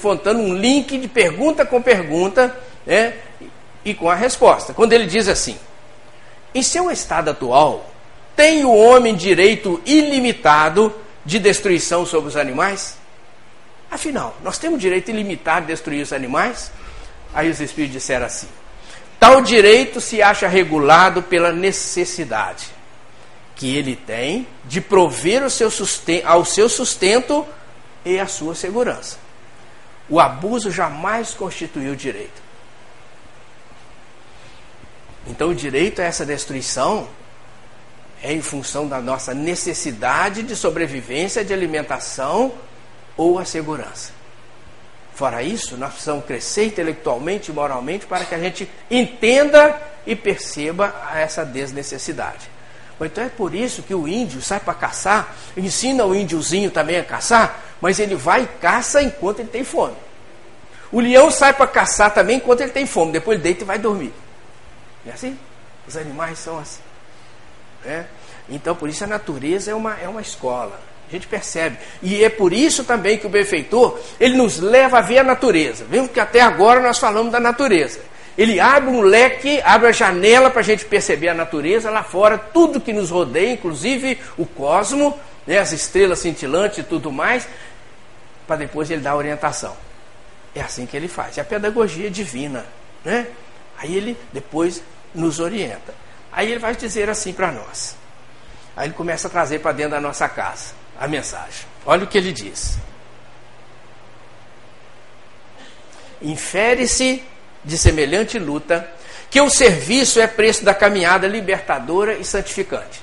montando 0.04 0.42
um 0.42 0.54
link 0.54 0.98
de 0.98 1.08
pergunta 1.08 1.66
com 1.66 1.82
pergunta, 1.82 2.54
né? 2.86 3.14
e 3.86 3.94
com 3.94 4.10
a 4.10 4.16
resposta. 4.16 4.74
Quando 4.74 4.92
ele 4.92 5.06
diz 5.06 5.30
assim: 5.30 5.58
Em 6.54 6.64
seu 6.64 6.92
estado 6.92 7.30
atual, 7.30 7.90
tem 8.40 8.64
o 8.64 8.74
homem 8.74 9.18
direito 9.18 9.82
ilimitado 9.86 10.96
de 11.26 11.40
destruição 11.40 12.06
sobre 12.06 12.30
os 12.30 12.38
animais? 12.38 12.98
Afinal, 13.92 14.34
nós 14.42 14.58
temos 14.58 14.80
direito 14.80 15.12
ilimitado 15.12 15.66
de 15.66 15.74
destruir 15.74 16.02
os 16.02 16.14
animais? 16.14 16.72
Aí 17.34 17.50
os 17.50 17.60
espíritos 17.60 18.02
disseram 18.02 18.28
assim: 18.28 18.48
Tal 19.20 19.42
direito 19.42 20.00
se 20.00 20.22
acha 20.22 20.48
regulado 20.48 21.22
pela 21.22 21.52
necessidade 21.52 22.68
que 23.58 23.76
ele 23.76 23.98
tem 23.98 24.48
de 24.64 24.80
prover 24.80 25.44
o 25.44 25.50
seu 25.50 25.70
ao 26.24 26.46
seu 26.46 26.70
sustento 26.70 27.46
e 28.06 28.22
à 28.22 28.26
sua 28.26 28.56
segurança. 28.56 29.18
O 30.08 30.18
abuso 30.18 30.72
jamais 30.72 31.34
constituiu 31.34 31.94
direito. 31.94 32.42
Então, 35.28 35.50
o 35.50 35.56
direito 35.56 36.02
a 36.02 36.06
essa 36.06 36.26
destruição 36.26 37.19
é 38.22 38.34
em 38.34 38.42
função 38.42 38.88
da 38.88 39.00
nossa 39.00 39.34
necessidade 39.34 40.44
de 40.44 40.56
sobrevivência, 40.56 41.44
de 41.44 41.54
alimentação 41.54 42.54
ou 43.16 43.40
a 43.40 43.46
segurança. 43.46 44.12
Fora 45.14 45.44
isso, 45.44 45.76
nós 45.76 45.92
precisamos 45.92 46.26
crescer 46.26 46.66
intelectualmente 46.66 47.52
e 47.52 47.54
moralmente 47.54 48.06
para 48.06 48.24
que 48.24 48.34
a 48.34 48.40
gente 48.40 48.70
entenda 48.90 49.78
e 50.06 50.16
perceba 50.16 50.94
essa 51.14 51.46
desnecessidade. 51.46 52.50
Então 53.02 53.24
é 53.24 53.30
por 53.30 53.56
isso 53.56 53.84
que 53.84 53.94
o 53.94 54.08
índio 54.08 54.42
sai 54.42 54.60
para 54.60 54.74
caçar, 54.74 55.36
ensina 55.56 56.06
o 56.06 56.14
índiozinho 56.14 56.70
também 56.70 56.98
a 56.98 57.04
caçar, 57.04 57.62
mas 57.80 58.00
ele 58.00 58.16
vai 58.16 58.44
e 58.44 58.48
caça 58.60 59.02
enquanto 59.02 59.40
ele 59.40 59.50
tem 59.50 59.64
fome. 59.64 59.96
O 60.92 61.00
leão 61.00 61.30
sai 61.30 61.54
para 61.54 61.68
caçar 61.68 62.14
também 62.14 62.38
enquanto 62.38 62.62
ele 62.62 62.72
tem 62.72 62.86
fome, 62.86 63.12
depois 63.12 63.36
ele 63.36 63.44
deita 63.44 63.64
e 63.64 63.66
vai 63.66 63.78
dormir. 63.78 64.14
É 65.06 65.12
assim? 65.12 65.38
Os 65.88 65.96
animais 65.96 66.40
são 66.40 66.60
assim. 66.60 66.82
É? 67.86 68.04
Então, 68.50 68.76
por 68.76 68.90
isso 68.90 69.04
a 69.04 69.08
natureza 69.08 69.72
é 69.72 69.76
uma, 69.76 69.98
é 70.00 70.08
uma 70.08 70.22
escola. 70.22 70.80
A 71.08 71.12
gente 71.12 71.28
percebe. 71.28 71.78
E 72.02 72.24
é 72.24 72.30
por 72.30 72.54
isso 72.54 72.84
também 72.84 73.18
que 73.18 73.26
o 73.26 73.30
benfeitor, 73.30 74.00
ele 74.20 74.36
nos 74.36 74.60
leva 74.60 75.00
a 75.00 75.02
ver 75.02 75.20
a 75.20 75.24
natureza. 75.24 75.86
Vemos 75.90 76.12
que 76.12 76.20
até 76.20 76.42
agora 76.42 76.80
nós 76.80 77.00
falamos 77.00 77.32
da 77.32 77.40
natureza. 77.40 78.00
Ele 78.38 78.60
abre 78.60 78.90
um 78.90 79.02
leque, 79.02 79.60
abre 79.66 79.90
a 79.90 79.92
janela 79.92 80.50
para 80.50 80.62
a 80.62 80.64
gente 80.64 80.86
perceber 80.86 81.30
a 81.30 81.34
natureza 81.34 81.90
lá 81.90 82.04
fora, 82.04 82.38
tudo 82.38 82.80
que 82.80 82.94
nos 82.94 83.10
rodeia, 83.10 83.52
inclusive 83.52 84.20
o 84.38 84.46
cosmo, 84.46 85.20
né, 85.46 85.58
as 85.58 85.72
estrelas 85.72 86.20
cintilantes 86.20 86.78
e 86.78 86.84
tudo 86.84 87.12
mais, 87.12 87.48
para 88.48 88.56
depois 88.58 88.90
ele 88.90 89.02
dar 89.02 89.12
a 89.12 89.18
orientação. 89.18 89.76
É 90.56 90.62
assim 90.62 90.86
que 90.86 90.96
ele 90.96 91.08
faz. 91.08 91.38
É 91.38 91.42
a 91.42 91.46
pedagogia 91.46 92.10
divina. 92.10 92.66
Né? 93.04 93.28
Aí 93.78 93.96
ele 93.96 94.18
depois 94.32 94.82
nos 95.14 95.40
orienta. 95.40 95.94
Aí 96.32 96.52
ele 96.52 96.60
vai 96.60 96.76
dizer 96.76 97.10
assim 97.10 97.34
para 97.34 97.52
nós. 97.52 97.96
Aí 98.76 98.88
ele 98.88 98.94
começa 98.94 99.28
a 99.28 99.32
trazer 99.32 99.60
para 99.60 99.72
dentro 99.72 99.92
da 99.92 100.02
nossa 100.02 100.28
casa 100.30 100.74
a 101.00 101.08
mensagem. 101.08 101.66
Olha 101.86 102.04
o 102.04 102.08
que 102.08 102.18
ele 102.18 102.32
diz. 102.32 102.78
Infere-se 106.22 107.24
de 107.64 107.78
semelhante 107.78 108.38
luta 108.38 108.90
que 109.30 109.40
o 109.40 109.50
serviço 109.50 110.20
é 110.20 110.28
preço 110.28 110.64
da 110.64 110.74
caminhada 110.74 111.28
libertadora 111.28 112.14
e 112.14 112.26
santificante. 112.26 113.02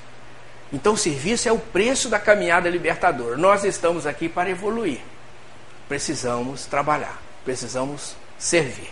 Então, 0.72 0.94
o 0.94 0.96
serviço 0.96 1.48
é 1.48 1.52
o 1.52 1.58
preço 1.58 2.08
da 2.08 2.18
caminhada 2.18 2.68
libertadora. 2.68 3.36
Nós 3.36 3.64
estamos 3.64 4.06
aqui 4.06 4.28
para 4.28 4.50
evoluir. 4.50 5.00
Precisamos 5.88 6.66
trabalhar, 6.66 7.20
precisamos 7.44 8.16
servir. 8.36 8.90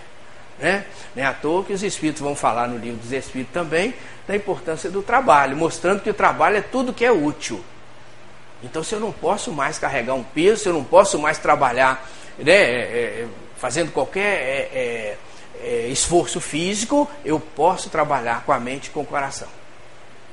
Né? 0.59 0.85
Nem 1.15 1.25
à 1.25 1.33
toa 1.33 1.65
que 1.65 1.73
os 1.73 1.83
Espíritos 1.83 2.23
vão 2.23 2.37
falar 2.37 2.69
no 2.69 2.79
livro 2.79 3.01
dos 3.01 3.13
Espíritos 3.13 3.53
também 3.53 3.95
da 4.27 4.35
importância 4.35 4.91
do 4.91 5.03
trabalho, 5.03 5.57
mostrando 5.57 6.01
que 6.01 6.11
o 6.11 6.15
trabalho 6.15 6.57
é 6.57 6.61
tudo 6.61 6.93
que 6.93 7.05
é 7.05 7.13
útil. 7.13 7.63
Então, 8.63 8.83
se 8.83 8.95
eu 8.95 9.01
não 9.01 9.13
posso 9.13 9.53
mais 9.53 9.79
carregar 9.79 10.15
um 10.15 10.23
peso, 10.23 10.63
se 10.63 10.69
eu 10.69 10.73
não 10.73 10.85
posso 10.85 11.19
mais 11.19 11.37
trabalhar 11.39 12.09
né, 12.39 12.53
é, 12.53 13.23
é, 13.23 13.27
fazendo 13.57 13.93
qualquer 13.93 14.23
é, 14.23 14.71
é, 14.73 15.19
é 15.63 15.89
esforço 15.89 16.41
físico, 16.41 17.09
eu 17.25 17.39
posso 17.39 17.91
trabalhar 17.91 18.43
com 18.45 18.53
a 18.53 18.59
mente 18.59 18.87
e 18.87 18.91
com 18.91 19.01
o 19.01 19.07
coração. 19.07 19.49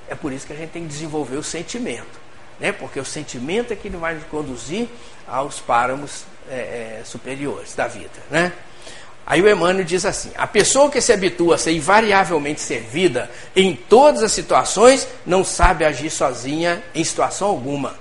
É 0.07 0.15
por 0.15 0.31
isso 0.31 0.47
que 0.47 0.53
a 0.53 0.55
gente 0.55 0.69
tem 0.69 0.83
que 0.83 0.87
desenvolver 0.87 1.35
o 1.35 1.43
sentimento, 1.43 2.19
né? 2.59 2.71
porque 2.71 2.99
o 2.99 3.05
sentimento 3.05 3.73
é 3.73 3.75
que 3.75 3.89
vai 3.89 4.15
nos 4.15 4.23
conduzir 4.25 4.87
aos 5.27 5.59
páramos 5.59 6.25
é, 6.49 7.01
superiores 7.03 7.75
da 7.75 7.87
vida. 7.87 8.09
Né? 8.29 8.53
Aí 9.25 9.41
o 9.41 9.49
Emmanuel 9.49 9.85
diz 9.85 10.05
assim: 10.05 10.31
a 10.35 10.47
pessoa 10.47 10.89
que 10.89 11.01
se 11.01 11.13
habitua 11.13 11.55
a 11.55 11.57
ser 11.57 11.71
invariavelmente 11.71 12.61
servida 12.61 13.29
em 13.55 13.75
todas 13.75 14.23
as 14.23 14.31
situações 14.31 15.07
não 15.25 15.43
sabe 15.43 15.85
agir 15.85 16.09
sozinha 16.09 16.83
em 16.93 17.03
situação 17.03 17.47
alguma. 17.47 17.95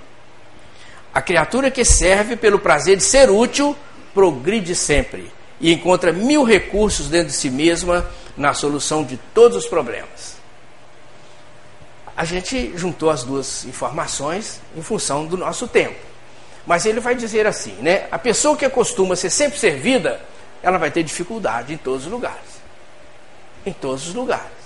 A 1.13 1.21
criatura 1.21 1.69
que 1.69 1.83
serve 1.83 2.35
pelo 2.35 2.59
prazer 2.59 2.97
de 2.97 3.03
ser 3.03 3.29
útil 3.29 3.75
progride 4.13 4.75
sempre 4.75 5.31
e 5.59 5.71
encontra 5.71 6.11
mil 6.11 6.43
recursos 6.43 7.07
dentro 7.07 7.27
de 7.27 7.35
si 7.35 7.49
mesma 7.49 8.05
na 8.35 8.53
solução 8.53 9.03
de 9.03 9.17
todos 9.33 9.57
os 9.57 9.67
problemas. 9.67 10.39
A 12.15 12.25
gente 12.25 12.73
juntou 12.75 13.09
as 13.09 13.23
duas 13.23 13.65
informações 13.65 14.61
em 14.75 14.81
função 14.81 15.25
do 15.25 15.37
nosso 15.37 15.67
tempo. 15.67 15.95
Mas 16.65 16.85
ele 16.85 16.99
vai 16.99 17.15
dizer 17.15 17.47
assim, 17.47 17.73
né? 17.79 18.07
A 18.11 18.19
pessoa 18.19 18.55
que 18.55 18.67
costuma 18.69 19.15
ser 19.15 19.29
sempre 19.29 19.57
servida, 19.57 20.21
ela 20.63 20.77
vai 20.77 20.91
ter 20.91 21.03
dificuldade 21.03 21.73
em 21.73 21.77
todos 21.77 22.05
os 22.05 22.11
lugares. 22.11 22.61
Em 23.65 23.73
todos 23.73 24.07
os 24.07 24.13
lugares. 24.13 24.61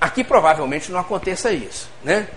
Aqui 0.00 0.24
provavelmente 0.24 0.90
não 0.90 1.00
aconteça 1.00 1.52
isso, 1.52 1.90
né? 2.02 2.28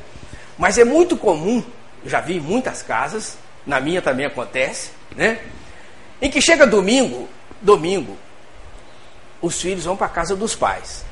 Mas 0.57 0.77
é 0.77 0.83
muito 0.83 1.15
comum, 1.15 1.63
já 2.05 2.19
vi 2.19 2.37
em 2.37 2.39
muitas 2.39 2.81
casas, 2.81 3.37
na 3.65 3.79
minha 3.79 4.01
também 4.01 4.25
acontece, 4.25 4.91
né? 5.15 5.39
Em 6.21 6.29
que 6.29 6.41
chega 6.41 6.67
domingo, 6.67 7.27
domingo, 7.61 8.17
os 9.41 9.59
filhos 9.59 9.85
vão 9.85 9.95
para 9.95 10.07
a 10.07 10.09
casa 10.09 10.35
dos 10.35 10.55
pais. 10.55 11.03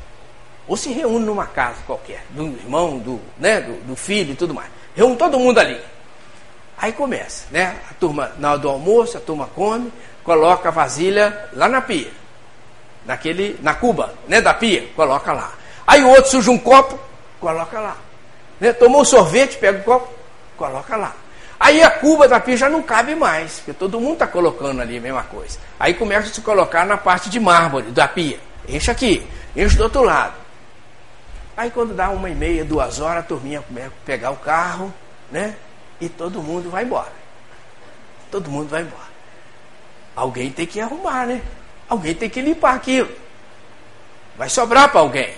Ou 0.68 0.78
se 0.78 0.92
reúnem 0.92 1.26
numa 1.26 1.48
casa 1.48 1.78
qualquer, 1.86 2.24
do 2.30 2.46
irmão, 2.46 3.00
do, 3.00 3.20
né, 3.40 3.60
do, 3.60 3.74
do 3.88 3.96
filho 3.96 4.34
e 4.34 4.36
tudo 4.36 4.54
mais. 4.54 4.70
Reúne 4.96 5.16
todo 5.16 5.40
mundo 5.40 5.60
ali. 5.60 5.82
Aí 6.78 6.94
começa, 6.94 7.46
né? 7.52 7.76
A 7.90 7.94
turma, 7.96 8.32
na 8.38 8.52
hora 8.52 8.60
do 8.60 8.70
almoço, 8.70 9.18
a 9.18 9.20
turma 9.20 9.48
come, 9.48 9.92
coloca 10.30 10.70
a 10.70 10.72
vasilha 10.72 11.50
lá 11.54 11.68
na 11.68 11.82
pia. 11.82 12.12
Naquele, 13.04 13.58
na 13.64 13.74
cuba, 13.74 14.14
né, 14.28 14.40
da 14.40 14.54
pia, 14.54 14.88
coloca 14.96 15.34
lá. 15.34 15.54
Aí 15.88 16.04
o 16.04 16.10
outro 16.10 16.30
suja 16.30 16.52
um 16.52 16.58
copo, 16.60 17.00
coloca 17.40 17.80
lá. 17.80 17.98
Né? 18.60 18.72
Tomou 18.72 19.02
um 19.02 19.06
sorvete, 19.06 19.58
pega 19.58 19.80
o 19.80 19.84
copo, 19.84 20.14
coloca 20.56 20.96
lá. 20.96 21.16
Aí 21.60 21.82
a 21.82 21.90
cuba 21.90 22.28
da 22.28 22.40
pia 22.40 22.56
já 22.56 22.70
não 22.70 22.84
cabe 22.84 23.16
mais, 23.16 23.56
porque 23.56 23.74
todo 23.74 24.00
mundo 24.00 24.14
está 24.14 24.28
colocando 24.28 24.80
ali 24.80 25.00
a 25.00 25.02
mesma 25.02 25.24
coisa. 25.24 25.58
Aí 25.80 25.96
começa 25.96 26.30
a 26.30 26.32
se 26.32 26.42
colocar 26.42 26.86
na 26.86 26.96
parte 26.96 27.28
de 27.28 27.40
mármore 27.40 27.90
da 27.90 28.08
pia. 28.08 28.38
Enche 28.68 28.92
aqui, 28.92 29.28
enche 29.56 29.76
do 29.78 29.86
outro 29.86 30.04
lado. 30.04 30.36
Aí 31.58 31.72
quando 31.72 31.96
dá 31.96 32.12
uma 32.12 32.30
e 32.30 32.36
meia, 32.36 32.64
duas 32.64 33.00
horas, 33.00 33.24
a 33.24 33.28
turminha 33.28 33.64
começa 33.64 33.88
a 33.88 34.06
pegar 34.06 34.30
o 34.30 34.38
carro, 34.38 34.94
né? 35.32 35.56
E 36.00 36.08
todo 36.08 36.40
mundo 36.40 36.70
vai 36.70 36.84
embora. 36.84 37.12
Todo 38.30 38.52
mundo 38.52 38.70
vai 38.70 38.84
embora. 38.84 39.09
Alguém 40.16 40.52
tem 40.52 40.66
que 40.66 40.80
arrumar, 40.80 41.26
né? 41.26 41.42
Alguém 41.88 42.14
tem 42.14 42.30
que 42.30 42.42
limpar 42.42 42.76
aquilo. 42.76 43.10
Vai 44.38 44.50
sobrar 44.50 44.90
para 44.90 45.02
alguém. 45.02 45.34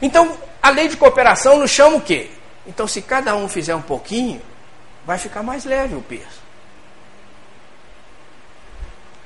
Então, 0.00 0.36
a 0.62 0.70
lei 0.70 0.88
de 0.88 0.96
cooperação 0.96 1.58
nos 1.58 1.70
chama 1.70 1.96
o 1.96 2.00
quê? 2.00 2.30
Então, 2.66 2.86
se 2.86 3.02
cada 3.02 3.34
um 3.34 3.48
fizer 3.48 3.74
um 3.74 3.82
pouquinho, 3.82 4.40
vai 5.04 5.18
ficar 5.18 5.42
mais 5.42 5.64
leve 5.64 5.94
o 5.94 6.02
peso. 6.02 6.40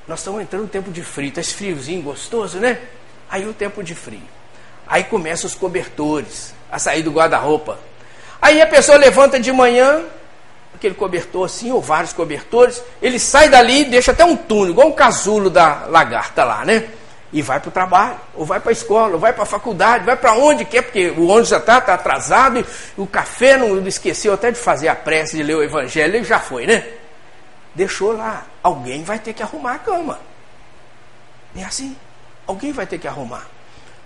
Nós 0.07 0.21
estamos 0.21 0.43
entrando 0.43 0.63
no 0.63 0.69
tempo 0.69 0.91
de 0.91 1.03
frio, 1.03 1.29
está 1.29 1.41
esse 1.41 1.55
friozinho 1.55 2.03
gostoso, 2.03 2.59
né? 2.59 2.79
Aí 3.31 3.47
o 3.47 3.55
tempo 3.55 3.83
de 3.83 3.95
frio. 3.95 4.23
Aí 4.87 5.05
começam 5.05 5.49
os 5.49 5.55
cobertores 5.55 6.55
a 6.71 6.79
sair 6.79 7.03
do 7.03 7.11
guarda-roupa. 7.11 7.79
Aí 8.41 8.61
a 8.61 8.67
pessoa 8.67 8.99
levanta 8.99 9.41
de 9.41 9.51
manhã, 9.51 10.05
aquele 10.85 10.95
cobertor 10.95 11.47
assim, 11.47 11.73
ou 11.73 11.81
vários 11.81 12.13
cobertores, 12.13 12.83
ele 13.01 13.19
sai 13.19 13.49
dali 13.49 13.81
e 13.81 13.85
deixa 13.87 14.13
até 14.13 14.25
um 14.25 14.37
túnel, 14.37 14.73
igual 14.73 14.89
um 14.89 14.93
casulo 14.93 15.49
da 15.49 15.87
lagarta 15.87 16.45
lá, 16.45 16.65
né? 16.65 16.89
E 17.33 17.43
vai 17.43 17.59
para 17.59 17.69
o 17.69 17.73
trabalho, 17.73 18.17
ou 18.35 18.45
vai 18.45 18.61
para 18.61 18.71
a 18.71 18.73
escola, 18.73 19.15
ou 19.15 19.19
vai 19.19 19.33
para 19.33 19.43
a 19.43 19.47
faculdade, 19.47 20.05
vai 20.05 20.17
para 20.17 20.35
onde 20.35 20.65
quer, 20.65 20.83
porque 20.83 21.09
o 21.11 21.27
ônibus 21.27 21.49
já 21.49 21.57
está 21.57 21.81
tá 21.81 21.95
atrasado, 21.95 22.61
e 22.61 22.65
o 22.97 23.07
café 23.07 23.57
não 23.57 23.85
esqueceu 23.89 24.35
até 24.35 24.51
de 24.51 24.59
fazer 24.59 24.89
a 24.89 24.95
prece, 24.95 25.37
de 25.37 25.43
ler 25.43 25.57
o 25.57 25.63
evangelho, 25.63 26.17
ele 26.17 26.25
já 26.25 26.39
foi, 26.39 26.67
né? 26.67 26.87
Deixou 27.75 28.13
lá. 28.13 28.47
Alguém 28.63 29.03
vai 29.03 29.19
ter 29.19 29.33
que 29.33 29.43
arrumar 29.43 29.75
a 29.75 29.79
cama. 29.79 30.21
É 31.57 31.65
assim. 31.65 31.97
Alguém 32.47 32.73
vai 32.73 32.87
ter 32.87 32.99
que 32.99 33.09
arrumar. 33.09 33.47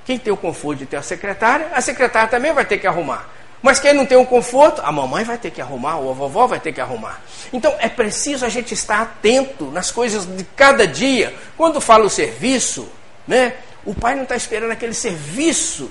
Quem 0.07 0.19
tem 0.19 0.33
o 0.33 0.37
conforto 0.37 0.79
de 0.79 0.87
ter 0.87 0.97
a 0.97 1.03
secretária, 1.03 1.69
a 1.75 1.83
secretária 1.83 2.29
também 2.29 2.53
vai 2.53 2.65
ter 2.65 2.79
que 2.79 2.87
arrumar. 2.87 3.29
Mas 3.61 3.81
quem 3.81 3.93
não 3.93 4.07
tem 4.07 4.17
um 4.17 4.25
conforto, 4.25 4.81
a 4.85 4.93
mamãe 4.93 5.25
vai 5.25 5.37
ter 5.37 5.51
que 5.51 5.61
arrumar, 5.61 5.97
ou 5.97 6.11
a 6.11 6.15
vovó 6.15 6.47
vai 6.47 6.61
ter 6.61 6.73
que 6.73 6.81
arrumar. 6.81 7.21
Então 7.53 7.75
é 7.79 7.89
preciso 7.89 8.45
a 8.45 8.49
gente 8.49 8.73
estar 8.73 9.01
atento 9.01 9.67
nas 9.67 9.91
coisas 9.91 10.27
de 10.27 10.45
cada 10.45 10.87
dia. 10.87 11.35
Quando 11.57 11.81
fala 11.81 12.05
o 12.05 12.11
serviço, 12.11 12.89
né, 13.27 13.55
o 13.85 13.95
pai 13.95 14.15
não 14.15 14.23
está 14.23 14.37
esperando 14.37 14.71
aquele 14.71 14.95
serviço 14.95 15.91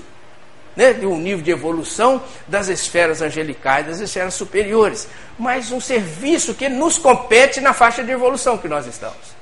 né, 0.74 0.92
de 0.92 1.04
um 1.04 1.18
nível 1.18 1.44
de 1.44 1.50
evolução 1.50 2.22
das 2.46 2.68
esferas 2.68 3.20
angelicais, 3.20 3.86
das 3.86 3.98
esferas 3.98 4.34
superiores, 4.34 5.08
mas 5.36 5.72
um 5.72 5.80
serviço 5.80 6.54
que 6.54 6.68
nos 6.68 6.96
compete 6.96 7.60
na 7.60 7.74
faixa 7.74 8.02
de 8.02 8.12
evolução 8.12 8.56
que 8.56 8.68
nós 8.68 8.86
estamos, 8.86 9.34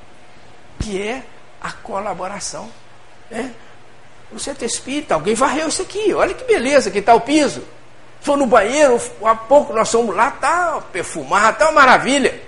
que 0.80 1.00
é 1.00 1.22
a 1.60 1.70
colaboração. 1.72 2.70
Né? 3.30 3.52
O 4.32 4.38
centro 4.38 4.64
espírita, 4.64 5.14
alguém 5.14 5.34
varreu 5.34 5.68
isso 5.68 5.82
aqui, 5.82 6.12
olha 6.14 6.34
que 6.34 6.44
beleza, 6.44 6.90
que 6.90 6.98
está 6.98 7.14
o 7.14 7.20
piso. 7.20 7.62
Foi 8.26 8.36
no 8.36 8.44
banheiro, 8.44 9.00
há 9.22 9.36
pouco 9.36 9.72
nós 9.72 9.88
fomos 9.88 10.16
lá, 10.16 10.32
tá 10.32 10.82
perfumado, 10.90 11.58
tá 11.58 11.66
uma 11.66 11.80
maravilha. 11.80 12.42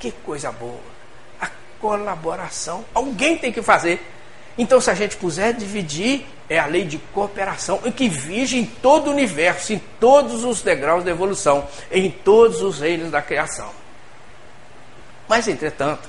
Que 0.00 0.10
coisa 0.10 0.50
boa. 0.50 0.80
A 1.38 1.50
colaboração. 1.78 2.86
Alguém 2.94 3.36
tem 3.36 3.52
que 3.52 3.60
fazer. 3.60 4.02
Então, 4.56 4.80
se 4.80 4.90
a 4.90 4.94
gente 4.94 5.18
puser 5.18 5.52
dividir, 5.52 6.24
é 6.48 6.58
a 6.58 6.64
lei 6.64 6.86
de 6.86 6.96
cooperação, 7.12 7.80
que 7.94 8.08
vige 8.08 8.56
em 8.56 8.64
todo 8.64 9.08
o 9.08 9.10
universo, 9.10 9.74
em 9.74 9.78
todos 10.00 10.42
os 10.42 10.62
degraus 10.62 11.04
da 11.04 11.10
evolução, 11.10 11.68
em 11.92 12.10
todos 12.10 12.62
os 12.62 12.80
reinos 12.80 13.10
da 13.10 13.20
criação. 13.20 13.68
Mas, 15.28 15.46
entretanto, 15.46 16.08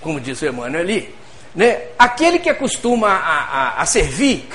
como 0.00 0.18
diz 0.18 0.42
o 0.42 0.46
Emmanuel 0.46 0.82
ali, 0.82 1.14
né, 1.54 1.80
aquele 1.96 2.40
que 2.40 2.48
acostuma 2.48 3.08
a, 3.08 3.44
a, 3.44 3.82
a 3.82 3.86
servir, 3.86 4.48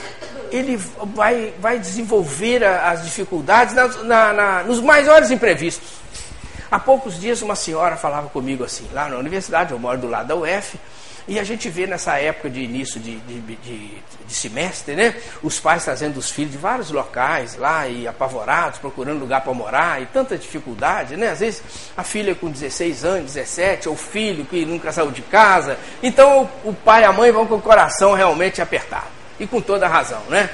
ele 0.51 0.77
vai, 0.77 1.53
vai 1.59 1.79
desenvolver 1.79 2.63
as 2.63 3.03
dificuldades 3.03 3.73
na, 3.73 3.87
na, 3.87 4.33
na, 4.33 4.63
nos 4.63 4.79
maiores 4.79 5.31
imprevistos. 5.31 6.01
Há 6.69 6.79
poucos 6.79 7.19
dias 7.19 7.41
uma 7.41 7.55
senhora 7.55 7.97
falava 7.97 8.29
comigo 8.29 8.63
assim, 8.63 8.87
lá 8.93 9.09
na 9.09 9.17
universidade, 9.17 9.71
eu 9.71 9.79
moro 9.79 9.97
do 9.97 10.07
lado 10.07 10.27
da 10.27 10.35
UF, 10.35 10.77
e 11.27 11.39
a 11.39 11.43
gente 11.43 11.69
vê 11.69 11.85
nessa 11.85 12.17
época 12.17 12.49
de 12.49 12.61
início 12.61 12.99
de, 12.99 13.15
de, 13.19 13.39
de, 13.41 13.91
de, 14.25 14.33
semestre, 14.33 14.95
né? 14.95 15.15
Os 15.43 15.59
pais 15.59 15.83
trazendo 15.83 16.17
os 16.17 16.31
filhos 16.31 16.51
de 16.51 16.57
vários 16.57 16.89
locais 16.89 17.55
lá 17.57 17.87
e 17.87 18.07
apavorados, 18.07 18.79
procurando 18.79 19.19
lugar 19.19 19.41
para 19.41 19.53
morar 19.53 20.01
e 20.01 20.07
tanta 20.07 20.37
dificuldade, 20.37 21.15
né? 21.15 21.29
Às 21.29 21.39
vezes 21.39 21.63
a 21.95 22.03
filha 22.03 22.33
com 22.33 22.49
16 22.49 23.05
anos, 23.05 23.33
17, 23.33 23.87
ou 23.87 23.93
o 23.93 23.97
filho 23.97 24.45
que 24.45 24.65
nunca 24.65 24.91
saiu 24.91 25.11
de 25.11 25.21
casa. 25.21 25.77
Então 26.01 26.49
o, 26.65 26.69
o 26.69 26.73
pai 26.73 27.03
e 27.03 27.05
a 27.05 27.13
mãe 27.13 27.31
vão 27.31 27.45
com 27.45 27.55
o 27.55 27.61
coração 27.61 28.13
realmente 28.13 28.61
apertado 28.61 29.20
e 29.41 29.47
com 29.47 29.59
toda 29.59 29.87
razão, 29.87 30.21
né? 30.29 30.49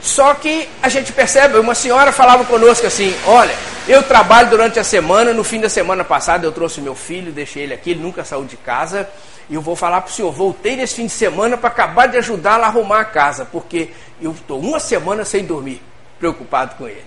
Só 0.00 0.32
que 0.34 0.66
a 0.82 0.88
gente 0.88 1.12
percebe, 1.12 1.58
uma 1.58 1.74
senhora 1.74 2.10
falava 2.10 2.44
conosco 2.46 2.86
assim: 2.86 3.14
olha, 3.26 3.54
eu 3.86 4.02
trabalho 4.02 4.48
durante 4.48 4.78
a 4.78 4.84
semana, 4.84 5.34
no 5.34 5.44
fim 5.44 5.60
da 5.60 5.68
semana 5.68 6.02
passada 6.02 6.46
eu 6.46 6.52
trouxe 6.52 6.80
meu 6.80 6.94
filho, 6.94 7.32
deixei 7.32 7.64
ele 7.64 7.74
aqui, 7.74 7.90
ele 7.90 8.02
nunca 8.02 8.24
saiu 8.24 8.44
de 8.44 8.56
casa, 8.56 9.08
e 9.50 9.54
eu 9.54 9.60
vou 9.60 9.76
falar 9.76 10.00
para 10.00 10.10
o 10.10 10.12
senhor: 10.12 10.32
voltei 10.32 10.74
nesse 10.74 10.94
fim 10.94 11.06
de 11.06 11.12
semana 11.12 11.58
para 11.58 11.68
acabar 11.68 12.06
de 12.06 12.16
ajudá-la 12.16 12.66
a 12.66 12.70
arrumar 12.70 13.00
a 13.00 13.04
casa, 13.04 13.44
porque 13.44 13.90
eu 14.22 14.32
estou 14.32 14.58
uma 14.58 14.80
semana 14.80 15.22
sem 15.22 15.44
dormir, 15.44 15.82
preocupado 16.18 16.76
com 16.76 16.88
ele. 16.88 17.04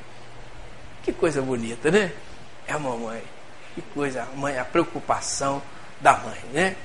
Que 1.01 1.11
coisa 1.11 1.41
bonita, 1.41 1.89
né? 1.89 2.11
É 2.67 2.74
a 2.74 2.80
mamãe, 2.80 3.24
que 3.74 3.82
coisa, 3.95 4.22
a 4.22 4.38
mãe, 4.38 4.59
a 4.59 4.65
preocupação 4.65 5.63
da 5.99 6.13
mãe, 6.13 6.39
né? 6.53 6.76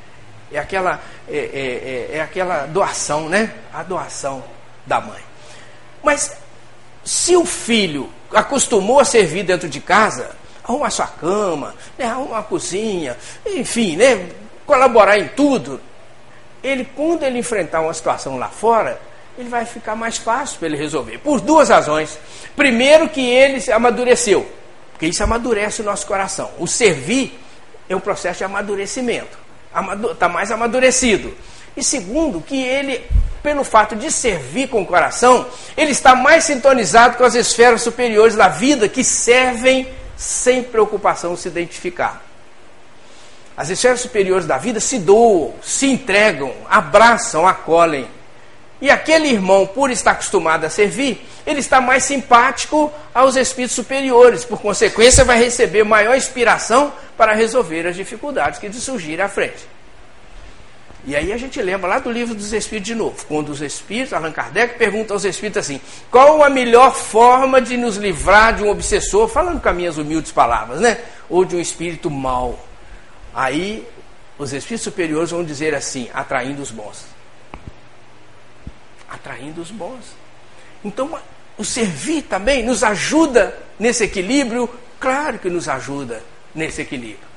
É 0.55 0.59
aquela, 0.59 1.01
é, 1.29 1.37
é, 1.37 2.15
é, 2.15 2.19
é 2.19 2.21
aquela 2.21 2.67
doação, 2.67 3.29
né? 3.29 3.53
A 3.73 3.83
doação 3.83 4.45
da 4.87 5.01
mãe. 5.01 5.21
Mas 6.01 6.37
se 7.05 7.37
o 7.37 7.45
filho 7.45 8.09
acostumou 8.33 9.01
a 9.01 9.05
servir 9.05 9.43
dentro 9.43 9.69
de 9.69 9.81
casa, 9.81 10.31
arrumar 10.63 10.91
sua 10.91 11.09
cama, 11.09 11.75
né, 11.99 12.07
arrumar 12.07 12.39
a 12.39 12.43
cozinha, 12.43 13.17
enfim, 13.45 13.97
né, 13.97 14.29
colaborar 14.65 15.19
em 15.19 15.27
tudo, 15.29 15.81
ele, 16.63 16.85
quando 16.85 17.25
ele 17.25 17.39
enfrentar 17.39 17.81
uma 17.81 17.93
situação 17.93 18.39
lá 18.39 18.49
fora, 18.49 19.01
ele 19.37 19.49
vai 19.49 19.65
ficar 19.65 19.97
mais 19.97 20.19
fácil 20.19 20.59
para 20.59 20.69
ele 20.69 20.77
resolver. 20.77 21.19
Por 21.19 21.41
duas 21.41 21.69
razões. 21.69 22.17
Primeiro, 22.55 23.09
que 23.09 23.21
ele 23.21 23.61
amadureceu, 23.73 24.49
porque 24.93 25.07
isso 25.07 25.23
amadurece 25.23 25.83
o 25.83 25.85
nosso 25.85 26.07
coração. 26.07 26.53
O 26.59 26.69
servir 26.69 27.39
é 27.89 27.97
um 27.97 28.01
processo 28.01 28.39
de 28.39 28.45
amadurecimento 28.45 29.44
está 30.13 30.29
mais 30.29 30.51
amadurecido. 30.51 31.35
E 31.77 31.83
segundo, 31.83 32.41
que 32.41 32.63
ele, 32.63 33.05
pelo 33.43 33.65
fato 33.65 33.97
de 33.97 34.11
servir 34.13 34.69
com 34.69 34.83
o 34.83 34.87
coração, 34.87 35.47
ele 35.77 35.91
está 35.91 36.15
mais 36.15 36.45
sintonizado 36.45 37.17
com 37.17 37.25
as 37.25 37.35
esferas 37.35 37.83
superiores 37.83 38.37
da 38.37 38.49
vida 38.49 38.89
que 38.89 39.03
servem 39.03 39.89
sem 40.17 40.63
preocupação 40.63 41.37
se 41.37 41.49
identificar. 41.49 42.23
as 43.57 43.71
esferas 43.71 44.01
superiores 44.01 44.47
da 44.47 44.59
vida 44.59 44.81
se 44.81 44.99
doam, 44.99 45.55
se 45.63 45.87
entregam, 45.87 46.53
abraçam, 46.69 47.47
acolhem. 47.47 48.09
E 48.85 48.91
aquele 48.91 49.29
irmão, 49.29 49.67
por 49.67 49.91
estar 49.91 50.11
acostumado 50.11 50.67
a 50.67 50.69
servir, 50.69 51.27
ele 51.47 51.61
está 51.61 51.81
mais 51.81 52.05
simpático 52.05 52.93
aos 53.15 53.35
espíritos 53.35 53.75
superiores, 53.75 54.45
por 54.45 54.61
consequência, 54.61 55.25
vai 55.25 55.39
receber 55.39 55.85
maior 55.85 56.15
inspiração 56.15 56.93
para 57.17 57.33
resolver 57.33 57.87
as 57.87 57.97
dificuldades 57.97 58.59
que 58.59 58.69
lhe 58.69 58.75
surgirem 58.75 59.25
à 59.25 59.29
frente. 59.31 59.67
E 61.07 61.17
aí 61.17 61.33
a 61.33 61.39
gente 61.39 61.63
lembra 61.63 61.89
lá 61.89 61.99
do 61.99 62.11
livro 62.11 62.35
dos 62.35 62.53
Espíritos 62.53 62.87
de 62.87 62.95
novo, 62.95 63.25
quando 63.27 63.49
os 63.49 63.63
Espíritos, 63.63 64.13
Allan 64.13 64.33
Kardec 64.33 64.77
pergunta 64.77 65.15
aos 65.15 65.25
Espíritos 65.25 65.61
assim: 65.61 65.81
qual 66.11 66.45
a 66.45 66.51
melhor 66.51 66.95
forma 66.95 67.63
de 67.63 67.79
nos 67.79 67.97
livrar 67.97 68.55
de 68.55 68.65
um 68.65 68.69
obsessor, 68.69 69.29
falando 69.29 69.63
com 69.63 69.69
as 69.71 69.75
minhas 69.75 69.97
humildes 69.97 70.31
palavras, 70.31 70.83
né? 70.83 70.99
Ou 71.31 71.43
de 71.47 71.57
um 71.57 71.61
espírito 71.61 72.11
mau. 72.11 72.63
Aí 73.35 73.89
os 74.37 74.53
Espíritos 74.53 74.85
superiores 74.85 75.31
vão 75.31 75.43
dizer 75.43 75.75
assim: 75.75 76.11
atraindo 76.13 76.61
os 76.61 76.71
bons. 76.71 77.14
Atraindo 79.15 79.61
os 79.61 79.71
bons. 79.71 80.17
Então, 80.85 81.17
o 81.57 81.65
servir 81.65 82.23
também 82.23 82.63
nos 82.65 82.83
ajuda 82.83 83.57
nesse 83.79 84.05
equilíbrio? 84.05 84.69
Claro 84.99 85.39
que 85.39 85.49
nos 85.49 85.69
ajuda 85.69 86.23
nesse 86.55 86.83
equilíbrio. 86.83 87.35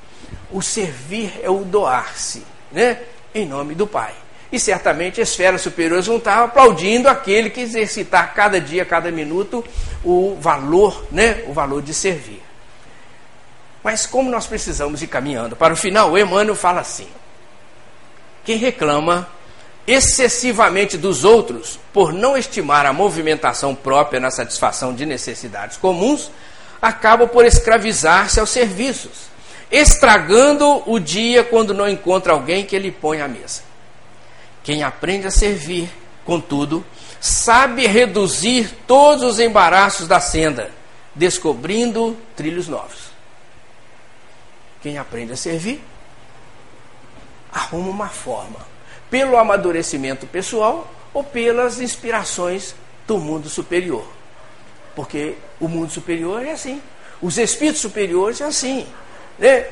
O 0.50 0.60
servir 0.60 1.40
é 1.42 1.48
o 1.48 1.64
doar-se, 1.64 2.42
né? 2.72 2.98
em 3.34 3.46
nome 3.46 3.74
do 3.74 3.86
Pai. 3.86 4.14
E 4.50 4.58
certamente 4.58 5.20
as 5.20 5.28
esferas 5.28 5.60
superiores 5.60 6.06
vão 6.06 6.16
estar 6.16 6.42
aplaudindo 6.42 7.08
aquele 7.08 7.50
que 7.50 7.60
exercitar 7.60 8.34
cada 8.34 8.60
dia, 8.60 8.84
cada 8.84 9.10
minuto, 9.10 9.64
o 10.02 10.36
valor, 10.40 11.06
né? 11.12 11.44
o 11.46 11.52
valor 11.52 11.82
de 11.82 11.92
servir. 11.92 12.42
Mas 13.84 14.06
como 14.06 14.30
nós 14.30 14.46
precisamos 14.46 15.02
ir 15.02 15.06
caminhando 15.06 15.54
para 15.54 15.72
o 15.72 15.76
final, 15.76 16.12
o 16.12 16.18
Emmanuel 16.18 16.54
fala 16.54 16.80
assim: 16.80 17.08
quem 18.44 18.56
reclama 18.56 19.28
excessivamente 19.88 20.96
dos 20.96 21.24
outros 21.24 21.80
por 21.92 22.12
não 22.12 22.36
estimar 22.36 22.86
a 22.86 22.92
movimentação 22.92 23.74
própria 23.74 24.20
na 24.20 24.30
satisfação 24.30 24.94
de 24.94 25.04
necessidades 25.04 25.76
comuns, 25.76 26.30
acaba 26.80 27.26
por 27.26 27.44
escravizar-se 27.44 28.38
aos 28.38 28.50
serviços 28.50 29.28
estragando 29.70 30.82
o 30.90 30.98
dia 30.98 31.44
quando 31.44 31.74
não 31.74 31.88
encontra 31.88 32.32
alguém 32.32 32.64
que 32.64 32.74
ele 32.74 32.90
põe 32.90 33.20
à 33.20 33.28
mesa. 33.28 33.62
Quem 34.62 34.82
aprende 34.82 35.26
a 35.26 35.30
servir, 35.30 35.90
contudo, 36.24 36.84
sabe 37.20 37.86
reduzir 37.86 38.74
todos 38.86 39.22
os 39.24 39.38
embaraços 39.38 40.08
da 40.08 40.20
senda, 40.20 40.70
descobrindo 41.14 42.16
trilhos 42.36 42.68
novos. 42.68 43.08
Quem 44.82 44.98
aprende 44.98 45.32
a 45.32 45.36
servir, 45.36 45.82
arruma 47.52 47.88
uma 47.88 48.08
forma, 48.08 48.60
pelo 49.10 49.36
amadurecimento 49.36 50.26
pessoal 50.26 50.92
ou 51.12 51.24
pelas 51.24 51.80
inspirações 51.80 52.74
do 53.06 53.18
mundo 53.18 53.48
superior. 53.48 54.06
Porque 54.94 55.34
o 55.60 55.68
mundo 55.68 55.90
superior 55.90 56.44
é 56.44 56.52
assim. 56.52 56.82
Os 57.20 57.38
espíritos 57.38 57.80
superiores 57.80 58.40
é 58.40 58.44
assim. 58.44 58.86
Né? 59.38 59.66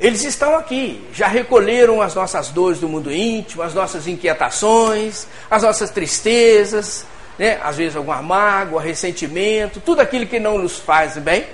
Eles 0.00 0.22
estão 0.22 0.56
aqui, 0.56 1.04
já 1.12 1.26
recolheram 1.26 2.00
as 2.00 2.14
nossas 2.14 2.50
dores 2.50 2.78
do 2.78 2.88
mundo 2.88 3.12
íntimo, 3.12 3.62
as 3.62 3.74
nossas 3.74 4.06
inquietações, 4.06 5.26
as 5.50 5.62
nossas 5.64 5.90
tristezas, 5.90 7.04
né? 7.36 7.58
às 7.62 7.76
vezes 7.76 7.96
alguma 7.96 8.22
mágoa, 8.22 8.80
ressentimento, 8.80 9.80
tudo 9.80 10.00
aquilo 10.00 10.26
que 10.26 10.38
não 10.38 10.56
nos 10.56 10.78
faz 10.78 11.18
bem, 11.18 11.46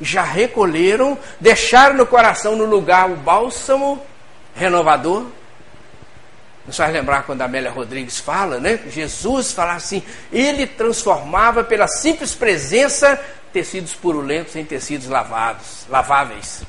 já 0.00 0.22
recolheram, 0.22 1.18
deixaram 1.38 1.96
no 1.96 2.06
coração, 2.06 2.56
no 2.56 2.64
lugar, 2.64 3.10
o 3.10 3.16
bálsamo 3.16 4.00
renovador. 4.54 5.26
Nos 6.70 6.76
faz 6.76 6.92
lembrar 6.92 7.24
quando 7.24 7.42
a 7.42 7.46
Amélia 7.46 7.68
Rodrigues 7.68 8.20
fala, 8.20 8.60
né? 8.60 8.78
Jesus 8.86 9.50
fala 9.50 9.72
assim, 9.72 10.04
ele 10.32 10.68
transformava 10.68 11.64
pela 11.64 11.88
simples 11.88 12.32
presença 12.32 13.20
tecidos 13.52 13.92
purulentos 13.92 14.54
em 14.54 14.64
tecidos 14.64 15.08
lavados, 15.08 15.84
laváveis 15.88 16.62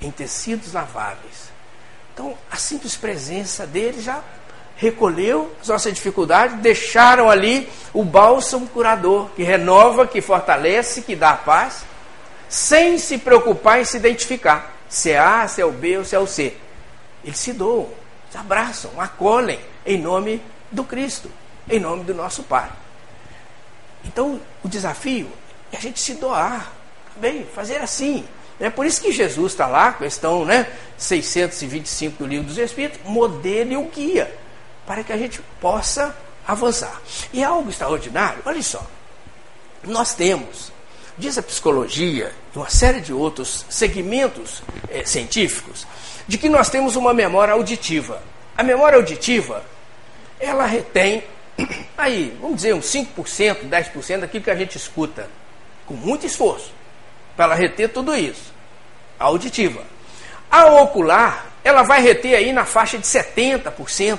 em 0.00 0.12
tecidos 0.12 0.74
laváveis. 0.74 1.50
Então, 2.14 2.38
a 2.48 2.56
simples 2.56 2.96
presença 2.96 3.66
dele 3.66 4.00
já 4.00 4.22
recolheu 4.76 5.52
as 5.60 5.66
nossas 5.66 5.92
dificuldades, 5.92 6.60
deixaram 6.60 7.28
ali 7.28 7.68
o 7.92 8.04
bálsamo 8.04 8.68
curador, 8.68 9.28
que 9.30 9.42
renova, 9.42 10.06
que 10.06 10.20
fortalece, 10.20 11.02
que 11.02 11.16
dá 11.16 11.34
paz, 11.34 11.82
sem 12.48 12.96
se 12.96 13.18
preocupar 13.18 13.80
em 13.80 13.84
se 13.84 13.96
identificar 13.96 14.72
se 14.88 15.10
é 15.10 15.18
A, 15.18 15.48
se 15.48 15.60
é 15.60 15.64
o 15.64 15.72
B 15.72 15.98
ou 15.98 16.04
se 16.04 16.14
é 16.14 16.18
o 16.20 16.28
C. 16.28 16.56
Eles 17.24 17.40
se 17.40 17.52
doam, 17.52 17.88
se 18.30 18.38
abraçam, 18.38 19.00
acolhem 19.00 19.60
em 19.84 19.98
nome 19.98 20.40
do 20.70 20.84
Cristo, 20.84 21.30
em 21.68 21.80
nome 21.80 22.04
do 22.04 22.14
nosso 22.14 22.42
Pai. 22.44 22.70
Então, 24.04 24.40
o 24.62 24.68
desafio 24.68 25.30
é 25.72 25.76
a 25.76 25.80
gente 25.80 26.00
se 26.00 26.14
doar, 26.14 26.72
bem, 27.16 27.44
fazer 27.44 27.78
assim, 27.78 28.26
é 28.58 28.70
por 28.70 28.86
isso 28.86 29.00
que 29.00 29.10
Jesus 29.10 29.52
está 29.52 29.66
lá, 29.66 29.92
questão 29.92 30.44
né, 30.44 30.70
625 30.98 32.22
do 32.22 32.28
Livro 32.28 32.46
dos 32.46 32.58
Espíritos, 32.58 33.00
modelo 33.04 33.72
e 33.72 33.76
o 33.76 33.84
guia, 33.84 34.34
para 34.86 35.02
que 35.02 35.12
a 35.12 35.16
gente 35.16 35.40
possa 35.60 36.14
avançar. 36.46 37.00
E 37.32 37.42
é 37.42 37.44
algo 37.44 37.70
extraordinário, 37.70 38.42
olha 38.44 38.62
só, 38.62 38.86
nós 39.84 40.14
temos, 40.14 40.70
diz 41.16 41.38
a 41.38 41.42
psicologia 41.42 42.32
uma 42.54 42.68
série 42.68 43.00
de 43.00 43.12
outros 43.12 43.64
segmentos 43.70 44.62
é, 44.90 45.04
científicos, 45.04 45.86
de 46.26 46.38
que 46.38 46.48
nós 46.48 46.68
temos 46.68 46.96
uma 46.96 47.12
memória 47.12 47.54
auditiva. 47.54 48.22
A 48.56 48.62
memória 48.62 48.96
auditiva, 48.96 49.64
ela 50.38 50.66
retém, 50.66 51.24
aí, 51.96 52.36
vamos 52.40 52.56
dizer, 52.56 52.74
uns 52.74 52.86
5%, 52.86 53.68
10% 53.68 54.20
daquilo 54.20 54.44
que 54.44 54.50
a 54.50 54.56
gente 54.56 54.76
escuta, 54.76 55.28
com 55.86 55.94
muito 55.94 56.26
esforço 56.26 56.72
para 57.36 57.46
ela 57.46 57.54
reter 57.54 57.88
tudo 57.88 58.14
isso. 58.14 58.52
A 59.18 59.24
auditiva. 59.24 59.82
A 60.50 60.66
ocular, 60.66 61.46
ela 61.64 61.82
vai 61.82 62.02
reter 62.02 62.34
aí 62.34 62.52
na 62.52 62.64
faixa 62.64 62.98
de 62.98 63.06
70% 63.06 64.18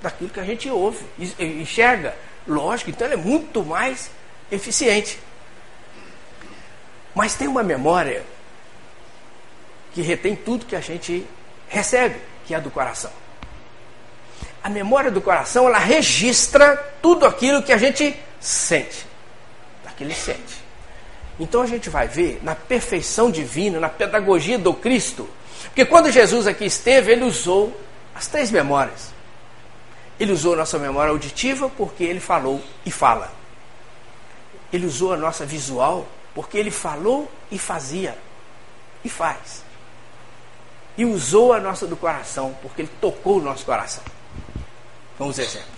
daquilo 0.00 0.30
que 0.30 0.40
a 0.40 0.44
gente 0.44 0.70
ouve, 0.70 1.04
enxerga. 1.38 2.14
Lógico, 2.46 2.90
então 2.90 3.06
ela 3.06 3.14
é 3.14 3.16
muito 3.16 3.64
mais 3.64 4.10
eficiente. 4.50 5.18
Mas 7.14 7.34
tem 7.34 7.48
uma 7.48 7.62
memória 7.62 8.24
que 9.98 10.02
retém 10.02 10.36
tudo 10.36 10.64
que 10.64 10.76
a 10.76 10.80
gente 10.80 11.26
recebe, 11.68 12.20
que 12.46 12.54
é 12.54 12.60
do 12.60 12.70
coração. 12.70 13.10
A 14.62 14.68
memória 14.68 15.10
do 15.10 15.20
coração, 15.20 15.66
ela 15.66 15.80
registra 15.80 16.76
tudo 17.02 17.26
aquilo 17.26 17.64
que 17.64 17.72
a 17.72 17.76
gente 17.76 18.14
sente. 18.38 19.04
Daquele 19.82 20.14
sente. 20.14 20.62
Então 21.40 21.62
a 21.62 21.66
gente 21.66 21.90
vai 21.90 22.06
ver 22.06 22.38
na 22.44 22.54
perfeição 22.54 23.28
divina, 23.28 23.80
na 23.80 23.88
pedagogia 23.88 24.56
do 24.56 24.72
Cristo, 24.72 25.28
porque 25.64 25.84
quando 25.84 26.12
Jesus 26.12 26.46
aqui 26.46 26.66
esteve, 26.66 27.10
ele 27.10 27.24
usou 27.24 27.76
as 28.14 28.28
três 28.28 28.52
memórias. 28.52 29.12
Ele 30.20 30.30
usou 30.30 30.54
a 30.54 30.58
nossa 30.58 30.78
memória 30.78 31.10
auditiva 31.10 31.68
porque 31.76 32.04
ele 32.04 32.20
falou 32.20 32.62
e 32.86 32.90
fala. 32.92 33.32
Ele 34.72 34.86
usou 34.86 35.12
a 35.12 35.16
nossa 35.16 35.44
visual 35.44 36.06
porque 36.36 36.56
ele 36.56 36.70
falou 36.70 37.28
e 37.50 37.58
fazia 37.58 38.16
e 39.04 39.08
faz. 39.08 39.66
E 40.98 41.04
usou 41.04 41.52
a 41.52 41.60
nossa 41.60 41.86
do 41.86 41.96
coração 41.96 42.54
porque 42.60 42.82
ele 42.82 42.90
tocou 43.00 43.38
o 43.38 43.40
nosso 43.40 43.64
coração. 43.64 44.02
Vamos 45.18 45.38
exemplos. 45.38 45.68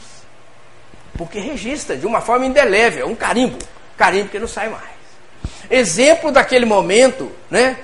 Porque 1.16 1.39
registra 1.39 1.97
de 1.97 2.07
uma 2.07 2.23
forma 2.23 2.47
indelével, 2.47 3.07
um 3.07 3.14
carimbo, 3.14 3.59
carimbo 3.97 4.31
que 4.31 4.39
não 4.39 4.49
sai 4.49 4.71
mais. 4.71 4.89
Exemplo 5.71 6.33
daquele 6.33 6.64
momento, 6.64 7.31
né? 7.51 7.77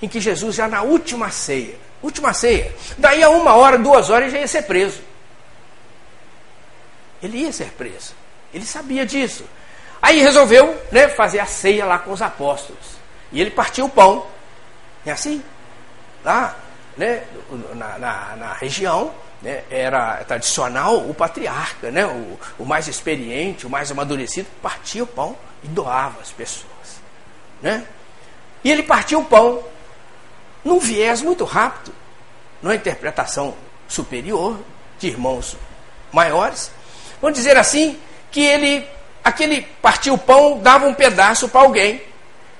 Em 0.00 0.08
que 0.08 0.20
Jesus 0.20 0.56
já 0.56 0.66
na 0.66 0.82
última 0.82 1.30
ceia, 1.30 1.76
última 2.02 2.32
ceia, 2.32 2.74
daí 2.96 3.22
a 3.22 3.28
uma 3.28 3.54
hora, 3.54 3.78
duas 3.78 4.08
horas, 4.08 4.28
ele 4.28 4.32
já 4.32 4.40
ia 4.40 4.48
ser 4.48 4.62
preso. 4.62 5.00
Ele 7.22 7.38
ia 7.38 7.52
ser 7.52 7.70
preso. 7.72 8.14
Ele 8.54 8.64
sabia 8.64 9.04
disso. 9.04 9.44
Aí 10.00 10.20
resolveu 10.20 10.80
né, 10.90 11.08
fazer 11.08 11.40
a 11.40 11.46
ceia 11.46 11.84
lá 11.84 11.98
com 11.98 12.12
os 12.12 12.22
apóstolos. 12.22 12.96
E 13.32 13.40
ele 13.40 13.50
partiu 13.50 13.86
o 13.86 13.90
pão. 13.90 14.26
É 15.04 15.10
assim. 15.10 15.42
Lá, 16.28 16.54
né, 16.94 17.22
na, 17.74 17.98
na, 17.98 18.36
na 18.36 18.52
região, 18.52 19.14
né, 19.40 19.64
era 19.70 20.22
tradicional 20.24 20.98
o 21.08 21.14
patriarca, 21.14 21.90
né, 21.90 22.04
o, 22.04 22.38
o 22.58 22.66
mais 22.66 22.86
experiente, 22.86 23.66
o 23.66 23.70
mais 23.70 23.90
amadurecido, 23.90 24.46
partia 24.60 25.04
o 25.04 25.06
pão 25.06 25.34
e 25.64 25.68
doava 25.68 26.20
às 26.20 26.30
pessoas. 26.30 27.00
Né? 27.62 27.82
E 28.62 28.70
ele 28.70 28.82
partiu 28.82 29.20
o 29.20 29.24
pão 29.24 29.64
num 30.62 30.78
viés 30.78 31.22
muito 31.22 31.46
rápido, 31.46 31.94
numa 32.60 32.74
interpretação 32.74 33.54
superior 33.88 34.60
de 34.98 35.06
irmãos 35.06 35.56
maiores. 36.12 36.70
Vamos 37.22 37.38
dizer 37.38 37.56
assim, 37.56 37.98
que 38.30 38.42
ele, 38.42 38.86
aquele 39.24 39.62
partiu 39.80 40.12
o 40.12 40.18
pão, 40.18 40.58
dava 40.58 40.86
um 40.86 40.92
pedaço 40.92 41.48
para 41.48 41.62
alguém. 41.62 42.02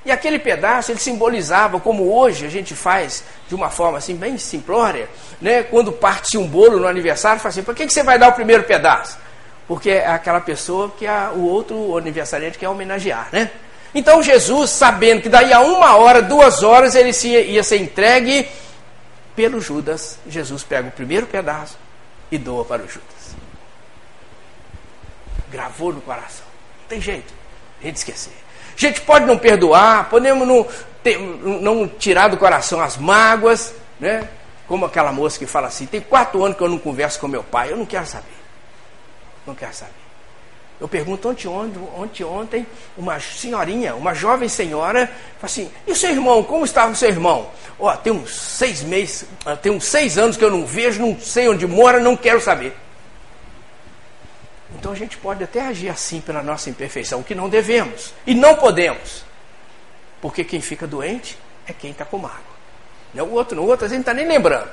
E 0.08 0.10
aquele 0.10 0.38
pedaço 0.38 0.90
ele 0.90 0.98
simbolizava, 0.98 1.78
como 1.78 2.10
hoje 2.10 2.46
a 2.46 2.48
gente 2.48 2.74
faz 2.74 3.22
de 3.46 3.54
uma 3.54 3.68
forma 3.68 3.98
assim 3.98 4.16
bem 4.16 4.38
simplória, 4.38 5.06
né? 5.38 5.62
quando 5.64 5.92
parte 5.92 6.38
um 6.38 6.46
bolo 6.46 6.80
no 6.80 6.88
aniversário, 6.88 7.38
fala 7.38 7.50
assim, 7.50 7.62
por 7.62 7.74
que, 7.74 7.86
que 7.86 7.92
você 7.92 8.02
vai 8.02 8.18
dar 8.18 8.28
o 8.28 8.32
primeiro 8.32 8.64
pedaço? 8.64 9.18
Porque 9.66 9.90
é 9.90 10.06
aquela 10.06 10.40
pessoa 10.40 10.90
que 10.98 11.06
a, 11.06 11.32
o 11.34 11.46
outro 11.46 11.98
aniversariante 11.98 12.56
quer 12.56 12.70
homenagear, 12.70 13.28
né? 13.30 13.50
Então 13.94 14.22
Jesus, 14.22 14.70
sabendo 14.70 15.20
que 15.20 15.28
daí 15.28 15.52
a 15.52 15.60
uma 15.60 15.96
hora, 15.96 16.22
duas 16.22 16.62
horas, 16.62 16.94
ele 16.94 17.12
se, 17.12 17.28
ia 17.28 17.62
ser 17.62 17.76
entregue 17.76 18.48
pelo 19.36 19.60
Judas, 19.60 20.18
Jesus 20.26 20.62
pega 20.62 20.88
o 20.88 20.92
primeiro 20.92 21.26
pedaço 21.26 21.76
e 22.32 22.38
doa 22.38 22.64
para 22.64 22.80
o 22.80 22.88
Judas. 22.88 23.36
Gravou 25.52 25.92
no 25.92 26.00
coração. 26.00 26.46
Não 26.80 26.88
tem 26.88 26.98
jeito 26.98 27.30
a 27.82 27.84
gente 27.84 27.96
esquecer. 27.96 28.47
A 28.78 28.80
gente 28.80 29.00
pode 29.00 29.26
não 29.26 29.36
perdoar, 29.36 30.08
podemos 30.08 30.46
não, 30.46 30.64
ter, 31.02 31.18
não 31.18 31.88
tirar 31.88 32.28
do 32.28 32.36
coração 32.36 32.80
as 32.80 32.96
mágoas, 32.96 33.74
né? 33.98 34.28
Como 34.68 34.86
aquela 34.86 35.10
moça 35.10 35.36
que 35.36 35.46
fala 35.46 35.66
assim: 35.66 35.84
tem 35.84 36.00
quatro 36.00 36.44
anos 36.44 36.56
que 36.56 36.62
eu 36.62 36.68
não 36.68 36.78
converso 36.78 37.18
com 37.18 37.26
meu 37.26 37.42
pai, 37.42 37.72
eu 37.72 37.76
não 37.76 37.84
quero 37.84 38.06
saber. 38.06 38.38
Não 39.44 39.54
quero 39.54 39.74
saber. 39.74 39.98
Eu 40.80 40.86
pergunto 40.86 41.28
ontem, 41.28 41.48
ontem, 41.48 42.24
ontem, 42.24 42.66
uma 42.96 43.18
senhorinha, 43.18 43.96
uma 43.96 44.14
jovem 44.14 44.48
senhora, 44.48 45.06
fala 45.06 45.42
assim, 45.42 45.70
e 45.84 45.92
seu 45.92 46.10
irmão, 46.10 46.44
como 46.44 46.64
estava 46.64 46.92
o 46.92 46.94
seu 46.94 47.08
irmão? 47.08 47.50
Ó, 47.80 47.92
oh, 47.92 47.96
tem 47.96 48.12
uns 48.12 48.32
seis 48.38 48.82
meses, 48.84 49.26
tem 49.60 49.72
uns 49.72 49.84
seis 49.84 50.16
anos 50.16 50.36
que 50.36 50.44
eu 50.44 50.52
não 50.52 50.64
vejo, 50.64 51.00
não 51.00 51.18
sei 51.18 51.48
onde 51.48 51.66
mora, 51.66 51.98
não 51.98 52.16
quero 52.16 52.40
saber. 52.40 52.76
Então 54.74 54.92
a 54.92 54.94
gente 54.94 55.16
pode 55.16 55.42
até 55.42 55.62
agir 55.62 55.88
assim 55.88 56.20
pela 56.20 56.42
nossa 56.42 56.68
imperfeição, 56.68 57.22
que 57.22 57.34
não 57.34 57.48
devemos. 57.48 58.12
E 58.26 58.34
não 58.34 58.54
podemos. 58.56 59.24
Porque 60.20 60.44
quem 60.44 60.60
fica 60.60 60.86
doente 60.86 61.38
é 61.66 61.72
quem 61.72 61.90
está 61.90 62.04
com 62.04 62.18
mágoa. 62.18 62.58
Não 63.14 63.24
é 63.24 63.28
o 63.28 63.32
outro, 63.32 63.56
não. 63.56 63.64
O 63.64 63.68
outro 63.68 63.86
a 63.86 63.88
gente 63.88 63.98
não 63.98 64.02
está 64.02 64.14
nem 64.14 64.26
lembrando. 64.26 64.68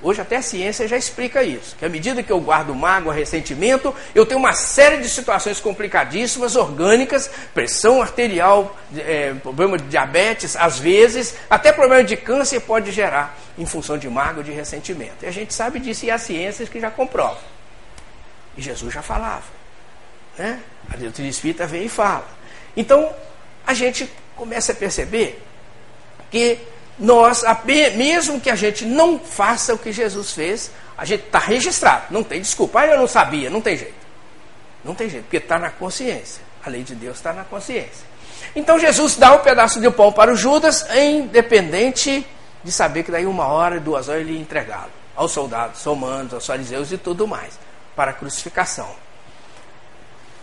Hoje 0.00 0.20
até 0.20 0.36
a 0.36 0.42
ciência 0.42 0.86
já 0.86 0.96
explica 0.96 1.42
isso, 1.42 1.74
que 1.74 1.84
à 1.84 1.88
medida 1.88 2.22
que 2.22 2.30
eu 2.30 2.40
guardo 2.40 2.72
mágoa, 2.72 3.12
ressentimento, 3.12 3.92
eu 4.14 4.24
tenho 4.24 4.38
uma 4.38 4.52
série 4.52 4.98
de 4.98 5.08
situações 5.08 5.58
complicadíssimas, 5.58 6.54
orgânicas, 6.54 7.28
pressão 7.52 8.00
arterial, 8.00 8.76
é, 8.96 9.34
problema 9.34 9.76
de 9.76 9.88
diabetes, 9.88 10.54
às 10.54 10.78
vezes, 10.78 11.34
até 11.50 11.72
problema 11.72 12.04
de 12.04 12.16
câncer 12.16 12.60
pode 12.60 12.92
gerar 12.92 13.36
em 13.58 13.66
função 13.66 13.98
de 13.98 14.08
mágoa, 14.08 14.44
de 14.44 14.52
ressentimento. 14.52 15.24
E 15.24 15.26
a 15.26 15.32
gente 15.32 15.52
sabe 15.52 15.80
disso 15.80 16.04
e 16.04 16.12
há 16.12 16.18
ciências 16.18 16.68
que 16.68 16.78
já 16.78 16.92
comprovam. 16.92 17.57
E 18.58 18.62
Jesus 18.62 18.92
já 18.92 19.00
falava. 19.00 19.44
Né? 20.36 20.60
A 20.92 20.96
doutrina 20.96 21.28
espírita 21.28 21.66
vem 21.66 21.84
e 21.84 21.88
fala. 21.88 22.26
Então, 22.76 23.10
a 23.64 23.72
gente 23.72 24.10
começa 24.36 24.72
a 24.72 24.74
perceber 24.74 25.42
que 26.30 26.58
nós, 26.98 27.44
mesmo 27.94 28.40
que 28.40 28.50
a 28.50 28.56
gente 28.56 28.84
não 28.84 29.18
faça 29.18 29.72
o 29.72 29.78
que 29.78 29.92
Jesus 29.92 30.32
fez, 30.32 30.72
a 30.96 31.04
gente 31.04 31.26
está 31.26 31.38
registrado, 31.38 32.06
não 32.10 32.24
tem 32.24 32.40
desculpa. 32.40 32.80
Ah, 32.80 32.86
eu 32.88 32.98
não 32.98 33.06
sabia, 33.06 33.48
não 33.48 33.60
tem 33.60 33.76
jeito. 33.76 33.94
Não 34.84 34.94
tem 34.94 35.08
jeito, 35.08 35.24
porque 35.24 35.36
está 35.36 35.58
na 35.58 35.70
consciência. 35.70 36.42
A 36.64 36.68
lei 36.68 36.82
de 36.82 36.94
Deus 36.94 37.16
está 37.16 37.32
na 37.32 37.44
consciência. 37.44 38.06
Então 38.56 38.78
Jesus 38.78 39.16
dá 39.16 39.34
um 39.34 39.38
pedaço 39.38 39.80
de 39.80 39.88
pão 39.90 40.12
para 40.12 40.32
o 40.32 40.36
Judas, 40.36 40.84
independente 40.94 42.26
de 42.64 42.72
saber 42.72 43.04
que 43.04 43.12
daí 43.12 43.26
uma 43.26 43.46
hora, 43.46 43.78
duas 43.78 44.08
horas 44.08 44.22
ele 44.22 44.32
ia 44.32 44.40
entregá-lo 44.40 44.90
aos 45.14 45.32
soldados 45.32 45.82
romanos, 45.84 46.34
aos 46.34 46.46
fariseus 46.46 46.90
e 46.92 46.98
tudo 46.98 47.26
mais, 47.26 47.58
para 47.98 48.12
a 48.12 48.14
crucificação. 48.14 48.88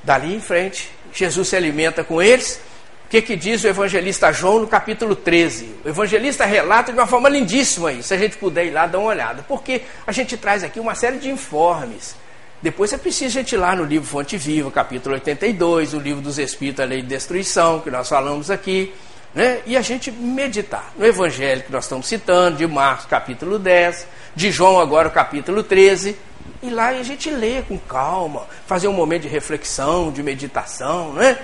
Dali 0.04 0.36
em 0.36 0.42
frente, 0.42 0.92
Jesus 1.14 1.48
se 1.48 1.56
alimenta 1.56 2.04
com 2.04 2.22
eles 2.22 2.60
o 3.06 3.08
que, 3.08 3.22
que 3.22 3.36
diz 3.38 3.64
o 3.64 3.68
evangelista 3.68 4.30
João 4.34 4.60
no 4.60 4.68
capítulo 4.68 5.16
13? 5.16 5.76
O 5.86 5.88
evangelista 5.88 6.44
relata 6.44 6.92
de 6.92 6.98
uma 6.98 7.08
forma 7.08 7.30
lindíssima 7.30 7.94
isso, 7.94 8.10
se 8.10 8.14
a 8.14 8.18
gente 8.18 8.36
puder 8.36 8.66
ir 8.66 8.72
lá 8.72 8.88
dar 8.88 9.00
uma 9.00 9.08
olhada. 9.08 9.46
Porque 9.48 9.84
a 10.06 10.12
gente 10.12 10.36
traz 10.36 10.66
aqui 10.66 10.82
uma 10.82 10.96
série 10.96 11.18
de 11.18 11.30
informes. 11.30 12.16
Depois 12.62 12.92
é 12.92 12.98
preciso 12.98 13.38
a 13.38 13.42
gente 13.42 13.54
ir 13.54 13.58
lá 13.58 13.74
no 13.74 13.86
livro 13.86 14.06
Fonte 14.06 14.36
Viva, 14.36 14.70
capítulo 14.70 15.16
82, 15.16 15.94
o 15.94 16.00
livro 16.00 16.22
dos 16.22 16.38
Espíritos, 16.38 16.84
a 16.84 16.86
Lei 16.86 17.04
de 17.04 17.08
Destruição, 17.08 17.80
que 17.80 17.90
nós 17.90 18.10
falamos 18.10 18.52
aqui, 18.52 18.92
né? 19.34 19.62
e 19.66 19.78
a 19.78 19.82
gente 19.82 20.12
meditar 20.12 20.92
no 20.98 21.06
Evangelho 21.06 21.64
que 21.64 21.72
nós 21.72 21.86
estamos 21.86 22.06
citando, 22.06 22.58
de 22.58 22.68
Marcos, 22.68 23.06
capítulo 23.06 23.58
10, 23.60 24.08
de 24.36 24.52
João, 24.52 24.80
agora, 24.80 25.08
o 25.08 25.12
capítulo 25.12 25.64
13, 25.64 26.18
e 26.62 26.70
lá 26.70 26.88
a 26.88 27.04
gente 27.04 27.30
lê 27.30 27.62
com 27.62 27.78
calma, 27.78 28.48
fazer 28.68 28.88
um 28.88 28.94
momento 28.94 29.24
de 29.24 29.28
reflexão, 29.28 30.12
de 30.12 30.22
meditação, 30.22 31.14
né? 31.14 31.40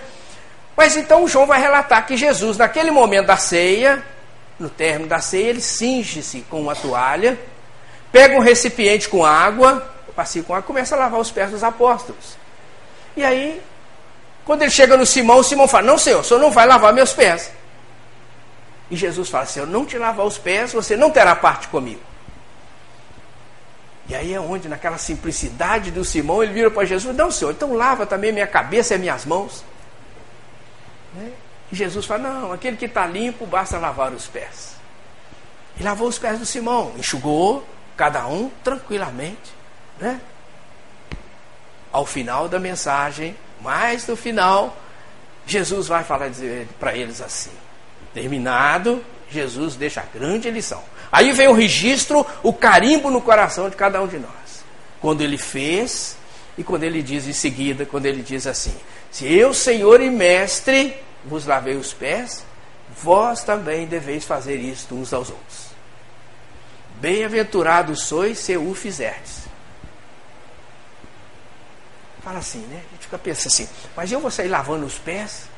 Mas 0.75 0.97
então 0.97 1.27
João 1.27 1.45
vai 1.45 1.61
relatar 1.61 2.05
que 2.05 2.17
Jesus, 2.17 2.57
naquele 2.57 2.91
momento 2.91 3.27
da 3.27 3.37
ceia, 3.37 4.03
no 4.59 4.69
término 4.69 5.07
da 5.07 5.19
ceia, 5.19 5.49
ele 5.49 5.61
cinge-se 5.61 6.41
com 6.49 6.61
uma 6.61 6.75
toalha, 6.75 7.39
pega 8.11 8.35
um 8.35 8.39
recipiente 8.39 9.07
com 9.07 9.25
água, 9.25 9.87
passinho 10.15 10.43
com 10.43 10.53
água, 10.53 10.67
começa 10.67 10.95
a 10.95 10.99
lavar 10.99 11.19
os 11.19 11.31
pés 11.31 11.51
dos 11.51 11.63
apóstolos. 11.63 12.37
E 13.15 13.23
aí, 13.23 13.61
quando 14.45 14.63
ele 14.63 14.71
chega 14.71 14.97
no 14.97 15.05
Simão, 15.05 15.37
o 15.37 15.43
Simão 15.43 15.67
fala: 15.67 15.87
Não, 15.87 15.97
Senhor, 15.97 16.21
o 16.21 16.23
senhor 16.23 16.39
não 16.39 16.51
vai 16.51 16.65
lavar 16.65 16.93
meus 16.93 17.13
pés. 17.13 17.51
E 18.89 18.95
Jesus 18.95 19.29
fala: 19.29 19.45
Se 19.45 19.59
eu 19.59 19.65
não 19.65 19.85
te 19.85 19.97
lavar 19.97 20.25
os 20.25 20.37
pés, 20.37 20.73
você 20.73 20.97
não 20.97 21.09
terá 21.09 21.35
parte 21.35 21.67
comigo. 21.67 22.10
E 24.11 24.15
aí 24.15 24.33
é 24.33 24.39
onde, 24.41 24.67
naquela 24.67 24.97
simplicidade 24.97 25.89
do 25.89 26.03
Simão, 26.03 26.43
ele 26.43 26.51
vira 26.51 26.69
para 26.69 26.83
Jesus: 26.83 27.15
Não, 27.15 27.31
Senhor, 27.31 27.51
então 27.51 27.73
lava 27.73 28.05
também 28.05 28.33
minha 28.33 28.45
cabeça 28.45 28.93
e 28.95 28.97
minhas 28.97 29.25
mãos. 29.25 29.63
Né? 31.13 31.31
E 31.71 31.75
Jesus 31.77 32.05
fala: 32.05 32.27
Não, 32.27 32.51
aquele 32.51 32.75
que 32.75 32.87
está 32.87 33.07
limpo 33.07 33.45
basta 33.45 33.77
lavar 33.77 34.11
os 34.11 34.27
pés. 34.27 34.75
E 35.79 35.83
lavou 35.83 36.09
os 36.09 36.19
pés 36.19 36.39
do 36.39 36.45
Simão, 36.45 36.91
enxugou 36.97 37.65
cada 37.95 38.27
um 38.27 38.51
tranquilamente. 38.65 39.53
Né? 39.97 40.19
Ao 41.89 42.05
final 42.05 42.49
da 42.49 42.59
mensagem, 42.59 43.33
mais 43.61 44.05
no 44.07 44.17
final, 44.17 44.75
Jesus 45.47 45.87
vai 45.87 46.03
falar 46.03 46.29
para 46.77 46.97
eles 46.97 47.21
assim: 47.21 47.51
Terminado, 48.13 49.01
Jesus 49.29 49.77
deixa 49.77 50.01
a 50.01 50.05
grande 50.05 50.51
lição. 50.51 50.83
Aí 51.11 51.33
vem 51.33 51.47
o 51.47 51.53
registro, 51.53 52.25
o 52.41 52.53
carimbo 52.53 53.11
no 53.11 53.21
coração 53.21 53.69
de 53.69 53.75
cada 53.75 54.01
um 54.01 54.07
de 54.07 54.17
nós. 54.17 54.63
Quando 55.01 55.21
ele 55.21 55.37
fez 55.37 56.15
e 56.57 56.63
quando 56.63 56.83
ele 56.83 57.01
diz 57.01 57.27
em 57.27 57.33
seguida, 57.33 57.85
quando 57.85 58.05
ele 58.05 58.21
diz 58.21 58.47
assim: 58.47 58.75
Se 59.11 59.31
eu, 59.31 59.53
Senhor 59.53 59.99
e 60.01 60.09
Mestre, 60.09 60.95
vos 61.25 61.45
lavei 61.45 61.75
os 61.75 61.93
pés, 61.93 62.45
vós 63.01 63.43
também 63.43 63.87
deveis 63.87 64.23
fazer 64.23 64.55
isto 64.55 64.95
uns 64.95 65.13
aos 65.13 65.29
outros. 65.29 65.71
Bem-aventurados 66.99 68.03
sois 68.03 68.37
se 68.37 68.55
o 68.55 68.73
fizerdes. 68.73 69.41
Fala 72.23 72.37
assim, 72.37 72.59
né? 72.59 72.77
A 72.77 72.93
gente 72.93 73.01
fica 73.01 73.17
pensando 73.17 73.47
assim, 73.47 73.69
mas 73.95 74.11
eu 74.11 74.19
vou 74.19 74.29
sair 74.29 74.47
lavando 74.47 74.85
os 74.85 74.99
pés 74.99 75.49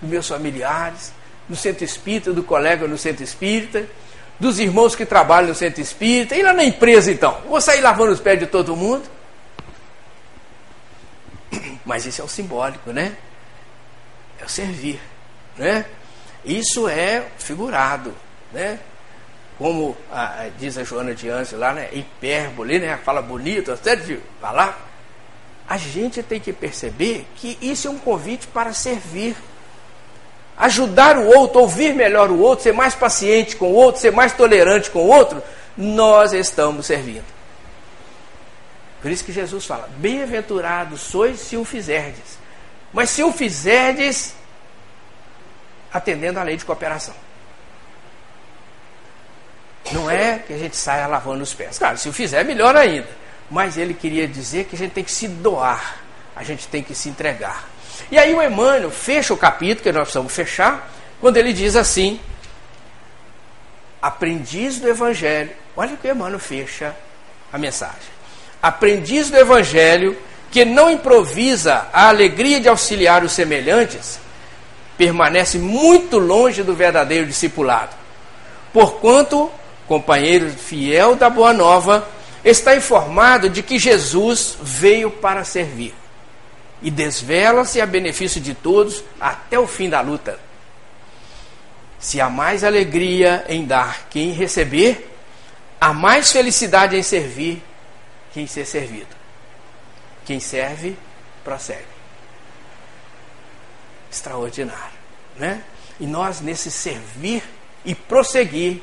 dos 0.00 0.10
meus 0.10 0.26
familiares, 0.26 1.12
no 1.48 1.54
centro 1.54 1.84
espírita, 1.84 2.32
do 2.32 2.42
colega 2.42 2.88
no 2.88 2.98
centro 2.98 3.22
espírita, 3.22 3.86
dos 4.38 4.58
irmãos 4.58 4.94
que 4.94 5.06
trabalham 5.06 5.48
no 5.48 5.54
centro 5.54 5.80
espírita, 5.80 6.34
e 6.34 6.42
lá 6.42 6.52
na 6.52 6.64
empresa 6.64 7.10
então? 7.10 7.40
Vou 7.46 7.60
sair 7.60 7.80
lavando 7.80 8.12
os 8.12 8.20
pés 8.20 8.38
de 8.38 8.46
todo 8.46 8.76
mundo? 8.76 9.04
Mas 11.84 12.06
isso 12.06 12.20
é 12.20 12.24
o 12.24 12.28
simbólico, 12.28 12.92
né? 12.92 13.16
É 14.40 14.44
o 14.44 14.48
servir, 14.48 15.00
né? 15.56 15.86
Isso 16.44 16.88
é 16.88 17.26
figurado, 17.38 18.14
né? 18.52 18.78
Como 19.58 19.96
a, 20.12 20.48
diz 20.58 20.76
a 20.76 20.84
Joana 20.84 21.14
de 21.14 21.28
Anjos 21.30 21.58
lá, 21.58 21.72
né? 21.72 21.88
Hipérbole, 21.92 22.78
né? 22.78 22.98
Fala 22.98 23.22
bonito, 23.22 23.72
até 23.72 23.96
de 23.96 24.20
falar. 24.40 24.86
A 25.68 25.76
gente 25.76 26.22
tem 26.22 26.38
que 26.38 26.52
perceber 26.52 27.26
que 27.36 27.58
isso 27.60 27.88
é 27.88 27.90
um 27.90 27.98
convite 27.98 28.46
para 28.46 28.72
servir. 28.72 29.34
Ajudar 30.58 31.18
o 31.18 31.26
outro, 31.26 31.60
ouvir 31.60 31.94
melhor 31.94 32.30
o 32.30 32.40
outro, 32.40 32.62
ser 32.62 32.72
mais 32.72 32.94
paciente 32.94 33.56
com 33.56 33.72
o 33.72 33.74
outro, 33.74 34.00
ser 34.00 34.12
mais 34.12 34.32
tolerante 34.32 34.90
com 34.90 35.00
o 35.00 35.08
outro, 35.08 35.42
nós 35.76 36.32
estamos 36.32 36.86
servindo. 36.86 37.26
Por 39.02 39.10
isso 39.10 39.24
que 39.24 39.32
Jesus 39.32 39.66
fala: 39.66 39.88
Bem-aventurados 39.98 41.00
sois 41.00 41.40
se 41.40 41.56
o 41.56 41.64
fizerdes. 41.64 42.38
Mas 42.92 43.10
se 43.10 43.22
o 43.22 43.30
fizerdes, 43.32 44.34
atendendo 45.92 46.40
à 46.40 46.42
lei 46.42 46.56
de 46.56 46.64
cooperação. 46.64 47.14
Não 49.92 50.10
é 50.10 50.38
que 50.38 50.52
a 50.52 50.58
gente 50.58 50.76
saia 50.76 51.06
lavando 51.06 51.42
os 51.42 51.54
pés. 51.54 51.78
Claro, 51.78 51.96
se 51.96 52.08
o 52.08 52.12
fizer, 52.12 52.44
melhor 52.44 52.74
ainda. 52.76 53.08
Mas 53.50 53.76
ele 53.76 53.94
queria 53.94 54.26
dizer 54.26 54.64
que 54.64 54.74
a 54.74 54.78
gente 54.78 54.92
tem 54.92 55.04
que 55.04 55.12
se 55.12 55.28
doar, 55.28 55.98
a 56.34 56.42
gente 56.42 56.66
tem 56.66 56.82
que 56.82 56.94
se 56.94 57.08
entregar. 57.08 57.68
E 58.10 58.18
aí 58.18 58.34
o 58.34 58.42
Emmanuel 58.42 58.90
fecha 58.90 59.34
o 59.34 59.36
capítulo, 59.36 59.82
que 59.82 59.92
nós 59.92 60.02
precisamos 60.02 60.32
fechar, 60.32 60.90
quando 61.20 61.36
ele 61.36 61.52
diz 61.52 61.76
assim: 61.76 62.20
aprendiz 64.00 64.78
do 64.78 64.88
Evangelho. 64.88 65.50
Olha 65.76 65.96
que 65.96 66.06
o 66.06 66.10
Emmanuel 66.10 66.38
fecha 66.38 66.94
a 67.52 67.58
mensagem. 67.58 68.16
Aprendiz 68.62 69.30
do 69.30 69.36
Evangelho 69.36 70.16
que 70.50 70.64
não 70.64 70.90
improvisa 70.90 71.86
a 71.92 72.08
alegria 72.08 72.60
de 72.60 72.68
auxiliar 72.68 73.24
os 73.24 73.32
semelhantes, 73.32 74.18
permanece 74.96 75.58
muito 75.58 76.18
longe 76.18 76.62
do 76.62 76.74
verdadeiro 76.74 77.26
discipulado. 77.26 77.94
Porquanto, 78.72 79.50
companheiro 79.86 80.48
fiel 80.50 81.16
da 81.16 81.28
Boa 81.28 81.52
Nova, 81.52 82.08
está 82.44 82.74
informado 82.76 83.50
de 83.50 83.62
que 83.62 83.78
Jesus 83.78 84.56
veio 84.62 85.10
para 85.10 85.44
servir 85.44 85.94
e 86.82 86.90
desvela-se 86.90 87.80
a 87.80 87.86
benefício 87.86 88.40
de 88.40 88.54
todos 88.54 89.02
até 89.20 89.58
o 89.58 89.66
fim 89.66 89.88
da 89.88 90.00
luta. 90.00 90.38
Se 91.98 92.20
há 92.20 92.28
mais 92.28 92.62
alegria 92.62 93.44
em 93.48 93.64
dar 93.64 94.06
que 94.08 94.20
em 94.20 94.32
receber, 94.32 95.10
há 95.80 95.92
mais 95.92 96.30
felicidade 96.30 96.96
em 96.96 97.02
servir 97.02 97.62
que 98.32 98.40
em 98.40 98.46
ser 98.46 98.66
servido. 98.66 99.16
Quem 100.24 100.40
serve, 100.40 100.96
prossegue. 101.42 101.86
Extraordinário, 104.10 104.98
né? 105.36 105.62
E 105.98 106.06
nós, 106.06 106.40
nesse 106.40 106.70
servir 106.70 107.42
e 107.84 107.94
prosseguir, 107.94 108.82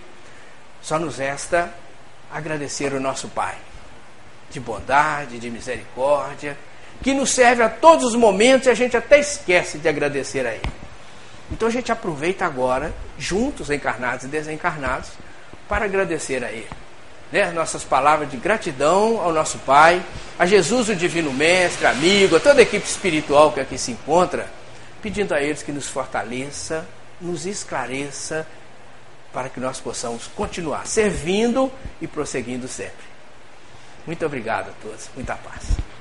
só 0.81 0.97
nos 0.97 1.17
resta 1.17 1.73
agradecer 2.31 2.93
o 2.93 2.99
nosso 2.99 3.27
Pai, 3.29 3.57
de 4.49 4.59
bondade, 4.59 5.37
de 5.37 5.49
misericórdia, 5.49 6.57
que 7.04 7.14
nos 7.14 7.32
serve 7.32 7.62
a 7.62 7.70
todos 7.70 8.06
os 8.06 8.16
momentos 8.16 8.68
e 8.68 8.70
a 8.70 8.74
gente 8.74 8.95
até 8.95 9.20
esquece 9.20 9.78
de 9.78 9.89
agradecer 9.89 10.47
a 10.47 10.54
Ele. 10.54 10.72
Então 11.51 11.68
a 11.68 11.72
gente 11.72 11.91
aproveita 11.91 12.45
agora, 12.45 12.93
juntos, 13.20 13.70
encarnados 13.70 14.24
e 14.24 14.28
desencarnados, 14.28 15.10
para 15.68 15.86
agradecer 15.86 16.43
a 16.43 16.49
Ele. 16.49 16.70
Né? 17.32 17.51
Nossas 17.51 17.84
palavras 17.84 18.32
de 18.32 18.38
gratidão 18.38 19.20
ao 19.22 19.34
nosso 19.34 19.60
Pai, 19.60 20.01
a 20.39 20.45
Jesus, 20.45 20.88
o 20.89 20.95
Divino 20.95 21.34
Mestre, 21.34 21.86
amigo, 21.86 22.38
a 22.38 22.39
toda 22.39 22.60
a 22.60 22.64
equipe 22.64 22.88
espiritual 22.88 23.51
que 23.51 23.60
aqui 23.60 23.78
se 23.78 23.91
encontra, 23.91 24.47
pedindo 25.01 25.36
a 25.36 25.41
eles 25.41 25.62
que 25.62 25.74
nos 25.74 25.89
fortaleça, 25.89 26.88
nos 27.20 27.45
esclareça, 27.45 28.47
para 29.34 29.49
que 29.49 29.60
nós 29.60 29.80
possamos 29.82 30.28
continuar 30.28 30.88
servindo 30.88 31.70
e 32.01 32.08
prosseguindo 32.08 32.68
sempre. 32.68 33.12
Muito 34.06 34.26
obrigado 34.26 34.70
a 34.70 34.74
todos. 34.82 35.10
Muita 35.16 35.36
paz. 35.36 35.92